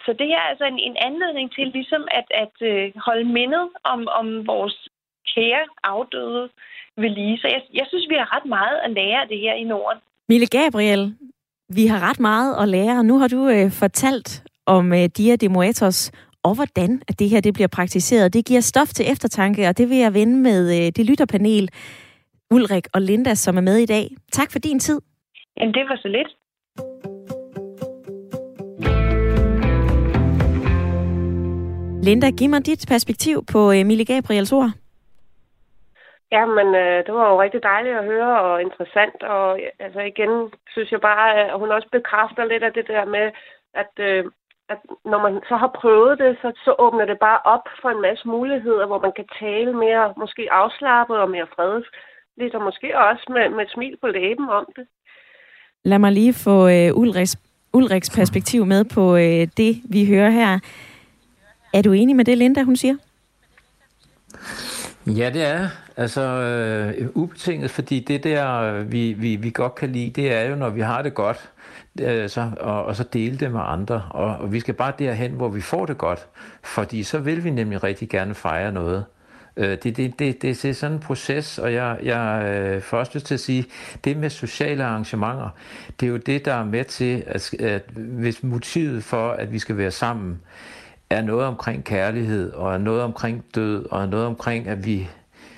så 0.05 0.11
det 0.19 0.27
her 0.31 0.41
er 0.43 0.51
altså 0.53 0.65
en, 0.73 0.79
en 0.89 0.97
anledning 1.09 1.47
til 1.57 1.67
ligesom 1.79 2.03
at, 2.19 2.27
at 2.45 2.57
øh, 2.71 2.93
holde 3.07 3.27
mindet 3.39 3.65
om, 3.93 4.01
om 4.21 4.27
vores 4.47 4.77
kære 5.35 5.65
afdøde 5.85 6.45
ved 6.97 7.11
lige. 7.19 7.39
Så 7.43 7.47
jeg, 7.55 7.63
jeg 7.81 7.87
synes, 7.89 8.07
vi 8.09 8.17
har 8.21 8.37
ret 8.37 8.49
meget 8.57 8.79
at 8.85 8.91
lære 8.91 9.21
af 9.23 9.29
det 9.29 9.41
her 9.41 9.55
i 9.55 9.65
Norden. 9.65 10.01
Mille 10.29 10.47
Gabriel, 10.47 11.15
vi 11.69 11.87
har 11.87 12.11
ret 12.11 12.21
meget 12.21 12.53
at 12.63 12.69
lære. 12.69 13.05
Nu 13.05 13.19
har 13.19 13.29
du 13.29 13.49
øh, 13.49 13.71
fortalt 13.83 14.43
om 14.67 14.93
øh, 14.93 15.05
Dia 15.17 15.37
de 15.37 15.49
Muertos 15.49 16.13
og 16.43 16.55
hvordan 16.55 17.03
at 17.09 17.19
det 17.19 17.29
her 17.29 17.41
det 17.41 17.55
bliver 17.55 17.69
praktiseret. 17.69 18.33
Det 18.33 18.47
giver 18.47 18.61
stof 18.61 18.89
til 18.89 19.11
eftertanke, 19.13 19.69
og 19.69 19.79
det 19.79 19.91
vil 19.91 19.99
jeg 19.99 20.15
vende 20.15 20.37
med 20.37 20.61
øh, 20.77 20.93
det 20.97 21.07
lytterpanel, 21.07 21.69
Ulrik 22.55 22.87
og 22.95 23.01
Linda, 23.01 23.35
som 23.35 23.57
er 23.57 23.61
med 23.61 23.77
i 23.77 23.87
dag. 23.87 24.07
Tak 24.33 24.53
for 24.53 24.59
din 24.59 24.79
tid. 24.79 25.01
Jamen, 25.57 25.75
det 25.75 25.85
var 25.89 25.97
så 25.97 26.09
lidt. 26.09 26.31
Linda, 32.05 32.31
giv 32.39 32.51
mig 32.51 32.67
dit 32.67 32.85
perspektiv 32.89 33.45
på 33.53 33.71
Emilie 33.71 34.05
Gabriels 34.05 34.53
ord. 34.53 34.71
Ja, 36.33 36.47
men 36.47 36.67
øh, 36.75 36.99
det 37.07 37.15
var 37.15 37.31
jo 37.31 37.43
rigtig 37.43 37.63
dejligt 37.63 37.97
at 37.97 38.05
høre 38.05 38.41
og 38.41 38.63
interessant. 38.63 39.23
Og 39.23 39.61
altså 39.79 40.01
igen 40.01 40.53
synes 40.73 40.93
jeg 40.93 41.01
bare, 41.01 41.35
at 41.35 41.59
hun 41.59 41.71
også 41.71 41.89
bekræfter 41.93 42.45
lidt 42.45 42.63
af 42.63 42.73
det 42.73 42.87
der 42.89 43.05
med, 43.05 43.27
at, 43.75 43.93
øh, 43.99 44.25
at 44.69 44.79
når 45.05 45.21
man 45.27 45.41
så 45.49 45.57
har 45.57 45.71
prøvet 45.81 46.19
det, 46.19 46.37
så, 46.43 46.53
så 46.65 46.75
åbner 46.79 47.05
det 47.05 47.19
bare 47.19 47.41
op 47.45 47.67
for 47.83 47.91
en 47.91 48.03
masse 48.03 48.29
muligheder, 48.29 48.87
hvor 48.87 49.01
man 49.07 49.13
kan 49.13 49.29
tale 49.41 49.73
mere, 49.73 50.15
måske 50.17 50.53
afslappet 50.53 51.17
og 51.19 51.31
mere 51.31 51.47
fredeligt, 52.41 52.55
og 52.55 52.63
måske 52.63 52.99
også 52.99 53.25
med, 53.29 53.57
med 53.57 53.65
et 53.65 53.71
smil 53.71 53.97
på 54.01 54.07
læben 54.07 54.49
om 54.49 54.67
det. 54.77 54.87
Lad 55.85 55.99
mig 55.99 56.13
lige 56.13 56.33
få 56.33 56.69
øh, 56.69 56.91
Ulriks, 56.95 57.37
Ulriks 57.73 58.11
perspektiv 58.11 58.67
med 58.67 58.85
på 58.85 59.17
øh, 59.17 59.47
det, 59.57 59.83
vi 59.85 60.07
hører 60.07 60.31
her. 60.31 60.59
Er 61.75 61.83
du 61.83 61.93
enig 61.93 62.17
med 62.17 62.25
det, 62.25 62.39
Linda, 62.39 62.63
hun 62.63 62.77
siger? 62.77 62.97
Ja, 65.07 65.31
det 65.35 65.43
er 65.43 65.69
altså 65.97 66.23
øh, 66.23 67.09
ubetinget, 67.15 67.71
fordi 67.71 68.01
det 68.01 68.25
der, 68.25 68.83
vi, 68.83 69.13
vi, 69.13 69.37
vi 69.37 69.51
godt 69.51 69.75
kan 69.75 69.93
lide, 69.93 70.11
det 70.11 70.33
er 70.33 70.43
jo, 70.51 70.57
når 70.57 70.71
vi 70.71 70.81
har 70.81 71.03
det 71.03 71.15
godt, 71.15 71.51
øh, 72.01 72.29
så, 72.29 72.51
og, 72.61 72.85
og 72.85 72.97
så 72.97 73.05
dele 73.13 73.39
det 73.39 73.51
med 73.51 73.61
andre. 73.65 74.03
Og, 74.11 74.37
og 74.37 74.53
vi 74.53 74.61
skal 74.61 74.75
bare 74.75 74.93
derhen, 74.99 75.33
hvor 75.33 75.49
vi 75.49 75.61
får 75.61 75.87
det 75.87 75.99
godt, 75.99 76.27
fordi 76.65 77.03
så 77.03 77.19
vil 77.19 77.45
vi 77.45 77.51
nemlig 77.51 77.85
rigtig 77.85 78.09
gerne 78.09 78.35
fejre 78.35 78.73
noget. 78.73 79.05
Det, 79.57 79.85
det, 79.85 79.97
det, 79.97 80.19
det, 80.19 80.43
det 80.43 80.65
er 80.65 80.75
sådan 80.75 80.97
en 80.97 81.01
proces, 81.03 81.59
og 81.59 81.73
jeg, 81.73 81.99
jeg 82.03 82.45
øh, 82.45 82.83
først 82.83 83.13
til 83.13 83.35
at 83.35 83.41
sige, 83.41 83.67
det 84.05 84.17
med 84.17 84.31
sociale 84.31 84.85
arrangementer, 84.85 85.49
det 86.01 86.07
er 86.07 86.11
jo 86.11 86.17
det, 86.17 86.45
der 86.45 86.55
er 86.55 86.65
med 86.65 86.85
til, 86.85 87.25
at, 87.27 87.55
at 87.61 87.83
hvis 87.97 88.43
motivet 88.43 89.05
for, 89.05 89.31
at 89.31 89.53
vi 89.53 89.59
skal 89.59 89.77
være 89.77 89.91
sammen, 89.91 90.41
er 91.11 91.23
noget 91.23 91.47
omkring 91.47 91.85
kærlighed, 91.85 92.53
og 92.53 92.75
er 92.75 92.79
noget 92.79 93.03
omkring 93.03 93.45
død, 93.55 93.87
og 93.91 94.03
er 94.03 94.07
noget 94.07 94.27
omkring, 94.27 94.69
at 94.69 94.87
vi 94.87 95.09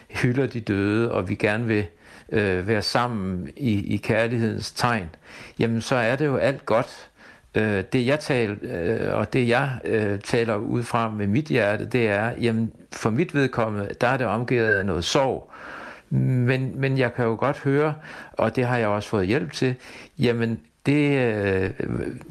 hylder 0.09 0.47
de 0.47 0.61
døde, 0.61 1.13
og 1.13 1.29
vi 1.29 1.35
gerne 1.35 1.67
vil 1.67 1.87
øh, 2.33 2.69
være 2.69 2.83
sammen 2.83 3.49
i, 3.57 3.95
i 3.95 3.97
kærlighedens 3.97 4.73
tegn, 4.73 5.11
jamen 5.59 5.81
så 5.81 5.95
er 5.95 6.17
det 6.17 6.27
jo 6.27 6.37
alt 6.37 6.67
godt. 6.67 7.09
Øh, 7.55 7.85
det 7.93 8.07
jeg 8.07 8.21
taler, 8.21 8.57
øh, 8.63 9.19
og 9.19 9.33
det 9.33 9.49
jeg 9.49 9.71
øh, 9.85 10.19
taler 10.19 10.57
ud 10.57 10.83
fra 10.83 11.11
med 11.11 11.27
mit 11.27 11.45
hjerte, 11.45 11.87
det 11.87 12.09
er, 12.09 12.33
jamen 12.41 12.73
for 12.93 13.11
mit 13.11 13.35
vedkommende, 13.35 13.89
der 14.01 14.07
er 14.07 14.17
det 14.17 14.27
omgivet 14.27 14.75
af 14.75 14.87
noget 14.87 15.05
sorg. 15.05 15.51
Men, 16.11 16.81
men 16.81 16.99
jeg 16.99 17.15
kan 17.15 17.25
jo 17.25 17.37
godt 17.41 17.59
høre, 17.59 17.95
og 18.33 18.57
det 18.57 18.65
har 18.67 18.77
jeg 18.77 18.89
også 18.89 19.09
fået 19.09 19.27
hjælp 19.27 19.53
til, 19.53 19.75
jamen 20.19 20.61
det, 20.87 21.19
øh, 21.19 21.71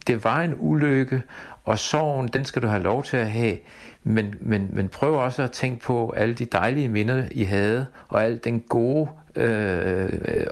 det 0.07 0.24
var 0.24 0.41
en 0.41 0.55
ulykke, 0.57 1.22
og 1.63 1.80
sorgen, 1.80 2.28
den 2.28 2.45
skal 2.45 2.61
du 2.61 2.67
have 2.67 2.84
lov 2.84 3.03
til 3.03 3.17
at 3.17 3.32
have. 3.32 3.57
Men, 4.03 4.36
men, 4.39 4.69
men 4.74 4.89
prøv 4.89 5.13
også 5.13 5.43
at 5.43 5.51
tænke 5.51 5.86
på 5.86 6.13
alle 6.17 6.34
de 6.34 6.45
dejlige 6.45 6.88
minder, 6.88 7.24
I 7.32 7.43
havde, 7.43 7.86
og 8.07 8.24
al 8.24 8.39
den 8.43 8.59
gode 8.59 9.09
øh, 9.36 10.09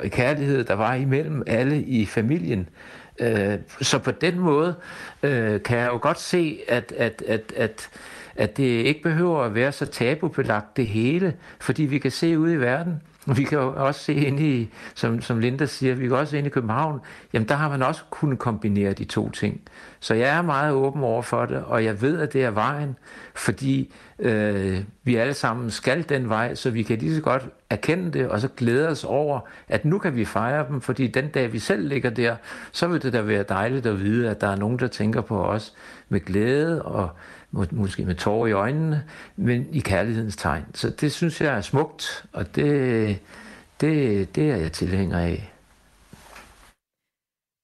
kærlighed, 0.09 0.63
der 0.63 0.73
var 0.73 0.93
imellem 0.93 1.43
alle 1.47 1.81
i 1.81 2.05
familien. 2.05 2.69
Øh, 3.19 3.57
så 3.81 3.99
på 3.99 4.11
den 4.11 4.39
måde 4.39 4.75
øh, 5.23 5.63
kan 5.63 5.77
jeg 5.77 5.87
jo 5.87 5.99
godt 6.01 6.19
se, 6.19 6.59
at, 6.67 6.93
at, 6.97 7.23
at, 7.27 7.53
at, 7.55 7.89
at 8.35 8.57
det 8.57 8.63
ikke 8.63 9.03
behøver 9.03 9.43
at 9.43 9.55
være 9.55 9.71
så 9.71 9.85
tabubelagt 9.85 10.77
det 10.77 10.87
hele, 10.87 11.33
fordi 11.59 11.83
vi 11.83 11.99
kan 11.99 12.11
se 12.11 12.39
ud 12.39 12.51
i 12.51 12.55
verden, 12.55 13.01
vi 13.35 13.43
kan 13.43 13.57
jo 13.57 13.73
også 13.85 14.03
se 14.03 14.13
ind 14.13 14.39
i, 14.39 14.69
som, 14.95 15.21
som 15.21 15.39
Linda 15.39 15.65
siger, 15.65 15.95
vi 15.95 16.07
kan 16.07 16.17
også 16.17 16.31
se 16.31 16.37
ind 16.37 16.47
i 16.47 16.49
København, 16.49 16.99
jamen 17.33 17.47
der 17.47 17.55
har 17.55 17.69
man 17.69 17.83
også 17.83 18.01
kunnet 18.09 18.39
kombinere 18.39 18.93
de 18.93 19.03
to 19.03 19.29
ting. 19.29 19.61
Så 19.99 20.13
jeg 20.13 20.37
er 20.37 20.41
meget 20.41 20.73
åben 20.73 21.03
over 21.03 21.21
for 21.21 21.45
det, 21.45 21.63
og 21.65 21.83
jeg 21.83 22.01
ved, 22.01 22.19
at 22.19 22.33
det 22.33 22.43
er 22.43 22.51
vejen, 22.51 22.95
fordi 23.35 23.93
øh, 24.19 24.79
vi 25.03 25.15
alle 25.15 25.33
sammen 25.33 25.71
skal 25.71 26.09
den 26.09 26.29
vej, 26.29 26.55
så 26.55 26.69
vi 26.69 26.83
kan 26.83 26.97
lige 26.97 27.15
så 27.15 27.21
godt 27.21 27.49
erkende 27.69 28.11
det, 28.11 28.27
og 28.27 28.39
så 28.41 28.47
glæde 28.47 28.89
os 28.89 29.03
over, 29.03 29.39
at 29.67 29.85
nu 29.85 29.97
kan 29.99 30.15
vi 30.15 30.25
fejre 30.25 30.67
dem, 30.67 30.81
fordi 30.81 31.07
den 31.07 31.27
dag 31.27 31.53
vi 31.53 31.59
selv 31.59 31.87
ligger 31.87 32.09
der, 32.09 32.35
så 32.71 32.87
vil 32.87 33.01
det 33.01 33.13
da 33.13 33.21
være 33.21 33.43
dejligt 33.43 33.85
at 33.85 33.99
vide, 34.03 34.29
at 34.29 34.41
der 34.41 34.47
er 34.47 34.55
nogen, 34.55 34.79
der 34.79 34.87
tænker 34.87 35.21
på 35.21 35.43
os 35.43 35.73
med 36.09 36.19
glæde 36.19 36.81
og 36.81 37.09
måske 37.71 38.05
med 38.05 38.15
tårer 38.15 38.47
i 38.47 38.51
øjnene, 38.51 39.03
men 39.35 39.67
i 39.71 39.79
kærlighedens 39.79 40.35
tegn. 40.35 40.65
Så 40.73 40.89
det 40.89 41.11
synes 41.11 41.41
jeg 41.41 41.57
er 41.57 41.61
smukt, 41.61 42.25
og 42.33 42.55
det, 42.55 43.19
det, 43.81 44.35
det 44.35 44.51
er 44.51 44.55
jeg 44.55 44.71
tilhænger 44.71 45.19
af. 45.19 45.53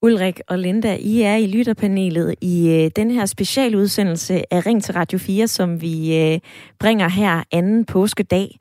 Ulrik 0.05 0.39
og 0.47 0.59
Linda, 0.59 0.97
I 0.99 1.21
er 1.21 1.35
i 1.35 1.47
lytterpanelet 1.47 2.35
i 2.41 2.69
øh, 2.69 2.91
den 2.95 3.11
her 3.11 3.25
specialudsendelse 3.25 4.53
af 4.53 4.65
Ring 4.65 4.83
til 4.83 4.93
Radio 4.93 5.19
4, 5.19 5.47
som 5.47 5.81
vi 5.81 6.17
øh, 6.17 6.39
bringer 6.79 7.07
her 7.07 7.43
anden 7.51 7.85
påskedag. 7.85 8.59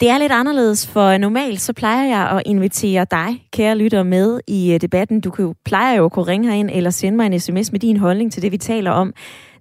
Det 0.00 0.10
er 0.10 0.18
lidt 0.18 0.32
anderledes, 0.32 0.86
for 0.86 1.18
normalt 1.18 1.60
så 1.60 1.72
plejer 1.72 2.08
jeg 2.08 2.30
at 2.30 2.42
invitere 2.46 3.06
dig, 3.10 3.46
kære 3.52 3.78
lytter, 3.78 4.02
med 4.02 4.40
i 4.46 4.72
øh, 4.74 4.80
debatten. 4.80 5.20
Du 5.20 5.30
kan, 5.30 5.44
jo, 5.44 5.54
plejer 5.64 5.96
jo 5.96 6.04
at 6.04 6.12
kunne 6.12 6.26
ringe 6.26 6.48
herind 6.48 6.70
eller 6.72 6.90
sende 6.90 7.16
mig 7.16 7.26
en 7.26 7.40
sms 7.40 7.72
med 7.72 7.80
din 7.80 7.96
holdning 7.96 8.32
til 8.32 8.42
det, 8.42 8.52
vi 8.52 8.58
taler 8.58 8.90
om. 8.90 9.14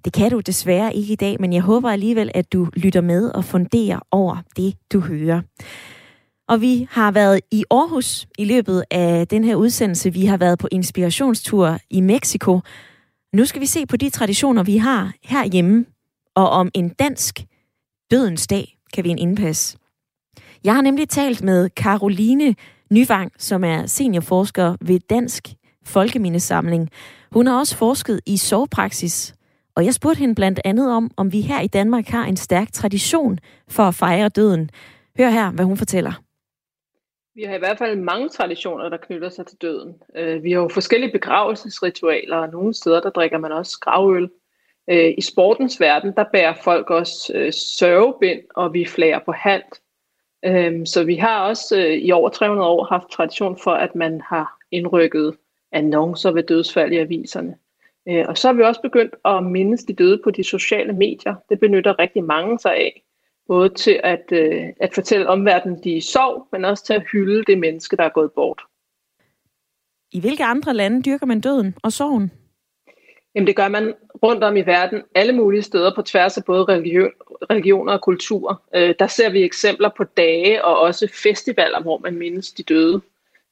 Det 0.05 0.13
kan 0.13 0.31
du 0.31 0.39
desværre 0.39 0.95
ikke 0.95 1.13
i 1.13 1.15
dag, 1.15 1.37
men 1.39 1.53
jeg 1.53 1.61
håber 1.61 1.89
alligevel, 1.89 2.31
at 2.33 2.53
du 2.53 2.67
lytter 2.73 3.01
med 3.01 3.29
og 3.29 3.45
funderer 3.45 3.99
over 4.11 4.37
det, 4.57 4.73
du 4.93 4.99
hører. 4.99 5.41
Og 6.51 6.61
vi 6.61 6.87
har 6.89 7.11
været 7.11 7.41
i 7.51 7.63
Aarhus 7.71 8.27
i 8.37 8.45
løbet 8.45 8.83
af 8.91 9.27
den 9.27 9.43
her 9.43 9.55
udsendelse. 9.55 10.13
Vi 10.13 10.25
har 10.25 10.37
været 10.37 10.59
på 10.59 10.67
inspirationstur 10.71 11.77
i 11.89 12.01
Mexico. 12.01 12.59
Nu 13.33 13.45
skal 13.45 13.61
vi 13.61 13.65
se 13.65 13.85
på 13.85 13.97
de 13.97 14.09
traditioner, 14.09 14.63
vi 14.63 14.77
har 14.77 15.13
herhjemme. 15.23 15.85
Og 16.35 16.49
om 16.49 16.71
en 16.73 16.89
dansk 16.89 17.45
dødens 18.11 18.47
dag 18.47 18.77
kan 18.93 19.03
vi 19.03 19.09
en 19.09 19.17
indpas. 19.17 19.77
Jeg 20.63 20.75
har 20.75 20.81
nemlig 20.81 21.09
talt 21.09 21.43
med 21.43 21.69
Caroline 21.69 22.55
Nyvang, 22.91 23.31
som 23.37 23.63
er 23.63 23.85
seniorforsker 23.85 24.75
ved 24.81 24.99
Dansk 24.99 25.47
Folkemindesamling. 25.85 26.89
Hun 27.31 27.47
har 27.47 27.59
også 27.59 27.77
forsket 27.77 28.19
i 28.25 28.37
sovepraksis, 28.37 29.35
og 29.75 29.85
jeg 29.85 29.93
spurgte 29.93 30.19
hende 30.19 30.35
blandt 30.35 30.59
andet 30.65 30.91
om, 30.91 31.11
om 31.17 31.31
vi 31.31 31.41
her 31.41 31.61
i 31.61 31.67
Danmark 31.67 32.07
har 32.07 32.25
en 32.25 32.37
stærk 32.37 32.71
tradition 32.71 33.39
for 33.67 33.83
at 33.83 33.95
fejre 33.95 34.29
døden. 34.29 34.69
Hør 35.17 35.29
her, 35.29 35.51
hvad 35.51 35.65
hun 35.65 35.77
fortæller. 35.77 36.30
Vi 37.35 37.43
har 37.43 37.55
i 37.55 37.59
hvert 37.59 37.77
fald 37.77 37.99
mange 37.99 38.29
traditioner, 38.29 38.89
der 38.89 38.97
knytter 38.97 39.29
sig 39.29 39.47
til 39.47 39.57
døden. 39.57 39.95
Øh, 40.15 40.43
vi 40.43 40.51
har 40.51 40.59
jo 40.59 40.69
forskellige 40.69 41.11
begravelsesritualer, 41.11 42.37
og 42.37 42.49
nogle 42.49 42.73
steder, 42.73 43.01
der 43.01 43.09
drikker 43.09 43.37
man 43.37 43.51
også 43.51 43.77
gravøl. 43.81 44.29
Øh, 44.89 45.13
I 45.17 45.21
sportens 45.21 45.79
verden, 45.79 46.13
der 46.15 46.25
bærer 46.33 46.53
folk 46.63 46.89
også 46.89 47.31
øh, 47.35 47.53
sørgebind, 47.53 48.41
og 48.55 48.73
vi 48.73 48.85
flager 48.85 49.19
på 49.25 49.31
halvt. 49.31 49.81
Øhm, 50.45 50.85
så 50.85 51.03
vi 51.03 51.15
har 51.15 51.47
også 51.47 51.77
i 51.77 52.11
over 52.11 52.29
300 52.29 52.69
år 52.69 52.83
haft 52.83 53.11
tradition 53.11 53.57
for, 53.63 53.71
at 53.71 53.95
man 53.95 54.21
har 54.21 54.57
indrykket 54.71 55.37
annoncer 55.71 56.31
ved 56.31 56.43
dødsfald 56.43 56.91
i 56.91 56.97
aviserne. 56.97 57.55
Og 58.07 58.37
så 58.37 58.47
har 58.47 58.53
vi 58.53 58.63
også 58.63 58.81
begyndt 58.81 59.15
at 59.25 59.43
mindes 59.43 59.83
de 59.83 59.93
døde 59.93 60.21
på 60.23 60.31
de 60.31 60.43
sociale 60.43 60.93
medier. 60.93 61.35
Det 61.49 61.59
benytter 61.59 61.99
rigtig 61.99 62.23
mange 62.23 62.59
sig 62.59 62.75
af. 62.75 63.03
Både 63.51 63.69
til 63.69 63.99
at, 64.03 64.25
øh, 64.31 64.63
at 64.79 64.93
fortælle 64.93 65.27
omverdenen, 65.27 65.83
de 65.83 66.01
sov, 66.01 66.47
men 66.51 66.65
også 66.65 66.85
til 66.85 66.93
at 66.93 67.03
hylde 67.11 67.43
det 67.43 67.57
menneske, 67.57 67.95
der 67.95 68.03
er 68.03 68.09
gået 68.09 68.31
bort. 68.31 68.61
I 70.11 70.19
hvilke 70.19 70.43
andre 70.43 70.73
lande 70.73 71.01
dyrker 71.01 71.25
man 71.25 71.41
døden 71.41 71.75
og 71.83 71.91
sorgen? 71.91 72.31
Jamen 73.35 73.47
det 73.47 73.55
gør 73.55 73.67
man 73.67 73.93
rundt 74.23 74.43
om 74.43 74.57
i 74.57 74.61
verden, 74.61 75.01
alle 75.15 75.33
mulige 75.33 75.61
steder 75.61 75.95
på 75.95 76.01
tværs 76.01 76.37
af 76.37 76.45
både 76.45 76.63
religion, 76.63 77.11
religioner 77.49 77.93
og 77.93 78.01
kultur. 78.01 78.61
Øh, 78.75 78.95
der 78.99 79.07
ser 79.07 79.29
vi 79.29 79.43
eksempler 79.43 79.89
på 79.97 80.03
dage 80.03 80.65
og 80.65 80.79
også 80.79 81.07
festivaler, 81.23 81.81
hvor 81.81 81.97
man 81.97 82.15
mindes 82.15 82.51
de 82.51 82.63
døde. 82.63 83.01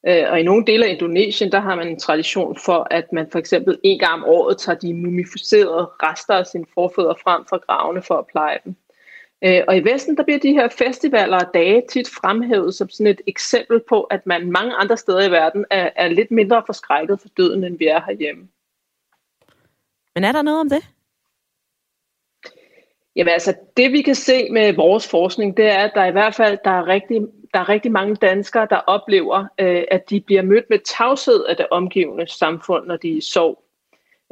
Øh, 0.08 0.24
og 0.30 0.40
i 0.40 0.42
nogle 0.42 0.66
dele 0.66 0.86
af 0.86 0.90
Indonesien, 0.90 1.52
der 1.52 1.60
har 1.60 1.74
man 1.74 1.88
en 1.88 1.98
tradition 1.98 2.56
for, 2.64 2.86
at 2.90 3.12
man 3.12 3.30
for 3.32 3.38
eksempel 3.38 3.78
en 3.82 3.98
gang 3.98 4.14
om 4.14 4.24
året 4.24 4.58
tager 4.58 4.78
de 4.78 4.94
mumificerede 4.94 5.88
rester 6.02 6.34
af 6.34 6.46
sine 6.46 6.66
forfædre 6.74 7.14
frem 7.22 7.44
fra 7.48 7.56
gravene 7.56 8.02
for 8.02 8.14
at 8.14 8.26
pleje 8.26 8.58
dem. 8.64 8.76
Øh, 9.44 9.62
og 9.68 9.76
i 9.76 9.84
Vesten, 9.84 10.16
der 10.16 10.22
bliver 10.22 10.38
de 10.38 10.52
her 10.52 10.68
festivaler 10.68 11.36
og 11.36 11.54
dage 11.54 11.82
tit 11.90 12.08
fremhævet 12.08 12.74
som 12.74 12.88
sådan 12.88 13.06
et 13.06 13.20
eksempel 13.26 13.80
på, 13.88 14.02
at 14.02 14.26
man 14.26 14.52
mange 14.52 14.74
andre 14.74 14.96
steder 14.96 15.28
i 15.28 15.30
verden 15.30 15.64
er, 15.70 15.90
er 15.96 16.08
lidt 16.08 16.30
mindre 16.30 16.62
forskrækket 16.66 17.20
for 17.20 17.28
døden, 17.28 17.64
end 17.64 17.78
vi 17.78 17.86
er 17.86 18.00
herhjemme. 18.06 18.48
Men 20.14 20.24
er 20.24 20.32
der 20.32 20.42
noget 20.42 20.60
om 20.60 20.68
det? 20.68 20.88
Jamen 23.16 23.32
altså, 23.32 23.54
det 23.76 23.92
vi 23.92 24.02
kan 24.02 24.14
se 24.14 24.50
med 24.50 24.72
vores 24.72 25.08
forskning, 25.08 25.56
det 25.56 25.64
er, 25.64 25.78
at 25.78 25.92
der 25.94 26.04
i 26.04 26.10
hvert 26.10 26.34
fald 26.34 26.58
der 26.64 26.70
er 26.70 26.86
rigtig, 26.86 27.20
der 27.54 27.60
er 27.60 27.68
rigtig 27.68 27.92
mange 27.92 28.14
danskere, 28.14 28.66
der 28.70 28.76
oplever, 28.76 29.46
øh, 29.58 29.84
at 29.90 30.10
de 30.10 30.20
bliver 30.20 30.42
mødt 30.42 30.70
med 30.70 30.78
tavshed 30.78 31.44
af 31.44 31.56
det 31.56 31.66
omgivende 31.70 32.28
samfund, 32.28 32.86
når 32.86 32.96
de 32.96 33.16
er 33.16 33.22
sov. 33.22 33.50
Øh, 33.50 33.59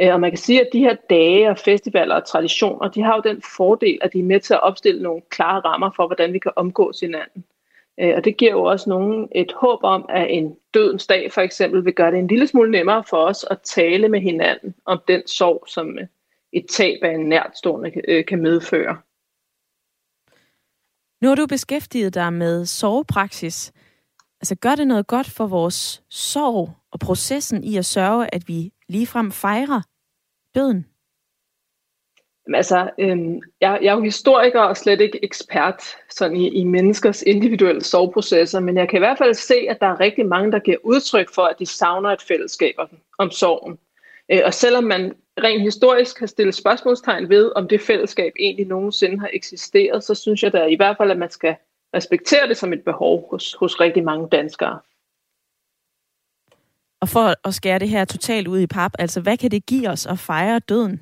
Øh, 0.00 0.14
og 0.14 0.20
man 0.20 0.30
kan 0.30 0.38
sige, 0.38 0.60
at 0.60 0.68
de 0.72 0.78
her 0.78 0.96
dage 1.10 1.50
og 1.50 1.58
festivaler 1.58 2.14
og 2.14 2.26
traditioner, 2.26 2.88
de 2.88 3.02
har 3.02 3.16
jo 3.16 3.32
den 3.32 3.42
fordel, 3.56 3.98
at 4.02 4.12
de 4.12 4.18
er 4.18 4.24
med 4.24 4.40
til 4.40 4.54
at 4.54 4.62
opstille 4.62 5.02
nogle 5.02 5.22
klare 5.30 5.60
rammer 5.60 5.90
for, 5.96 6.06
hvordan 6.06 6.32
vi 6.32 6.38
kan 6.38 6.52
omgås 6.56 7.00
hinanden. 7.00 7.44
Øh, 8.00 8.14
og 8.16 8.24
det 8.24 8.36
giver 8.36 8.50
jo 8.50 8.62
også 8.62 8.90
nogen 8.90 9.28
et 9.34 9.52
håb 9.52 9.78
om, 9.82 10.06
at 10.08 10.26
en 10.30 10.56
dødens 10.74 11.06
dag 11.06 11.32
for 11.32 11.40
eksempel 11.40 11.84
vil 11.84 11.94
gøre 11.94 12.10
det 12.10 12.18
en 12.18 12.26
lille 12.26 12.46
smule 12.46 12.70
nemmere 12.70 13.04
for 13.10 13.16
os 13.16 13.44
at 13.50 13.60
tale 13.60 14.08
med 14.08 14.20
hinanden 14.20 14.74
om 14.84 15.00
den 15.08 15.26
sorg, 15.26 15.64
som 15.66 15.98
øh, 15.98 16.06
et 16.52 16.66
tab 16.70 16.98
af 17.02 17.14
en 17.14 17.28
nærtstående 17.28 18.22
kan 18.22 18.42
medføre. 18.42 18.96
Nu 21.22 21.28
har 21.28 21.34
du 21.34 21.46
beskæftiget 21.46 22.14
dig 22.14 22.32
med 22.32 22.66
sovepraksis. 22.66 23.72
Altså 24.40 24.54
gør 24.54 24.74
det 24.74 24.86
noget 24.86 25.06
godt 25.06 25.30
for 25.30 25.46
vores 25.46 26.02
sorg 26.08 26.70
og 27.00 27.06
processen 27.06 27.64
i 27.64 27.76
at 27.76 27.84
sørge, 27.84 28.34
at 28.34 28.48
vi 28.48 28.72
ligefrem 28.88 29.32
fejrer 29.32 29.80
døden? 30.54 30.86
Altså, 32.54 32.90
øhm, 32.98 33.40
jeg, 33.60 33.78
jeg 33.82 33.88
er 33.88 33.94
jo 33.94 34.02
historiker 34.02 34.60
og 34.60 34.76
slet 34.76 35.00
ikke 35.00 35.24
ekspert 35.24 35.82
sådan 36.10 36.36
i, 36.36 36.48
i 36.48 36.64
menneskers 36.64 37.22
individuelle 37.22 37.84
soveprocesser, 37.84 38.60
men 38.60 38.76
jeg 38.76 38.88
kan 38.88 38.96
i 38.96 39.04
hvert 39.06 39.18
fald 39.18 39.34
se, 39.34 39.54
at 39.68 39.80
der 39.80 39.86
er 39.86 40.00
rigtig 40.00 40.26
mange, 40.26 40.52
der 40.52 40.58
giver 40.58 40.76
udtryk 40.82 41.34
for, 41.34 41.42
at 41.42 41.58
de 41.58 41.66
savner 41.66 42.10
et 42.10 42.22
fællesskab 42.22 42.74
om 43.18 43.30
sorgen. 43.30 43.78
Øh, 44.32 44.40
og 44.44 44.54
selvom 44.54 44.84
man 44.84 45.14
rent 45.44 45.62
historisk 45.62 46.18
kan 46.18 46.28
stille 46.28 46.52
spørgsmålstegn 46.52 47.28
ved, 47.28 47.52
om 47.56 47.68
det 47.68 47.80
fællesskab 47.80 48.32
egentlig 48.38 48.66
nogensinde 48.66 49.18
har 49.18 49.30
eksisteret, 49.32 50.04
så 50.04 50.14
synes 50.14 50.42
jeg 50.42 50.52
da 50.52 50.64
i 50.64 50.76
hvert 50.76 50.96
fald, 50.96 51.10
at 51.10 51.18
man 51.18 51.30
skal 51.30 51.56
respektere 51.94 52.48
det 52.48 52.56
som 52.56 52.72
et 52.72 52.84
behov 52.84 53.30
hos, 53.30 53.56
hos 53.60 53.80
rigtig 53.80 54.04
mange 54.04 54.28
danskere. 54.28 54.78
Og 57.00 57.08
for 57.08 57.48
at 57.48 57.54
skære 57.54 57.78
det 57.78 57.88
her 57.88 58.04
totalt 58.04 58.48
ud 58.48 58.60
i 58.60 58.66
pap, 58.66 58.92
altså 58.98 59.20
hvad 59.20 59.36
kan 59.36 59.50
det 59.50 59.66
give 59.66 59.88
os 59.88 60.06
at 60.06 60.18
fejre 60.18 60.58
døden? 60.58 61.00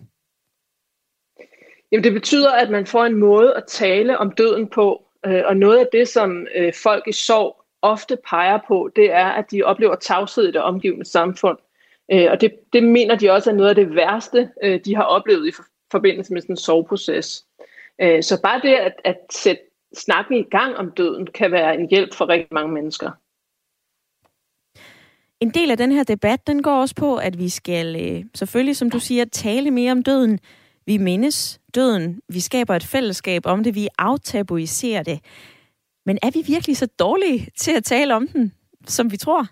Jamen 1.92 2.04
det 2.04 2.12
betyder, 2.12 2.52
at 2.52 2.70
man 2.70 2.86
får 2.86 3.04
en 3.04 3.14
måde 3.14 3.54
at 3.54 3.64
tale 3.68 4.18
om 4.18 4.30
døden 4.30 4.68
på, 4.68 5.02
øh, 5.26 5.42
og 5.46 5.56
noget 5.56 5.78
af 5.78 5.86
det, 5.92 6.08
som 6.08 6.46
øh, 6.54 6.72
folk 6.82 7.08
i 7.08 7.12
sorg 7.12 7.62
ofte 7.82 8.18
peger 8.28 8.58
på, 8.68 8.90
det 8.96 9.12
er, 9.12 9.26
at 9.26 9.50
de 9.50 9.62
oplever 9.62 9.94
tavshed 9.94 10.44
i 10.48 10.52
det 10.52 10.62
omgivende 10.62 11.04
samfund. 11.04 11.58
Øh, 12.12 12.26
og 12.30 12.40
det, 12.40 12.54
det 12.72 12.82
mener 12.82 13.16
de 13.16 13.30
også 13.30 13.50
er 13.50 13.54
noget 13.54 13.68
af 13.68 13.74
det 13.74 13.94
værste, 13.94 14.50
de 14.84 14.96
har 14.96 15.02
oplevet 15.02 15.48
i 15.48 15.52
forbindelse 15.90 16.32
med 16.32 16.40
sådan 16.40 16.52
en 16.52 16.56
sorgproces. 16.56 17.44
Så 18.00 18.40
bare 18.42 18.60
det 18.60 18.74
at, 18.74 18.92
at 19.04 19.16
sætte 19.30 19.62
snakken 19.96 20.36
i 20.36 20.42
gang 20.42 20.76
om 20.76 20.90
døden, 20.90 21.26
kan 21.26 21.52
være 21.52 21.74
en 21.74 21.88
hjælp 21.90 22.14
for 22.14 22.28
rigtig 22.28 22.54
mange 22.54 22.72
mennesker. 22.72 23.10
En 25.40 25.50
del 25.50 25.70
af 25.70 25.76
den 25.76 25.92
her 25.92 26.02
debat, 26.02 26.46
den 26.46 26.62
går 26.62 26.80
også 26.80 26.94
på, 26.94 27.16
at 27.16 27.38
vi 27.38 27.48
skal 27.48 28.24
selvfølgelig, 28.34 28.76
som 28.76 28.90
du 28.90 28.98
siger, 28.98 29.24
tale 29.24 29.70
mere 29.70 29.92
om 29.92 30.02
døden, 30.02 30.40
vi 30.86 30.98
mindes 30.98 31.60
døden, 31.74 32.20
vi 32.28 32.40
skaber 32.40 32.76
et 32.76 32.84
fællesskab 32.84 33.46
om 33.46 33.64
det, 33.64 33.74
vi 33.74 33.88
aftabuiserer 33.98 35.02
det. 35.02 35.20
Men 36.06 36.18
er 36.22 36.30
vi 36.30 36.42
virkelig 36.46 36.76
så 36.76 36.86
dårlige 36.86 37.48
til 37.58 37.76
at 37.76 37.84
tale 37.84 38.14
om 38.14 38.28
den, 38.28 38.52
som 38.86 39.12
vi 39.12 39.16
tror? 39.16 39.46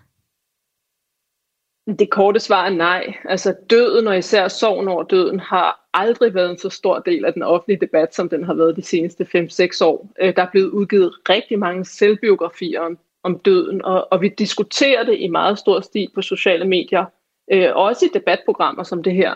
Det 1.99 2.09
korte 2.09 2.39
svar 2.39 2.65
er 2.65 2.69
nej. 2.69 3.15
Altså 3.25 3.55
døden, 3.69 4.07
og 4.07 4.17
især 4.17 4.47
sorgen 4.47 4.87
over 4.87 5.03
døden, 5.03 5.39
har 5.39 5.89
aldrig 5.93 6.33
været 6.33 6.51
en 6.51 6.57
så 6.57 6.69
stor 6.69 6.99
del 6.99 7.25
af 7.25 7.33
den 7.33 7.43
offentlige 7.43 7.79
debat, 7.79 8.15
som 8.15 8.29
den 8.29 8.43
har 8.43 8.53
været 8.53 8.75
de 8.75 8.81
seneste 8.81 9.23
5-6 9.23 9.83
år. 9.83 10.09
Øh, 10.21 10.35
der 10.35 10.41
er 10.41 10.51
blevet 10.51 10.69
udgivet 10.69 11.13
rigtig 11.29 11.59
mange 11.59 11.85
selvbiografier 11.85 12.81
om, 12.81 12.97
om 13.25 13.39
døden, 13.39 13.85
og, 13.85 14.07
og 14.11 14.21
vi 14.21 14.29
diskuterer 14.29 15.03
det 15.03 15.19
i 15.19 15.27
meget 15.27 15.59
stor 15.59 15.79
stil 15.79 16.09
på 16.15 16.21
sociale 16.21 16.65
medier, 16.65 17.05
øh, 17.51 17.75
også 17.75 18.05
i 18.05 18.09
debatprogrammer 18.13 18.83
som 18.83 19.03
det 19.03 19.13
her. 19.13 19.33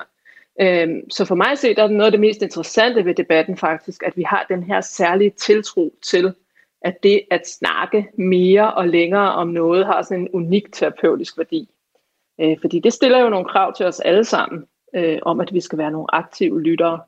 Øh, 0.62 0.88
så 1.10 1.26
for 1.26 1.36
mig 1.36 1.52
at 1.52 1.60
se, 1.60 1.76
der 1.76 1.84
er 1.84 1.88
det 1.88 1.96
noget 1.96 2.06
af 2.06 2.12
det 2.12 2.20
mest 2.20 2.42
interessante 2.42 3.06
ved 3.06 3.16
debatten 3.16 3.58
faktisk, 3.58 4.04
at 4.04 4.18
vi 4.18 4.24
har 4.24 4.46
den 4.50 4.64
her 4.64 4.82
særlige 4.82 5.30
tiltro 5.30 5.94
til, 6.02 6.34
at 6.82 7.04
det 7.04 7.22
at 7.32 7.48
snakke 7.48 8.08
mere 8.18 8.74
og 8.74 8.88
længere 8.88 9.34
om 9.34 9.48
noget 9.48 9.86
har 9.86 10.02
sådan 10.02 10.22
en 10.22 10.30
unik 10.34 10.72
terapeutisk 10.72 11.38
værdi. 11.38 11.70
Øh, 12.42 12.58
fordi 12.62 12.80
det 12.80 12.94
stiller 12.94 13.20
jo 13.20 13.30
nogle 13.30 13.46
krav 13.46 13.76
til 13.76 13.86
os 13.86 14.00
alle 14.00 14.26
sammen, 14.26 14.66
øh, 14.96 15.20
om 15.22 15.40
at 15.40 15.54
vi 15.54 15.62
skal 15.62 15.78
være 15.78 15.92
nogle 15.92 16.16
aktive 16.16 16.62
lyttere. 16.62 17.00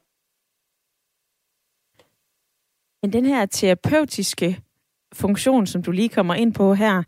Men 3.03 3.13
den 3.13 3.25
her 3.25 3.45
terapeutiske 3.45 4.61
funktion, 5.14 5.68
som 5.68 5.84
du 5.84 5.91
lige 5.91 6.09
kommer 6.09 6.34
ind 6.34 6.53
på 6.53 6.74
her, 6.74 7.03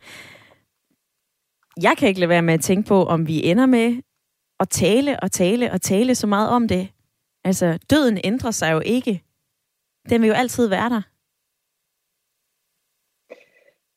jeg 1.81 1.97
kan 1.97 2.07
ikke 2.07 2.19
lade 2.19 2.29
være 2.29 2.41
med 2.41 2.53
at 2.53 2.61
tænke 2.61 2.87
på, 2.87 3.03
om 3.03 3.27
vi 3.27 3.43
ender 3.43 3.65
med 3.65 4.01
at 4.59 4.69
tale 4.69 5.19
og 5.19 5.31
tale 5.31 5.71
og 5.71 5.81
tale 5.81 6.15
så 6.15 6.27
meget 6.27 6.49
om 6.49 6.67
det. 6.67 6.89
Altså, 7.43 7.79
døden 7.89 8.19
ændrer 8.23 8.51
sig 8.51 8.73
jo 8.73 8.81
ikke. 8.85 9.23
Den 10.09 10.21
vil 10.21 10.27
jo 10.27 10.33
altid 10.33 10.67
være 10.67 10.89
der. 10.89 11.01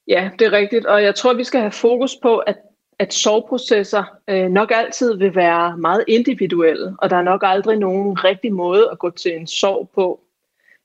Ja, 0.08 0.30
det 0.38 0.46
er 0.46 0.52
rigtigt, 0.52 0.86
og 0.86 1.02
jeg 1.02 1.14
tror, 1.14 1.34
vi 1.34 1.44
skal 1.44 1.60
have 1.60 1.72
fokus 1.72 2.16
på, 2.22 2.38
at, 2.38 2.58
at 2.98 3.14
sorgprocesser 3.14 4.04
øh, 4.28 4.48
nok 4.48 4.70
altid 4.74 5.18
vil 5.18 5.34
være 5.34 5.78
meget 5.78 6.04
individuelle, 6.08 6.96
og 6.98 7.10
der 7.10 7.16
er 7.16 7.22
nok 7.22 7.40
aldrig 7.44 7.78
nogen 7.78 8.24
rigtig 8.24 8.52
måde 8.52 8.88
at 8.92 8.98
gå 8.98 9.10
til 9.10 9.36
en 9.36 9.46
sorg 9.46 9.90
på. 9.94 10.25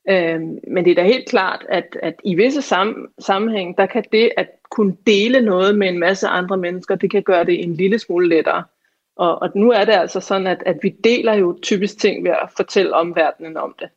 Øh, 0.10 0.42
men 0.68 0.86
det 0.86 0.92
er 0.92 0.96
da 0.96 1.04
helt 1.04 1.30
klart, 1.30 1.66
at, 1.70 1.98
at 2.04 2.16
i 2.24 2.36
visse 2.36 2.62
sam, 2.62 3.12
sammenhæng, 3.20 3.78
der 3.78 3.86
kan 3.86 4.04
det 4.12 4.32
at 4.38 4.50
kunne 4.72 4.98
dele 5.08 5.42
noget 5.42 5.78
med 5.78 5.88
en 5.88 6.00
masse 6.00 6.28
andre 6.28 6.58
mennesker, 6.58 6.96
det 6.96 7.12
kan 7.12 7.24
gøre 7.24 7.46
det 7.46 7.64
en 7.64 7.74
lille 7.74 8.00
smule 8.00 8.30
lettere. 8.30 8.64
Og, 9.16 9.42
og 9.42 9.50
nu 9.56 9.72
er 9.72 9.86
det 9.86 9.94
altså 9.94 10.20
sådan, 10.20 10.48
at, 10.48 10.64
at 10.66 10.78
vi 10.82 10.90
deler 10.90 11.34
jo 11.34 11.60
typisk 11.62 12.00
ting 12.00 12.24
ved 12.24 12.32
at 12.32 12.50
fortælle 12.58 12.94
omverdenen 12.96 13.58
om 13.58 13.76
det. 13.80 13.90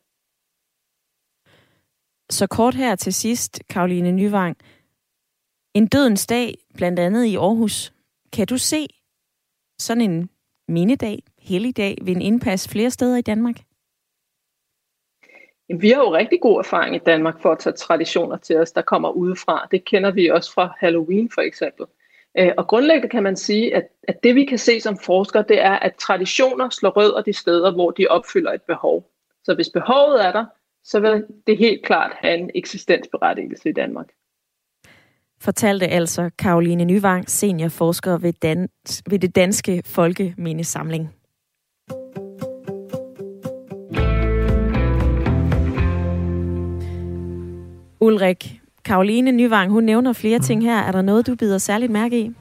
Så 2.31 2.47
kort 2.47 2.75
her 2.75 2.97
til 2.97 3.15
sidst, 3.15 3.63
Karoline 3.69 4.13
Nyvang. 4.13 4.57
En 5.75 5.87
dødens 5.87 6.27
dag, 6.27 6.55
blandt 6.75 6.99
andet 6.99 7.25
i 7.25 7.37
Aarhus. 7.37 7.93
Kan 8.33 8.47
du 8.47 8.59
se 8.59 8.87
sådan 9.79 10.01
en 10.11 10.31
mindedag, 10.69 11.19
helligdag, 11.39 11.99
ved 12.03 12.17
en 12.17 12.23
indpas 12.23 12.69
flere 12.69 12.91
steder 12.91 13.17
i 13.17 13.23
Danmark? 13.23 13.57
Vi 15.69 15.91
har 15.91 16.03
jo 16.03 16.15
rigtig 16.15 16.41
god 16.41 16.59
erfaring 16.59 16.97
i 16.97 16.99
Danmark 16.99 17.43
for 17.43 17.53
at 17.53 17.59
tage 17.59 17.77
traditioner 17.77 18.37
til 18.37 18.57
os, 18.57 18.73
der 18.73 18.83
kommer 18.83 19.11
udefra. 19.11 19.67
Det 19.71 19.85
kender 19.85 20.11
vi 20.11 20.29
også 20.29 20.53
fra 20.53 20.77
Halloween 20.79 21.31
for 21.31 21.41
eksempel. 21.41 21.87
Øh, 22.39 22.53
og 22.57 22.67
grundlæggende 22.67 23.09
kan 23.09 23.23
man 23.23 23.37
sige, 23.37 23.77
at, 23.77 23.89
at 24.09 24.23
det 24.23 24.35
vi 24.35 24.45
kan 24.45 24.59
se 24.59 24.81
som 24.81 24.99
forskere, 24.99 25.45
det 25.49 25.61
er, 25.61 25.73
at 25.73 25.95
traditioner 25.95 26.71
slår 26.71 26.91
rødder 26.91 27.23
de 27.23 27.33
steder, 27.33 27.73
hvor 27.73 27.91
de 27.91 28.07
opfylder 28.07 28.53
et 28.53 28.63
behov. 28.63 29.11
Så 29.45 29.55
hvis 29.55 29.69
behovet 29.69 30.25
er 30.27 30.33
der, 30.33 30.45
så 30.85 31.01
vil 31.01 31.25
det 31.47 31.59
helt 31.59 31.85
klart 31.85 32.13
have 32.15 32.39
en 32.39 32.51
eksistensberettigelse 32.55 33.69
i 33.69 33.73
Danmark. 33.73 34.09
Fortalte 35.41 35.87
altså 35.87 36.31
Karoline 36.39 36.85
Nyvang, 36.85 37.31
seniorforsker 37.31 38.19
ved, 38.19 38.33
Dan- 38.33 38.69
ved 39.11 39.19
det 39.19 39.35
Danske 39.35 39.83
Folkemindesamling. 39.87 41.15
Ulrik, 48.05 48.61
Karoline 48.85 49.33
Nyvang, 49.33 49.71
hun 49.71 49.85
nævner 49.85 50.13
flere 50.13 50.39
mm. 50.39 50.45
ting 50.45 50.63
her. 50.63 50.79
Er 50.79 50.93
der 50.93 51.03
noget, 51.03 51.27
du 51.27 51.35
bider 51.35 51.59
særligt 51.59 51.93
mærke 51.93 52.21
i? 52.21 52.33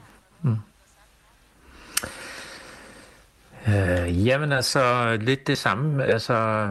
Mm. 0.42 0.56
Øh, 3.68 4.26
jamen 4.26 4.52
altså, 4.52 5.16
lidt 5.20 5.46
det 5.46 5.58
samme. 5.58 6.04
Altså, 6.04 6.68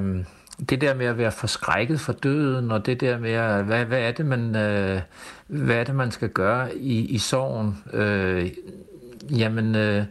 det 0.70 0.82
der 0.82 0.94
med 0.94 1.06
at 1.06 1.18
være 1.18 1.32
forskrækket 1.32 2.00
for 2.00 2.14
døden, 2.14 2.72
og 2.72 2.86
det 2.86 3.02
der 3.02 3.20
med, 3.20 3.64
hvad, 3.64 3.86
hvad, 3.86 4.00
er, 4.00 4.12
det, 4.12 4.26
man, 4.26 4.56
øh, 4.56 5.02
hvad 5.48 5.76
er 5.76 5.84
det, 5.84 5.96
man 5.96 6.12
skal 6.12 6.30
gøre 6.30 6.78
i, 6.78 7.06
i 7.06 7.18
sorgen? 7.18 7.84
Øh, 7.94 8.52
jamen, 9.40 9.76
øh, 9.76 10.04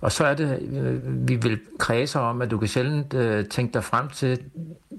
og 0.00 0.12
så 0.12 0.24
er 0.24 0.34
det, 0.34 0.62
øh, 0.72 1.28
vi 1.28 1.36
vil 1.36 1.60
kredse 1.78 2.20
om, 2.20 2.42
at 2.42 2.50
du 2.50 2.58
kan 2.58 2.68
sjældent 2.68 3.14
øh, 3.14 3.46
tænke 3.46 3.74
dig 3.74 3.84
frem 3.84 4.08
til 4.08 4.42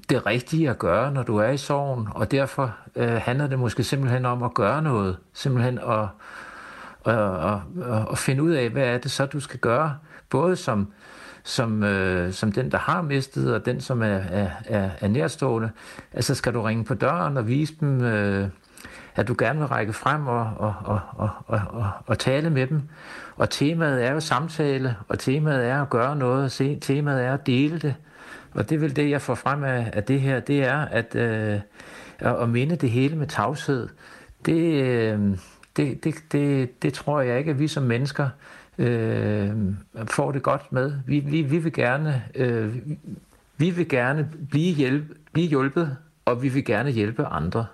det 0.09 0.25
rigtige 0.25 0.69
at 0.69 0.79
gøre, 0.79 1.11
når 1.11 1.23
du 1.23 1.37
er 1.37 1.49
i 1.49 1.57
sorgen, 1.57 2.07
og 2.11 2.31
derfor 2.31 2.75
øh, 2.95 3.09
handler 3.09 3.47
det 3.47 3.59
måske 3.59 3.83
simpelthen 3.83 4.25
om 4.25 4.43
at 4.43 4.53
gøre 4.53 4.81
noget, 4.81 5.17
simpelthen 5.33 5.79
at, 5.79 6.07
at, 7.05 7.19
at, 7.19 7.59
at, 7.93 8.07
at 8.11 8.17
finde 8.17 8.43
ud 8.43 8.51
af, 8.51 8.69
hvad 8.69 8.83
er 8.83 8.97
det 8.97 9.11
så, 9.11 9.25
du 9.25 9.39
skal 9.39 9.59
gøre, 9.59 9.95
både 10.29 10.55
som, 10.55 10.93
som, 11.43 11.83
øh, 11.83 12.33
som 12.33 12.51
den, 12.51 12.71
der 12.71 12.77
har 12.77 13.01
mistet, 13.01 13.53
og 13.53 13.65
den, 13.65 13.81
som 13.81 14.01
er, 14.01 14.05
er, 14.07 14.49
er, 14.65 14.89
er 15.01 15.07
nærstående. 15.07 15.69
Altså 16.13 16.35
skal 16.35 16.53
du 16.53 16.61
ringe 16.61 16.83
på 16.83 16.93
døren 16.93 17.37
og 17.37 17.47
vise 17.47 17.73
dem, 17.79 18.01
øh, 18.01 18.47
at 19.15 19.27
du 19.27 19.35
gerne 19.37 19.59
vil 19.59 19.67
række 19.67 19.93
frem 19.93 20.27
og, 20.27 20.51
og, 20.57 20.73
og, 20.83 20.99
og, 21.15 21.29
og, 21.47 21.91
og, 22.05 22.19
tale 22.19 22.49
med 22.49 22.67
dem. 22.67 22.81
Og 23.35 23.49
temaet 23.49 24.05
er 24.05 24.11
jo 24.11 24.19
samtale, 24.19 24.95
og 25.07 25.19
temaet 25.19 25.65
er 25.65 25.81
at 25.81 25.89
gøre 25.89 26.15
noget, 26.15 26.43
og 26.43 26.51
se, 26.51 26.79
temaet 26.79 27.23
er 27.23 27.33
at 27.33 27.47
dele 27.47 27.79
det. 27.79 27.95
Og 28.53 28.69
det 28.69 28.75
er 28.75 28.79
vel 28.79 28.95
det, 28.95 29.09
jeg 29.09 29.21
får 29.21 29.35
frem 29.35 29.63
af, 29.63 29.89
af 29.93 30.03
det 30.03 30.21
her, 30.21 30.39
det 30.39 30.63
er 30.63 30.77
at, 30.77 31.15
øh, 31.15 31.59
at 32.19 32.49
minde 32.49 32.75
det 32.75 32.91
hele 32.91 33.15
med 33.15 33.27
tavshed. 33.27 33.89
Det, 34.45 34.83
øh, 34.83 35.37
det, 35.77 36.03
det, 36.03 36.15
det, 36.31 36.83
det 36.83 36.93
tror 36.93 37.21
jeg 37.21 37.37
ikke, 37.37 37.51
at 37.51 37.59
vi 37.59 37.67
som 37.67 37.83
mennesker 37.83 38.29
øh, 38.77 39.51
får 40.07 40.31
det 40.31 40.43
godt 40.43 40.71
med. 40.71 40.93
Vi, 41.05 41.19
vi, 41.19 41.41
vi 41.41 41.57
vil 41.57 41.73
gerne, 41.73 42.23
øh, 42.35 42.75
vi 43.57 43.69
vil 43.69 43.89
gerne 43.89 44.29
blive, 44.49 44.75
hjælp, 44.75 45.03
blive 45.33 45.47
hjulpet, 45.47 45.97
og 46.25 46.43
vi 46.43 46.49
vil 46.49 46.65
gerne 46.65 46.89
hjælpe 46.89 47.25
andre. 47.25 47.65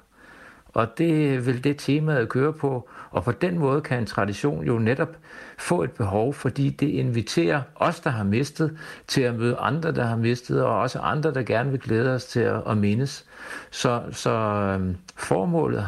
Og 0.76 0.98
det 0.98 1.46
vil 1.46 1.64
det 1.64 1.78
temaet 1.78 2.30
køre 2.30 2.54
på. 2.54 2.90
Og 3.12 3.24
på 3.24 3.32
den 3.32 3.60
måde 3.60 3.82
kan 3.82 4.00
en 4.00 4.06
tradition 4.06 4.66
jo 4.66 4.80
netop 4.80 5.18
få 5.58 5.84
et 5.84 5.92
behov, 5.92 6.34
fordi 6.34 6.70
det 6.70 6.88
inviterer 6.88 7.62
os, 7.76 8.00
der 8.00 8.10
har 8.10 8.24
mistet, 8.24 8.78
til 9.08 9.22
at 9.22 9.36
møde 9.36 9.56
andre, 9.58 9.92
der 9.92 10.04
har 10.04 10.16
mistet, 10.16 10.64
og 10.64 10.80
også 10.80 11.00
andre, 11.00 11.34
der 11.34 11.44
gerne 11.44 11.72
vil 11.72 11.80
glæde 11.80 12.16
os 12.16 12.26
til 12.26 12.40
at, 12.40 12.62
at 12.68 12.78
mindes. 12.78 13.26
Så, 13.72 14.04
så 14.12 14.32
øhm, 14.32 14.98
formålet, 15.16 15.88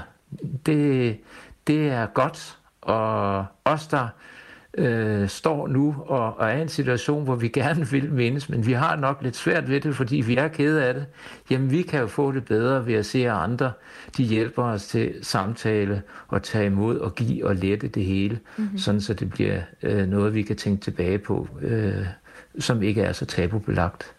det, 0.66 1.18
det 1.68 1.90
er 1.90 2.06
godt, 2.06 2.58
og 2.82 3.46
os, 3.66 3.88
der 3.88 4.08
øh, 4.78 5.30
står 5.30 5.68
nu 5.68 5.96
og, 6.06 6.38
og 6.38 6.50
er 6.50 6.58
i 6.58 6.62
en 6.62 6.70
situation, 6.70 7.24
hvor 7.24 7.36
vi 7.36 7.48
gerne 7.48 7.88
vil 7.88 8.14
mindes, 8.14 8.50
men 8.50 8.66
vi 8.66 8.74
har 8.74 8.96
nok 8.96 9.20
lidt 9.22 9.36
svært 9.36 9.70
ved 9.70 9.82
det, 9.82 9.96
fordi 9.96 10.16
vi 10.16 10.38
er 10.38 10.48
kede 10.48 10.86
af 10.86 10.94
det. 10.94 11.06
Jamen, 11.50 11.72
vi 11.72 11.82
kan 11.82 12.00
jo 12.00 12.08
få 12.08 12.32
det 12.32 12.46
bedre 12.46 12.86
ved 12.86 12.94
at 12.94 13.06
se, 13.06 13.26
at 13.26 13.36
andre 13.36 13.72
de 14.18 14.24
hjælper 14.24 14.64
os 14.64 14.88
til 14.88 15.14
samtale 15.22 16.02
og 16.28 16.44
tage 16.44 16.66
imod 16.66 16.98
og 16.98 17.16
give 17.16 17.46
og 17.46 17.56
lette 17.56 17.88
det 17.88 18.06
hele, 18.06 18.40
mm-hmm. 18.58 18.78
sådan 18.78 19.02
så 19.02 19.14
det 19.14 19.30
bliver 19.30 19.62
øh, 19.84 20.08
noget, 20.08 20.34
vi 20.34 20.42
kan 20.42 20.56
tænke 20.56 20.82
tilbage 20.82 21.18
på, 21.18 21.48
øh, 21.62 22.06
som 22.60 22.84
ikke 22.84 23.02
er 23.02 23.14
så 23.14 23.26
tabubelagt. 23.26 24.14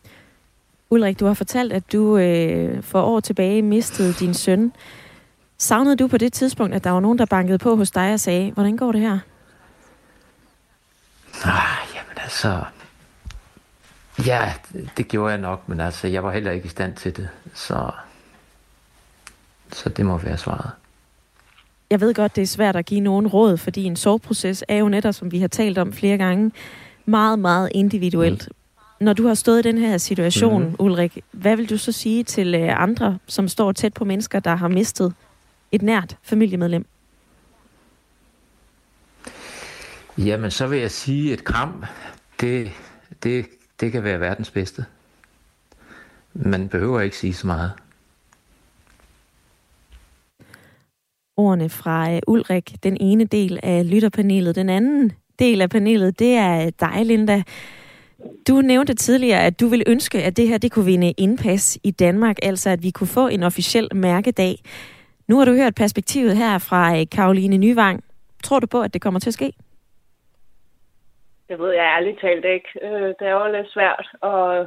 Ulrik, 0.90 1.20
du 1.20 1.26
har 1.26 1.34
fortalt, 1.34 1.72
at 1.72 1.92
du 1.92 2.18
øh, 2.18 2.82
for 2.82 3.02
år 3.02 3.20
tilbage 3.20 3.62
mistede 3.62 4.12
din 4.12 4.34
søn. 4.34 4.72
Savnede 5.58 5.96
du 5.96 6.06
på 6.06 6.18
det 6.18 6.32
tidspunkt, 6.32 6.74
at 6.74 6.84
der 6.84 6.90
var 6.90 7.00
nogen, 7.00 7.18
der 7.18 7.26
bankede 7.26 7.58
på 7.58 7.76
hos 7.76 7.90
dig 7.90 8.12
og 8.12 8.20
sagde, 8.20 8.50
hvordan 8.50 8.76
går 8.76 8.92
det 8.92 9.00
her? 9.00 9.18
Ah, 11.44 11.94
jamen 11.94 12.18
altså... 12.22 12.64
Ja, 14.26 14.52
det 14.96 15.08
gjorde 15.08 15.30
jeg 15.30 15.40
nok, 15.40 15.68
men 15.68 15.80
altså, 15.80 16.06
jeg 16.08 16.24
var 16.24 16.32
heller 16.32 16.50
ikke 16.50 16.66
i 16.66 16.68
stand 16.68 16.94
til 16.94 17.16
det. 17.16 17.28
Så, 17.54 17.90
så 19.72 19.88
det 19.88 20.06
må 20.06 20.16
være 20.16 20.38
svaret. 20.38 20.70
Jeg 21.90 22.00
ved 22.00 22.14
godt, 22.14 22.36
det 22.36 22.42
er 22.42 22.46
svært 22.46 22.76
at 22.76 22.86
give 22.86 23.00
nogen 23.00 23.26
råd, 23.26 23.56
fordi 23.56 23.84
en 23.84 23.96
soveproces 23.96 24.64
er 24.68 24.76
jo 24.76 24.88
netop, 24.88 25.14
som 25.14 25.32
vi 25.32 25.38
har 25.38 25.48
talt 25.48 25.78
om 25.78 25.92
flere 25.92 26.18
gange, 26.18 26.52
meget, 27.06 27.38
meget 27.38 27.68
individuelt. 27.74 28.48
Mm. 28.50 29.04
Når 29.04 29.12
du 29.12 29.26
har 29.26 29.34
stået 29.34 29.58
i 29.58 29.68
den 29.68 29.78
her 29.78 29.98
situation, 29.98 30.64
mm. 30.64 30.76
Ulrik, 30.78 31.18
hvad 31.32 31.56
vil 31.56 31.70
du 31.70 31.78
så 31.78 31.92
sige 31.92 32.24
til 32.24 32.54
øh, 32.54 32.82
andre, 32.82 33.18
som 33.26 33.48
står 33.48 33.72
tæt 33.72 33.94
på 33.94 34.04
mennesker, 34.04 34.40
der 34.40 34.54
har 34.54 34.68
mistet 34.68 35.14
et 35.72 35.82
nært 35.82 36.16
familiemedlem? 36.22 36.86
Jamen, 40.18 40.50
så 40.50 40.66
vil 40.66 40.78
jeg 40.78 40.90
sige, 40.90 41.32
at 41.32 41.38
et 41.38 41.44
kram, 41.44 41.84
det, 42.40 42.70
det, 43.22 43.46
det 43.80 43.92
kan 43.92 44.04
være 44.04 44.20
verdens 44.20 44.50
bedste. 44.50 44.84
Man 46.34 46.68
behøver 46.68 47.00
ikke 47.00 47.16
sige 47.16 47.34
så 47.34 47.46
meget. 47.46 47.72
Ordene 51.36 51.68
fra 51.68 52.12
øh, 52.12 52.20
Ulrik, 52.26 52.76
den 52.82 52.96
ene 53.00 53.24
del 53.24 53.60
af 53.62 53.90
lytterpanelet. 53.90 54.54
Den 54.54 54.68
anden 54.68 55.12
del 55.38 55.60
af 55.60 55.70
panelet, 55.70 56.18
det 56.18 56.34
er 56.34 56.70
dig, 56.70 57.06
Linda. 57.06 57.42
Du 58.48 58.60
nævnte 58.60 58.94
tidligere, 58.94 59.40
at 59.40 59.60
du 59.60 59.68
ville 59.68 59.84
ønske, 59.88 60.22
at 60.22 60.36
det 60.36 60.48
her 60.48 60.58
det 60.58 60.72
kunne 60.72 60.84
vinde 60.84 61.10
indpas 61.10 61.78
i 61.82 61.90
Danmark, 61.90 62.36
altså 62.42 62.70
at 62.70 62.82
vi 62.82 62.90
kunne 62.90 63.06
få 63.06 63.28
en 63.28 63.42
officiel 63.42 63.88
mærkedag. 63.94 64.62
Nu 65.28 65.38
har 65.38 65.44
du 65.44 65.52
hørt 65.52 65.74
perspektivet 65.74 66.36
her 66.36 66.58
fra 66.58 66.98
øh, 66.98 67.06
Karoline 67.12 67.56
Nyvang. 67.56 68.04
Tror 68.42 68.60
du 68.60 68.66
på, 68.66 68.82
at 68.82 68.94
det 68.94 69.02
kommer 69.02 69.20
til 69.20 69.30
at 69.30 69.34
ske? 69.34 69.52
Det 71.48 71.58
ved 71.58 71.72
jeg 71.72 71.94
ærligt 71.96 72.20
talt 72.20 72.44
ikke. 72.44 72.68
Øh, 72.82 73.08
det 73.18 73.26
er 73.28 73.30
jo 73.30 73.52
lidt 73.52 73.70
svært 73.70 74.06
at, 74.22 74.66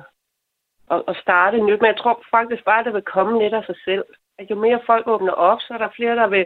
at, 0.91 1.03
at 1.07 1.15
starte 1.21 1.57
nyt, 1.57 1.81
men 1.81 1.87
jeg 1.91 1.97
tror 1.97 2.23
faktisk 2.31 2.63
bare, 2.65 2.79
at 2.79 2.85
det 2.85 2.93
vil 2.93 3.11
komme 3.15 3.43
lidt 3.43 3.53
af 3.53 3.63
sig 3.65 3.75
selv. 3.85 4.05
At 4.39 4.49
jo 4.49 4.55
mere 4.55 4.81
folk 4.85 5.07
åbner 5.07 5.33
op, 5.33 5.59
så 5.61 5.73
er 5.73 5.77
der 5.77 5.89
flere, 5.95 6.15
der 6.15 6.27
vil 6.27 6.45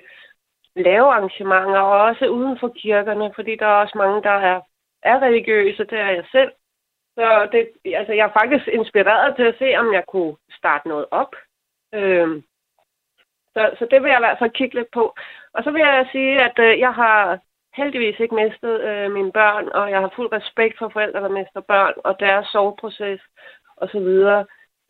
lave 0.75 1.13
arrangementer, 1.13 1.79
og 1.79 2.01
også 2.01 2.27
uden 2.27 2.59
for 2.59 2.67
kirkerne, 2.67 3.31
fordi 3.35 3.55
der 3.55 3.65
er 3.65 3.81
også 3.83 3.97
mange, 3.97 4.23
der 4.23 4.37
er, 4.51 4.61
er 5.03 5.21
religiøse, 5.21 5.83
det 5.83 5.99
er 5.99 6.09
jeg 6.09 6.25
selv. 6.31 6.51
Så 7.15 7.49
det, 7.51 7.69
altså, 7.95 8.13
jeg 8.13 8.25
er 8.27 8.39
faktisk 8.39 8.67
inspireret 8.67 9.35
til 9.35 9.43
at 9.43 9.55
se, 9.59 9.75
om 9.75 9.93
jeg 9.93 10.03
kunne 10.07 10.35
starte 10.51 10.87
noget 10.87 11.05
op. 11.11 11.35
Øhm, 11.93 12.43
så, 13.53 13.75
så 13.79 13.87
det 13.91 14.03
vil 14.03 14.09
jeg 14.09 14.19
i 14.19 14.25
hvert 14.25 14.39
fald 14.39 14.51
kigge 14.51 14.75
lidt 14.75 14.91
på. 14.93 15.15
Og 15.53 15.63
så 15.63 15.71
vil 15.71 15.79
jeg 15.79 16.07
sige, 16.11 16.41
at 16.41 16.59
øh, 16.59 16.79
jeg 16.79 16.93
har 16.93 17.39
heldigvis 17.77 18.19
ikke 18.19 18.35
mistet 18.35 18.81
øh, 18.81 19.11
mine 19.11 19.31
børn, 19.31 19.67
og 19.69 19.91
jeg 19.91 19.99
har 19.99 20.11
fuld 20.15 20.31
respekt 20.31 20.77
for 20.77 20.89
forældre, 20.89 21.19
der 21.21 21.29
mister 21.29 21.61
børn, 21.61 21.93
og 22.03 22.19
deres 22.19 22.47
soveproces 22.47 23.21
osv. 23.77 24.09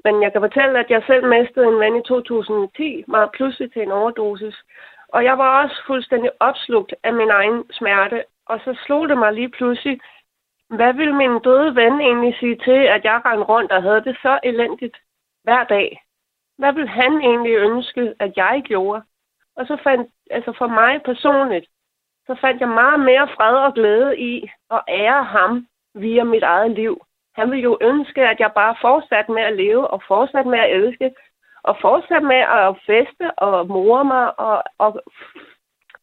Men 0.05 0.21
jeg 0.23 0.31
kan 0.31 0.41
fortælle, 0.41 0.79
at 0.79 0.89
jeg 0.89 1.03
selv 1.07 1.25
mistede 1.35 1.67
en 1.67 1.79
ven 1.79 1.95
i 1.95 2.03
2010, 2.03 3.03
meget 3.07 3.29
pludselig 3.31 3.73
til 3.73 3.81
en 3.81 3.91
overdosis. 3.91 4.57
Og 5.07 5.23
jeg 5.23 5.37
var 5.37 5.63
også 5.63 5.77
fuldstændig 5.87 6.31
opslugt 6.39 6.93
af 7.03 7.13
min 7.13 7.29
egen 7.29 7.63
smerte. 7.71 8.23
Og 8.45 8.59
så 8.59 8.77
slog 8.85 9.09
det 9.09 9.17
mig 9.17 9.33
lige 9.33 9.49
pludselig, 9.49 9.99
hvad 10.69 10.93
ville 10.93 11.15
min 11.15 11.39
døde 11.39 11.75
ven 11.75 12.01
egentlig 12.01 12.35
sige 12.39 12.55
til, 12.55 12.79
at 12.95 13.03
jeg 13.03 13.21
rendte 13.25 13.45
rundt 13.45 13.71
og 13.71 13.83
havde 13.83 14.03
det 14.03 14.17
så 14.21 14.39
elendigt 14.43 14.97
hver 15.43 15.63
dag? 15.63 16.01
Hvad 16.57 16.73
ville 16.73 16.89
han 16.89 17.13
egentlig 17.21 17.55
ønske, 17.55 18.13
at 18.19 18.31
jeg 18.35 18.61
gjorde? 18.65 19.01
Og 19.55 19.67
så 19.67 19.77
fandt, 19.83 20.11
altså 20.31 20.53
for 20.57 20.67
mig 20.67 21.01
personligt, 21.05 21.65
så 22.27 22.35
fandt 22.41 22.61
jeg 22.61 22.69
meget 22.69 22.99
mere 22.99 23.27
fred 23.35 23.55
og 23.55 23.73
glæde 23.73 24.19
i 24.19 24.49
at 24.71 24.81
ære 24.89 25.23
ham 25.23 25.67
via 25.93 26.23
mit 26.23 26.43
eget 26.43 26.71
liv. 26.71 27.05
Han 27.35 27.51
ville 27.51 27.63
jo 27.63 27.77
ønske, 27.81 28.21
at 28.27 28.39
jeg 28.39 28.51
bare 28.55 28.75
fortsatte 28.81 29.31
med 29.31 29.41
at 29.41 29.55
leve 29.55 29.87
og 29.87 30.01
fortsatte 30.07 30.49
med 30.49 30.59
at 30.59 30.71
elske 30.75 31.11
og 31.63 31.77
fortsatte 31.81 32.27
med 32.27 32.41
at 32.59 32.77
feste 32.85 33.25
og 33.37 33.67
more 33.67 34.05
mig 34.05 34.39
og, 34.39 34.63
og 34.77 35.01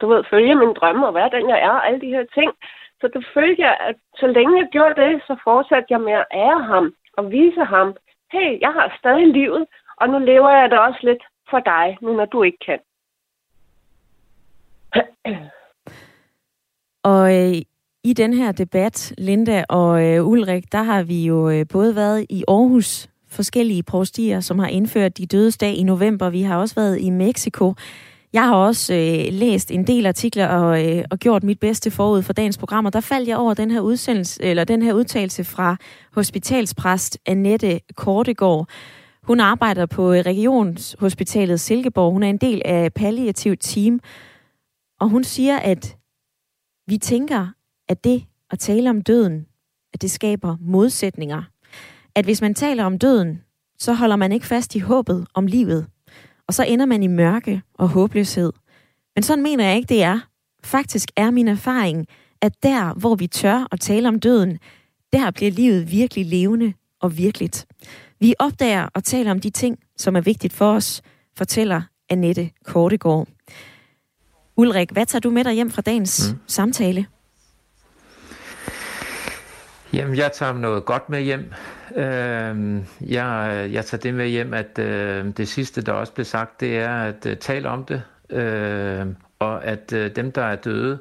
du 0.01 0.07
ved, 0.09 0.25
følge 0.31 0.55
min 0.55 0.75
drømme 0.75 1.07
og 1.07 1.15
være 1.15 1.31
den, 1.31 1.49
jeg 1.49 1.59
er, 1.63 1.71
og 1.71 1.87
alle 1.87 2.01
de 2.01 2.15
her 2.17 2.25
ting. 2.35 2.53
Så 3.01 3.09
det 3.15 3.27
følte 3.35 3.63
jeg, 3.63 3.77
at 3.81 3.97
så 4.17 4.27
længe 4.27 4.59
jeg 4.61 4.69
gjorde 4.73 5.01
det, 5.03 5.23
så 5.27 5.37
fortsatte 5.45 5.87
jeg 5.91 6.01
med 6.01 6.13
at 6.13 6.27
ære 6.33 6.63
ham 6.63 6.95
og 7.17 7.31
vise 7.31 7.65
ham, 7.65 7.97
hey, 8.33 8.61
jeg 8.61 8.73
har 8.73 8.97
stadig 8.99 9.27
livet, 9.27 9.67
og 9.97 10.09
nu 10.09 10.19
lever 10.19 10.51
jeg 10.51 10.71
det 10.71 10.79
også 10.79 11.01
lidt 11.03 11.23
for 11.51 11.61
dig, 11.61 11.99
nu 12.01 12.13
når 12.13 12.25
du 12.25 12.43
ikke 12.43 12.59
kan. 12.59 12.81
Og 17.05 17.37
øh, 17.37 17.63
i 18.05 18.13
den 18.13 18.35
her 18.35 18.53
debat, 18.53 19.15
Linda 19.19 19.65
og 19.69 20.05
øh, 20.05 20.27
Ulrik, 20.27 20.73
der 20.73 20.83
har 20.83 21.03
vi 21.03 21.25
jo 21.27 21.51
øh, 21.51 21.67
både 21.69 21.97
været 21.97 22.27
i 22.31 22.45
Aarhus, 22.49 23.09
forskellige 23.29 23.83
provstier, 23.83 24.41
som 24.41 24.59
har 24.59 24.69
indført 24.69 25.19
de 25.19 25.27
dødes 25.27 25.59
dag 25.59 25.75
i 25.75 25.83
november. 25.83 26.31
Vi 26.31 26.43
har 26.43 26.57
også 26.57 26.75
været 26.75 27.01
i 27.01 27.11
Mexico. 27.11 27.75
Jeg 28.33 28.43
har 28.43 28.55
også 28.55 28.95
øh, 28.95 29.33
læst 29.33 29.71
en 29.71 29.87
del 29.87 30.07
artikler 30.07 30.49
og, 30.49 30.89
øh, 30.89 31.05
og 31.11 31.19
gjort 31.19 31.43
mit 31.43 31.61
bedste 31.61 31.91
forud 31.91 32.23
for 32.23 32.33
dagens 32.33 32.59
program, 32.59 32.87
og 32.87 32.93
der 32.93 33.01
faldt 33.01 33.29
jeg 33.29 33.37
over 33.37 33.55
den 33.55 33.71
her 33.71 33.81
udsendelse, 33.81 34.43
eller 34.43 34.65
den 34.65 34.83
her 34.83 34.93
udtalelse 34.93 35.45
fra 35.45 35.77
hospitalspræst 36.13 37.19
Annette 37.27 37.81
Kortegård. 37.97 38.69
Hun 39.23 39.41
arbejder 39.41 39.87
på 39.87 40.13
øh, 40.13 40.21
Regionshospitalet 40.21 41.61
Silkeborg. 41.61 42.13
Hun 42.13 42.23
er 42.23 42.31
en 42.31 42.39
del 42.39 42.63
af 42.65 42.93
palliativt 42.93 43.61
team, 43.61 44.01
og 45.01 45.09
hun 45.09 45.25
siger, 45.25 45.59
at 45.59 45.97
vi 46.87 46.99
tænker, 46.99 47.49
at 47.89 48.05
det 48.05 48.25
at 48.51 48.59
tale 48.59 48.91
om 48.91 49.03
døden, 49.03 49.47
at 49.93 50.03
det 50.03 50.11
skaber 50.11 50.57
modsætninger. 50.61 51.43
At 52.15 52.25
hvis 52.25 52.43
man 52.43 52.55
taler 52.55 52.85
om 52.85 52.99
døden, 52.99 53.43
så 53.79 53.93
holder 53.93 54.17
man 54.17 54.33
ikke 54.33 54.47
fast 54.47 54.75
i 54.75 54.79
håbet 54.79 55.27
om 55.35 55.47
livet. 55.47 55.87
Og 56.47 56.55
så 56.55 56.65
ender 56.65 56.87
man 56.87 57.03
i 57.03 57.07
mørke 57.07 57.63
og 57.75 57.89
håbløshed. 57.89 58.53
Men 59.15 59.23
sådan 59.23 59.43
mener 59.43 59.65
jeg 59.65 59.77
ikke, 59.77 59.89
det 59.89 60.03
er. 60.03 60.21
Faktisk 60.65 61.09
er 61.17 61.31
min 61.31 61.49
erfaring, 61.49 62.07
at 62.41 62.63
der, 62.63 62.95
hvor 62.95 63.15
vi 63.15 63.27
tør 63.27 63.69
at 63.73 63.81
tale 63.81 64.09
om 64.09 64.21
døden, 64.21 64.59
der 65.13 65.31
bliver 65.31 65.51
livet 65.51 65.91
virkelig 65.91 66.27
levende 66.27 66.73
og 67.01 67.19
virkeligt. 67.19 67.67
Vi 68.21 68.35
opdager 68.39 68.89
og 68.95 69.05
taler 69.05 69.31
om 69.31 69.41
de 69.41 69.51
ting, 69.51 69.79
som 69.97 70.17
er 70.17 70.21
vigtigt 70.21 70.53
for 70.53 70.73
os, 70.73 71.03
fortæller 71.37 71.83
Annette 72.09 72.51
Kortegård. 72.65 73.29
Ulrik, 74.57 74.91
hvad 74.91 75.07
tager 75.07 75.21
du 75.21 75.31
med 75.31 75.45
dig 75.45 75.53
hjem 75.53 75.71
fra 75.71 75.83
dagens 75.83 76.33
mm. 76.33 76.39
samtale? 76.47 77.07
Jamen, 79.93 80.17
jeg 80.17 80.31
tager 80.33 80.53
noget 80.53 80.85
godt 80.85 81.11
med 81.11 81.23
hjem. 81.23 81.53
Øh, 81.97 82.83
jeg, 83.11 83.69
jeg 83.73 83.85
tager 83.85 84.01
det 84.01 84.15
med 84.15 84.29
hjem, 84.29 84.55
at 84.55 84.79
øh, 84.79 85.27
det 85.37 85.49
sidste, 85.49 85.83
der 85.83 85.93
også 85.93 86.13
blev 86.13 86.25
sagt, 86.25 86.61
det 86.61 86.79
er 86.79 86.95
at 86.95 87.27
øh, 87.27 87.37
tale 87.37 87.69
om 87.69 87.85
det. 87.85 88.03
Øh, 88.31 89.07
og 89.39 89.65
at 89.65 89.93
øh, 89.93 90.17
dem, 90.17 90.33
der 90.33 90.43
er 90.43 90.57
døde, 90.57 90.99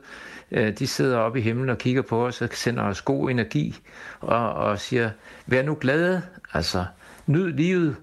øh, 0.52 0.80
de 0.80 0.88
sidder 0.88 1.18
oppe 1.18 1.40
i 1.40 1.42
himlen 1.42 1.70
og 1.70 1.78
kigger 1.78 2.02
på 2.02 2.28
os 2.28 2.42
og 2.42 2.50
sender 2.54 2.84
os 2.84 3.02
god 3.02 3.30
energi 3.30 3.80
og, 4.20 4.54
og 4.54 4.80
siger, 4.80 5.10
vær 5.46 5.62
nu 5.64 5.78
glade, 5.82 6.22
altså 6.54 6.86
nyd 7.28 7.54
livet, 7.54 7.96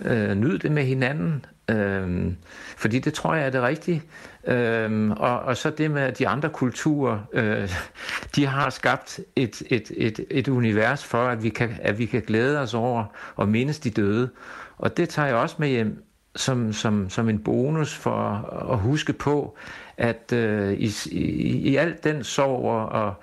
øh, 0.00 0.34
nyd 0.34 0.58
det 0.58 0.72
med 0.72 0.84
hinanden, 0.84 1.44
øh, 1.70 2.32
fordi 2.76 2.98
det 2.98 3.14
tror 3.14 3.34
jeg 3.34 3.46
er 3.46 3.50
det 3.50 3.62
rigtige. 3.62 4.02
Øhm, 4.46 5.10
og, 5.10 5.40
og 5.40 5.56
så 5.56 5.70
det 5.70 5.90
med, 5.90 6.02
at 6.02 6.18
de 6.18 6.28
andre 6.28 6.48
kulturer, 6.48 7.18
øh, 7.32 7.70
de 8.36 8.46
har 8.46 8.70
skabt 8.70 9.20
et, 9.36 9.62
et, 9.66 9.92
et, 9.96 10.20
et 10.30 10.48
univers 10.48 11.04
for, 11.04 11.28
at 11.28 11.42
vi, 11.42 11.48
kan, 11.48 11.70
at 11.82 11.98
vi 11.98 12.06
kan 12.06 12.22
glæde 12.26 12.60
os 12.60 12.74
over 12.74 13.04
og 13.36 13.48
mindes 13.48 13.78
de 13.78 13.90
døde. 13.90 14.30
Og 14.78 14.96
det 14.96 15.08
tager 15.08 15.28
jeg 15.28 15.36
også 15.36 15.56
med 15.58 15.68
hjem, 15.68 16.04
som, 16.36 16.72
som, 16.72 17.10
som 17.10 17.28
en 17.28 17.38
bonus 17.38 17.94
for 17.94 18.16
at 18.72 18.78
huske 18.78 19.12
på, 19.12 19.56
at 19.96 20.32
øh, 20.32 20.72
i, 20.72 20.90
i, 21.10 21.20
i 21.70 21.76
alt 21.76 22.04
den 22.04 22.24
sorg 22.24 22.90
og, 22.92 23.14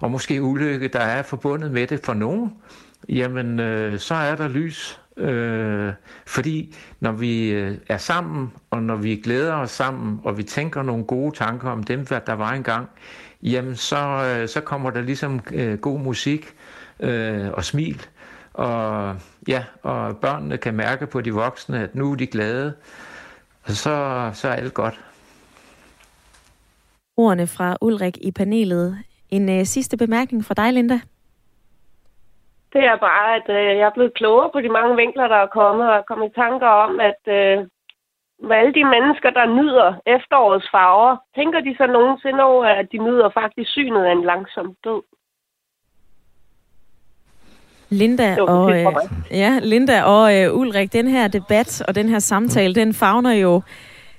og 0.00 0.10
måske 0.10 0.42
ulykke, 0.42 0.88
der 0.88 1.00
er 1.00 1.22
forbundet 1.22 1.70
med 1.70 1.86
det 1.86 2.00
for 2.04 2.14
nogen, 2.14 2.52
jamen 3.08 3.60
øh, 3.60 3.98
så 3.98 4.14
er 4.14 4.34
der 4.34 4.48
lys. 4.48 5.00
Øh, 5.16 5.92
fordi 6.26 6.76
når 7.00 7.12
vi 7.12 7.50
øh, 7.50 7.78
er 7.88 7.96
sammen, 7.96 8.52
og 8.70 8.82
når 8.82 8.96
vi 8.96 9.16
glæder 9.16 9.54
os 9.54 9.70
sammen, 9.70 10.20
og 10.24 10.38
vi 10.38 10.42
tænker 10.42 10.82
nogle 10.82 11.04
gode 11.04 11.36
tanker 11.36 11.70
om 11.70 11.82
dem, 11.82 12.06
der 12.06 12.32
var 12.32 12.52
engang, 12.52 12.88
jamen 13.42 13.76
så, 13.76 13.96
øh, 13.96 14.48
så 14.48 14.60
kommer 14.60 14.90
der 14.90 15.00
ligesom 15.00 15.40
øh, 15.52 15.78
god 15.78 16.00
musik 16.00 16.54
øh, 17.00 17.50
og 17.50 17.64
smil. 17.64 18.06
Og 18.52 19.16
ja, 19.48 19.64
og 19.82 20.16
børnene 20.16 20.56
kan 20.56 20.74
mærke 20.74 21.06
på 21.06 21.20
de 21.20 21.34
voksne, 21.34 21.82
at 21.82 21.94
nu 21.94 22.12
er 22.12 22.16
de 22.16 22.26
glade, 22.26 22.74
og 23.62 23.70
så, 23.70 24.30
så 24.34 24.48
er 24.48 24.52
alt 24.52 24.74
godt. 24.74 25.00
Ordene 27.16 27.46
fra 27.46 27.76
Ulrik 27.80 28.18
i 28.20 28.30
panelet. 28.30 28.98
En 29.30 29.48
øh, 29.48 29.66
sidste 29.66 29.96
bemærkning 29.96 30.44
fra 30.44 30.54
dig, 30.54 30.72
Linda? 30.72 31.00
Det 32.74 32.84
er 32.92 32.96
bare, 33.08 33.26
at 33.38 33.48
øh, 33.58 33.78
jeg 33.78 33.86
er 33.88 33.96
blevet 33.96 34.14
klogere 34.14 34.50
på 34.52 34.60
de 34.60 34.68
mange 34.68 34.96
vinkler, 34.96 35.28
der 35.28 35.40
er 35.42 35.54
kommet, 35.60 35.86
og 35.90 35.96
er 35.96 36.08
kommet 36.08 36.26
i 36.28 36.38
tanker 36.42 36.70
om, 36.84 36.92
at 37.10 37.22
øh, 37.38 37.58
med 38.48 38.56
alle 38.60 38.74
de 38.78 38.84
mennesker, 38.94 39.30
der 39.30 39.54
nyder 39.58 39.88
efterårets 40.16 40.68
farver, 40.74 41.16
tænker 41.38 41.60
de 41.60 41.74
så 41.80 41.86
nogensinde 41.86 42.42
over, 42.42 42.64
at 42.64 42.86
de 42.92 42.98
nyder 42.98 43.28
faktisk 43.40 43.70
synet 43.70 44.04
af 44.04 44.12
en 44.12 44.24
langsom 44.24 44.74
død? 44.84 45.02
Linda 47.90 48.42
og, 48.42 48.78
øh, 48.78 48.86
ja, 49.30 49.58
Linda 49.62 50.02
og 50.02 50.24
øh, 50.36 50.58
Ulrik, 50.58 50.92
den 50.92 51.08
her 51.08 51.28
debat 51.28 51.82
og 51.88 51.94
den 51.94 52.08
her 52.08 52.18
samtale, 52.18 52.74
den 52.74 52.94
fagner 52.94 53.32
jo 53.32 53.62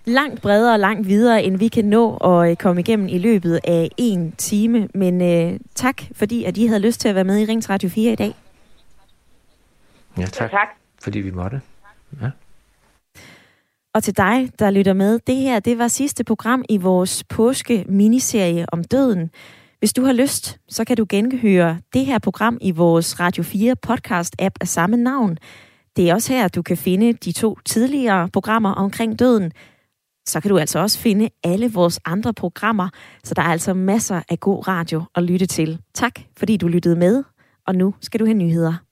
langt 0.05 0.41
bredere 0.41 0.73
og 0.73 0.79
langt 0.79 1.07
videre, 1.07 1.43
end 1.43 1.57
vi 1.57 1.67
kan 1.67 1.85
nå 1.85 2.17
at 2.17 2.49
øh, 2.49 2.55
komme 2.55 2.81
igennem 2.81 3.07
i 3.07 3.17
løbet 3.17 3.59
af 3.63 3.89
en 3.97 4.31
time. 4.31 4.87
Men 4.93 5.21
øh, 5.21 5.59
tak, 5.75 6.01
fordi 6.15 6.43
at 6.43 6.57
I 6.57 6.67
havde 6.67 6.81
lyst 6.81 7.01
til 7.01 7.09
at 7.09 7.15
være 7.15 7.23
med 7.23 7.39
i 7.39 7.45
Rings 7.45 7.69
Radio 7.69 7.89
4 7.89 8.11
i 8.11 8.15
dag. 8.15 8.44
Ja, 10.18 10.26
tak. 10.26 10.51
Ja, 10.51 10.57
tak. 10.57 10.68
Fordi 11.03 11.20
vi 11.20 11.32
måtte. 11.32 11.61
Ja. 12.22 12.30
Og 13.93 14.03
til 14.03 14.18
dig, 14.18 14.51
der 14.59 14.70
lytter 14.70 14.93
med, 14.93 15.20
det 15.28 15.36
her 15.36 15.59
det 15.59 15.78
var 15.78 15.88
sidste 15.88 16.24
program 16.24 16.66
i 16.70 16.78
vores 16.78 17.24
påske-miniserie 17.24 18.66
om 18.72 18.84
døden. 18.84 19.32
Hvis 19.80 19.93
du 19.93 20.03
har 20.03 20.13
lyst, 20.13 20.59
så 20.70 20.86
kan 20.86 20.97
du 20.97 21.05
genhøre 21.09 21.80
det 21.93 22.05
her 22.05 22.20
program 22.20 22.57
i 22.61 22.72
vores 22.72 23.20
Radio 23.20 23.43
4 23.43 23.76
podcast-app 23.88 24.55
af 24.61 24.68
samme 24.68 24.97
navn. 24.97 25.38
Det 25.95 26.09
er 26.09 26.13
også 26.13 26.34
her, 26.34 26.47
du 26.47 26.61
kan 26.61 26.78
finde 26.78 27.13
de 27.13 27.32
to 27.32 27.57
tidligere 27.66 28.30
programmer 28.30 28.72
omkring 28.72 29.20
døden. 29.20 29.51
Så 30.28 30.39
kan 30.41 30.49
du 30.49 30.57
altså 30.57 30.80
også 30.80 30.99
finde 30.99 31.30
alle 31.43 31.72
vores 31.74 31.99
andre 32.05 32.34
programmer, 32.34 32.89
så 33.24 33.34
der 33.34 33.41
er 33.41 33.47
altså 33.47 33.74
masser 33.74 34.22
af 34.30 34.39
god 34.39 34.68
radio 34.68 35.03
at 35.16 35.24
lytte 35.24 35.45
til. 35.45 35.80
Tak, 35.93 36.20
fordi 36.38 36.57
du 36.57 36.68
lyttede 36.68 36.95
med, 36.95 37.24
og 37.68 37.76
nu 37.76 37.93
skal 38.01 38.20
du 38.20 38.26
have 38.26 38.38
nyheder. 38.38 38.84